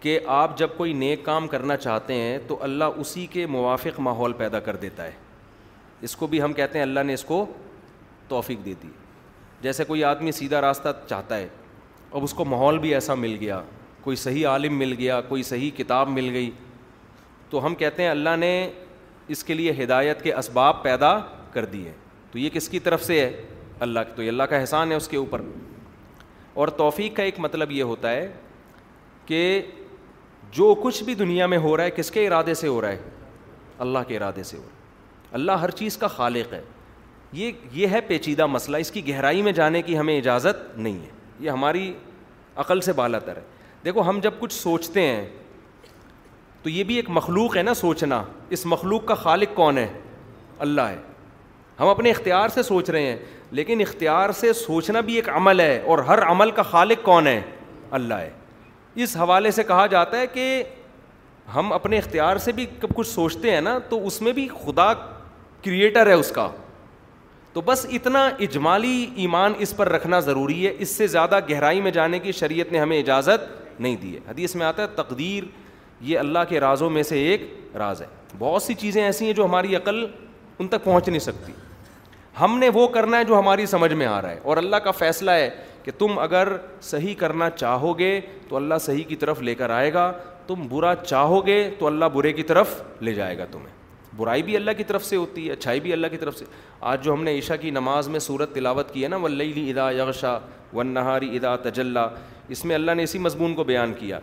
[0.00, 4.32] کہ آپ جب کوئی نیک کام کرنا چاہتے ہیں تو اللہ اسی کے موافق ماحول
[4.38, 5.12] پیدا کر دیتا ہے
[6.08, 7.44] اس کو بھی ہم کہتے ہیں اللہ نے اس کو
[8.28, 8.88] توفیق دے دی
[9.62, 11.48] جیسے کوئی آدمی سیدھا راستہ چاہتا ہے
[12.12, 13.60] اب اس کو ماحول بھی ایسا مل گیا
[14.02, 16.50] کوئی صحیح عالم مل گیا کوئی صحیح کتاب مل گئی
[17.50, 18.52] تو ہم کہتے ہیں اللہ نے
[19.32, 21.18] اس کے لیے ہدایت کے اسباب پیدا
[21.52, 21.92] کر دیے
[22.32, 23.44] تو یہ کس کی طرف سے ہے
[23.86, 25.40] اللہ کی تو یہ اللہ کا احسان ہے اس کے اوپر
[26.60, 28.28] اور توفیق کا ایک مطلب یہ ہوتا ہے
[29.26, 29.40] کہ
[30.52, 32.98] جو کچھ بھی دنیا میں ہو رہا ہے کس کے ارادے سے ہو رہا ہے
[33.86, 34.76] اللہ کے ارادے سے ہو رہا ہے
[35.38, 36.60] اللہ ہر چیز کا خالق ہے
[37.32, 41.08] یہ یہ ہے پیچیدہ مسئلہ اس کی گہرائی میں جانے کی ہمیں اجازت نہیں ہے
[41.44, 41.92] یہ ہماری
[42.62, 43.42] عقل سے بالا تر ہے
[43.84, 45.24] دیکھو ہم جب کچھ سوچتے ہیں
[46.68, 48.20] تو یہ بھی ایک مخلوق ہے نا سوچنا
[48.56, 49.86] اس مخلوق کا خالق کون ہے
[50.64, 50.96] اللہ ہے
[51.78, 53.16] ہم اپنے اختیار سے سوچ رہے ہیں
[53.58, 57.40] لیکن اختیار سے سوچنا بھی ایک عمل ہے اور ہر عمل کا خالق کون ہے
[57.98, 58.30] اللہ ہے
[59.04, 60.62] اس حوالے سے کہا جاتا ہے کہ
[61.54, 64.92] ہم اپنے اختیار سے بھی کب کچھ سوچتے ہیں نا تو اس میں بھی خدا
[65.64, 66.48] کریٹر ہے اس کا
[67.52, 71.90] تو بس اتنا اجمالی ایمان اس پر رکھنا ضروری ہے اس سے زیادہ گہرائی میں
[72.00, 75.44] جانے کی شریعت نے ہمیں اجازت نہیں دی ہے حدیث میں آتا ہے تقدیر
[76.00, 77.46] یہ اللہ کے رازوں میں سے ایک
[77.78, 78.06] راز ہے
[78.38, 80.04] بہت سی چیزیں ایسی ہیں جو ہماری عقل
[80.58, 81.52] ان تک پہنچ نہیں سکتی
[82.40, 84.90] ہم نے وہ کرنا ہے جو ہماری سمجھ میں آ رہا ہے اور اللہ کا
[84.98, 85.48] فیصلہ ہے
[85.82, 86.48] کہ تم اگر
[86.82, 88.18] صحیح کرنا چاہو گے
[88.48, 90.10] تو اللہ صحیح کی طرف لے کر آئے گا
[90.46, 93.76] تم برا چاہو گے تو اللہ برے کی طرف لے جائے گا تمہیں
[94.16, 96.44] برائی بھی اللہ کی طرف سے ہوتی ہے اچھائی بھی اللہ کی طرف سے
[96.92, 99.90] آج جو ہم نے عشاء کی نماز میں صورت تلاوت کی ہے نا ولی ادا
[99.98, 100.38] یغشا
[100.72, 102.08] ون نہاری ادا تجلّہ
[102.48, 104.18] اس میں اللہ نے اسی مضمون کو بیان کیا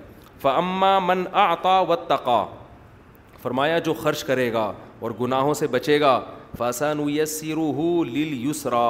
[0.46, 2.40] فعما من آتا و تقا
[3.44, 4.72] فرمایا جو خرچ کرے گا
[5.06, 6.20] اور گناہوں سے بچے گا
[6.58, 8.86] فسن یسیرو سرو ہو لل یسرا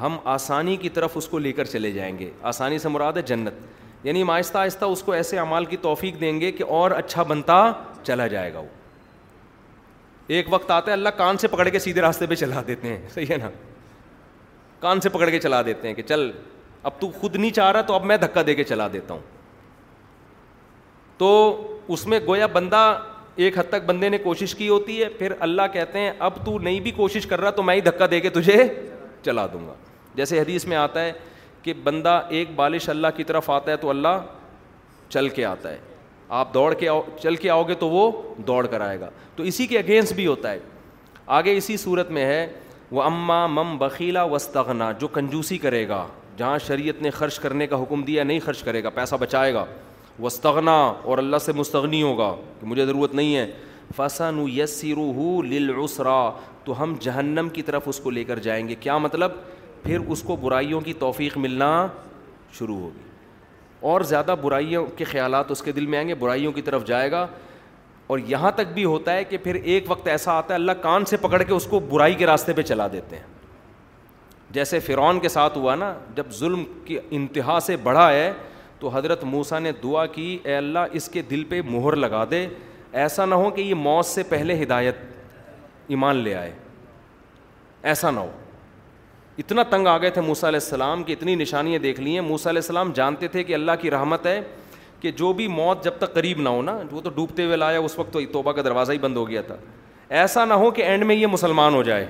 [0.00, 3.22] ہم آسانی کی طرف اس کو لے کر چلے جائیں گے آسانی سے مراد ہے
[3.32, 6.90] جنت یعنی ہم آہستہ آہستہ اس کو ایسے عمال کی توفیق دیں گے کہ اور
[7.02, 7.58] اچھا بنتا
[8.02, 8.72] چلا جائے گا وہ
[10.36, 13.08] ایک وقت آتا ہے اللہ کان سے پکڑ کے سیدھے راستے پہ چلا دیتے ہیں
[13.14, 13.50] صحیح ہے نا
[14.80, 16.30] کان سے پکڑ کے چلا دیتے ہیں کہ چل
[16.90, 19.33] اب تو خود نہیں چاہ رہا تو اب میں دھکا دے کے چلا دیتا ہوں
[21.18, 21.30] تو
[21.92, 22.84] اس میں گویا بندہ
[23.44, 26.58] ایک حد تک بندے نے کوشش کی ہوتی ہے پھر اللہ کہتے ہیں اب تو
[26.58, 28.62] نہیں بھی کوشش کر رہا تو میں ہی دھکا دے کے تجھے
[29.24, 29.72] چلا دوں گا
[30.14, 31.12] جیسے حدیث میں آتا ہے
[31.62, 34.18] کہ بندہ ایک بالش اللہ کی طرف آتا ہے تو اللہ
[35.08, 35.78] چل کے آتا ہے
[36.40, 38.10] آپ دوڑ کے آؤ چل کے آؤ گے تو وہ
[38.46, 40.58] دوڑ کر آئے گا تو اسی کے اگینسٹ بھی ہوتا ہے
[41.38, 42.46] آگے اسی صورت میں ہے
[42.90, 47.82] وہ اماں مم بخیلا وستغنا جو کنجوسی کرے گا جہاں شریعت نے خرچ کرنے کا
[47.82, 49.64] حکم دیا نہیں خرچ کرے گا پیسہ بچائے گا
[50.22, 53.46] وستغنا اور اللہ سے مستغنی ہوگا کہ مجھے ضرورت نہیں ہے
[53.96, 56.30] فسن و یس سر ہو
[56.64, 59.30] تو ہم جہنم کی طرف اس کو لے کر جائیں گے کیا مطلب
[59.82, 61.86] پھر اس کو برائیوں کی توفیق ملنا
[62.58, 63.02] شروع ہوگی
[63.92, 67.10] اور زیادہ برائیوں کے خیالات اس کے دل میں آئیں گے برائیوں کی طرف جائے
[67.10, 67.26] گا
[68.12, 71.04] اور یہاں تک بھی ہوتا ہے کہ پھر ایک وقت ایسا آتا ہے اللہ کان
[71.10, 73.32] سے پکڑ کے اس کو برائی کے راستے پہ چلا دیتے ہیں
[74.54, 78.32] جیسے فرعون کے ساتھ ہوا نا جب ظلم کی انتہا سے بڑھا ہے
[78.80, 82.46] تو حضرت موسا نے دعا کی اے اللہ اس کے دل پہ مہر لگا دے
[83.02, 84.96] ایسا نہ ہو کہ یہ موت سے پہلے ہدایت
[85.94, 86.52] ایمان لے آئے
[87.92, 88.30] ایسا نہ ہو
[89.38, 92.46] اتنا تنگ آ گئے تھے موسیٰ علیہ السلام کہ اتنی نشانیاں دیکھ لی ہیں موسیٰ
[92.52, 94.40] علیہ السلام جانتے تھے کہ اللہ کی رحمت ہے
[95.00, 97.78] کہ جو بھی موت جب تک قریب نہ ہو نا وہ تو ڈوبتے ہوئے لایا
[97.78, 99.56] اس وقت تو توبہ کا دروازہ ہی بند ہو گیا تھا
[100.20, 102.06] ایسا نہ ہو کہ اینڈ میں یہ مسلمان ہو جائے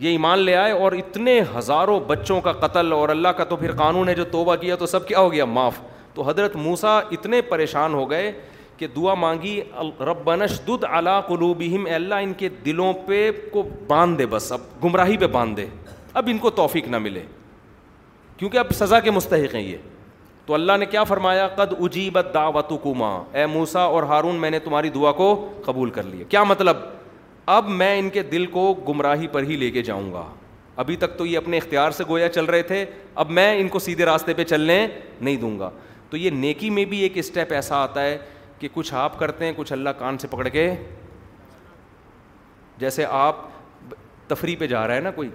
[0.00, 3.72] یہ ایمان لے آئے اور اتنے ہزاروں بچوں کا قتل اور اللہ کا تو پھر
[3.76, 5.80] قانون ہے جو توبہ کیا تو سب کیا ہو گیا معاف
[6.14, 8.30] تو حضرت موسا اتنے پریشان ہو گئے
[8.76, 9.60] کہ دعا مانگی
[10.08, 14.60] رب بنش دد اللہ قلوبہم اللہ ان کے دلوں پہ کو باندھ دے بس اب
[14.84, 15.66] گمراہی پہ باندھ دے
[16.20, 17.22] اب ان کو توفیق نہ ملے
[18.36, 19.76] کیونکہ اب سزا کے مستحق ہیں یہ
[20.46, 24.58] تو اللہ نے کیا فرمایا قد اجیبت دعوت کما اے موسا اور ہارون میں نے
[24.64, 25.28] تمہاری دعا کو
[25.64, 26.76] قبول کر لیا کیا مطلب
[27.56, 30.22] اب میں ان کے دل کو گمراہی پر ہی لے کے جاؤں گا
[30.82, 32.84] ابھی تک تو یہ اپنے اختیار سے گویا چل رہے تھے
[33.22, 34.76] اب میں ان کو سیدھے راستے پہ چلنے
[35.20, 35.70] نہیں دوں گا
[36.10, 38.16] تو یہ نیکی میں بھی ایک اسٹیپ ایسا آتا ہے
[38.58, 40.70] کہ کچھ آپ کرتے ہیں کچھ اللہ کان سے پکڑ کے
[42.84, 43.36] جیسے آپ
[44.28, 45.28] تفریح پہ جا رہا ہے نا کوئی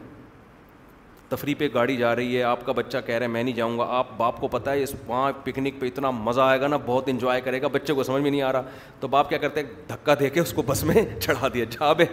[1.30, 3.78] تفریح پہ گاڑی جا رہی ہے آپ کا بچہ کہہ رہا ہے میں نہیں جاؤں
[3.80, 6.78] گا آپ باپ کو پتہ ہے اس وہاں پکنک پہ اتنا مزہ آئے گا نا
[6.86, 8.64] بہت انجوائے کرے گا بچے کو سمجھ میں نہیں آ رہا
[9.00, 11.92] تو باپ کیا کرتے ہیں دھکا دے کے اس کو بس میں چڑھا دیا جا
[12.02, 12.06] بے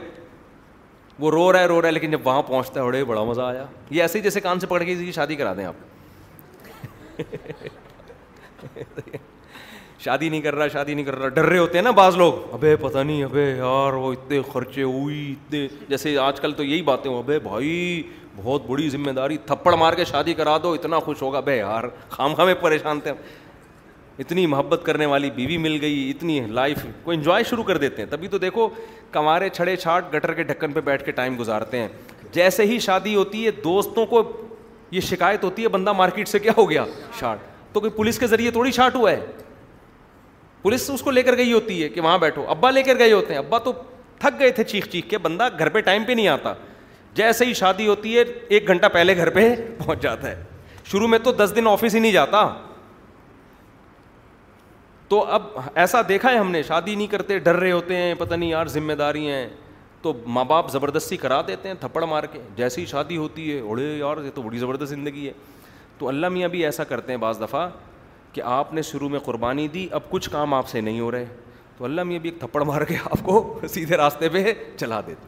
[1.20, 3.40] وہ رو رہا ہے رو رہا ہے لیکن جب وہاں پہنچتا ہے اڑے بڑا مزہ
[3.40, 7.16] آیا یہ ایسے ہی جیسے کان سے پڑھ کے جی شادی کرا دیں آپ
[10.04, 12.32] شادی نہیں کر رہا شادی نہیں کر رہا ڈر رہے ہوتے ہیں نا بعض لوگ
[12.52, 16.82] ابھی پتہ نہیں ابے یار وہ اتنے خرچے ہوئی اتنے جیسے آج کل تو یہی
[16.82, 17.70] باتیں ہو ابے بھائی
[18.36, 21.84] بہت بڑی ذمہ داری تھپڑ مار کے شادی کرا دو اتنا خوش ہوگا بے یار
[22.10, 23.12] خام خامے پریشان تھے
[24.18, 28.08] اتنی محبت کرنے والی بیوی مل گئی اتنی لائف کو انجوائے شروع کر دیتے ہیں
[28.10, 28.68] تبھی تو دیکھو
[29.10, 31.88] کمارے چھڑے چھاٹ گٹر کے ڈھکن پہ بیٹھ کے ٹائم گزارتے ہیں
[32.32, 34.22] جیسے ہی شادی ہوتی ہے دوستوں کو
[34.90, 36.84] یہ شکایت ہوتی ہے بندہ مارکیٹ سے کیا ہو گیا
[37.20, 37.40] شارٹ
[37.72, 39.26] تو کوئی پولیس کے ذریعے تھوڑی شارٹ ہوا ہے
[40.62, 43.12] پولیس اس کو لے کر گئی ہوتی ہے کہ وہاں بیٹھو ابا لے کر گئے
[43.12, 43.72] ہوتے ہیں ابا تو
[44.18, 46.52] تھک گئے تھے چیخ چیخ کے بندہ گھر پہ ٹائم پہ نہیں آتا
[47.14, 49.48] جیسے ہی شادی ہوتی ہے ایک گھنٹہ پہلے گھر پہ
[49.78, 50.42] پہنچ جاتا ہے
[50.90, 52.46] شروع میں تو دس دن آفس ہی نہیں جاتا
[55.08, 55.42] تو اب
[55.74, 58.66] ایسا دیکھا ہے ہم نے شادی نہیں کرتے ڈر رہے ہوتے ہیں پتہ نہیں یار
[58.74, 59.46] ذمہ داری ہیں
[60.02, 63.60] تو ماں باپ زبردستی کرا دیتے ہیں تھپڑ مار کے جیسے ہی شادی ہوتی ہے
[63.60, 65.32] اوڑے یہ تو بڑی زبردست زندگی ہے
[65.98, 67.68] تو علامہ میاں بھی ایسا کرتے ہیں بعض دفعہ
[68.32, 71.24] کہ آپ نے شروع میں قربانی دی اب کچھ کام آپ سے نہیں ہو رہے
[71.76, 75.26] تو علامہ میاں بھی ایک تھپڑ مار کے آپ کو سیدھے راستے پہ چلا دیتے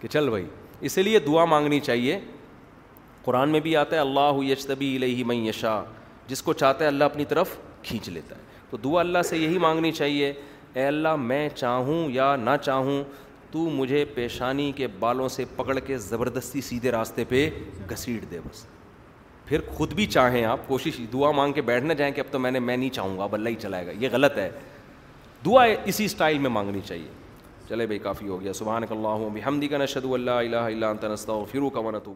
[0.00, 0.44] کہ چل بھائی
[0.88, 2.18] اسی لیے دعا مانگنی چاہیے
[3.24, 5.80] قرآن میں بھی آتا ہے اللہ یشتبی علیہ میں یشا
[6.26, 8.40] جس کو چاہتا ہے اللہ اپنی طرف کھینچ لیتا ہے
[8.70, 10.32] تو دعا اللہ سے یہی مانگنی چاہیے
[10.74, 13.02] اے اللہ میں چاہوں یا نہ چاہوں
[13.52, 17.48] تو مجھے پیشانی کے بالوں سے پکڑ کے زبردستی سیدھے راستے پہ
[17.90, 18.64] گھسیٹ دے بس
[19.46, 22.50] پھر خود بھی چاہیں آپ کوشش دعا مانگ کے بیٹھنے جائیں کہ اب تو میں
[22.50, 24.50] نے میں نہیں چاہوں گا اب اللہ ہی چلائے گا یہ غلط ہے
[25.46, 27.08] دعا اسی اسٹائل میں مانگنی چاہیے
[27.70, 31.44] چلے بھائی کافی ہو گیا سبحان اللہ بحمدی کا نشد اللہ اللہ اللہ تنستہ ہو
[31.50, 32.08] پھرو قمرت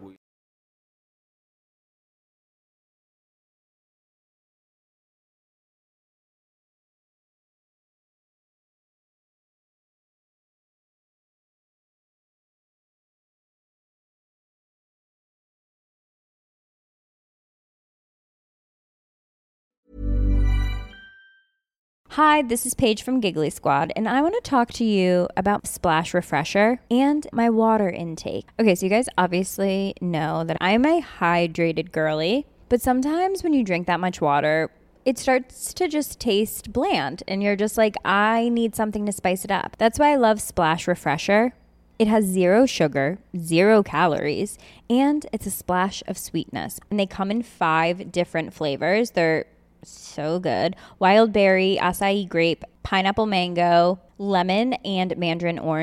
[22.15, 25.67] Hi, this is Paige from Giggly Squad, and I want to talk to you about
[25.67, 28.47] Splash Refresher and my water intake.
[28.57, 33.65] Okay, so you guys obviously know that I'm a hydrated girly, but sometimes when you
[33.65, 34.71] drink that much water,
[35.05, 39.45] it starts to just taste bland, and you're just like, I need something to spice
[39.45, 39.75] it up.
[39.77, 41.53] That's why I love Splash Refresher.
[41.99, 44.57] It has 0 sugar, 0 calories,
[44.89, 46.79] and it's a splash of sweetness.
[46.91, 49.11] And they come in 5 different flavors.
[49.11, 49.43] They're
[49.87, 53.95] so good wild berry acai grape pineapple mango
[54.35, 55.83] lemon and mandarin اور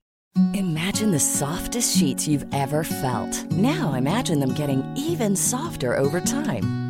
[0.53, 3.51] Imagine the softest sheets you've ever felt.
[3.51, 6.69] Now imagine them getting even softer over time.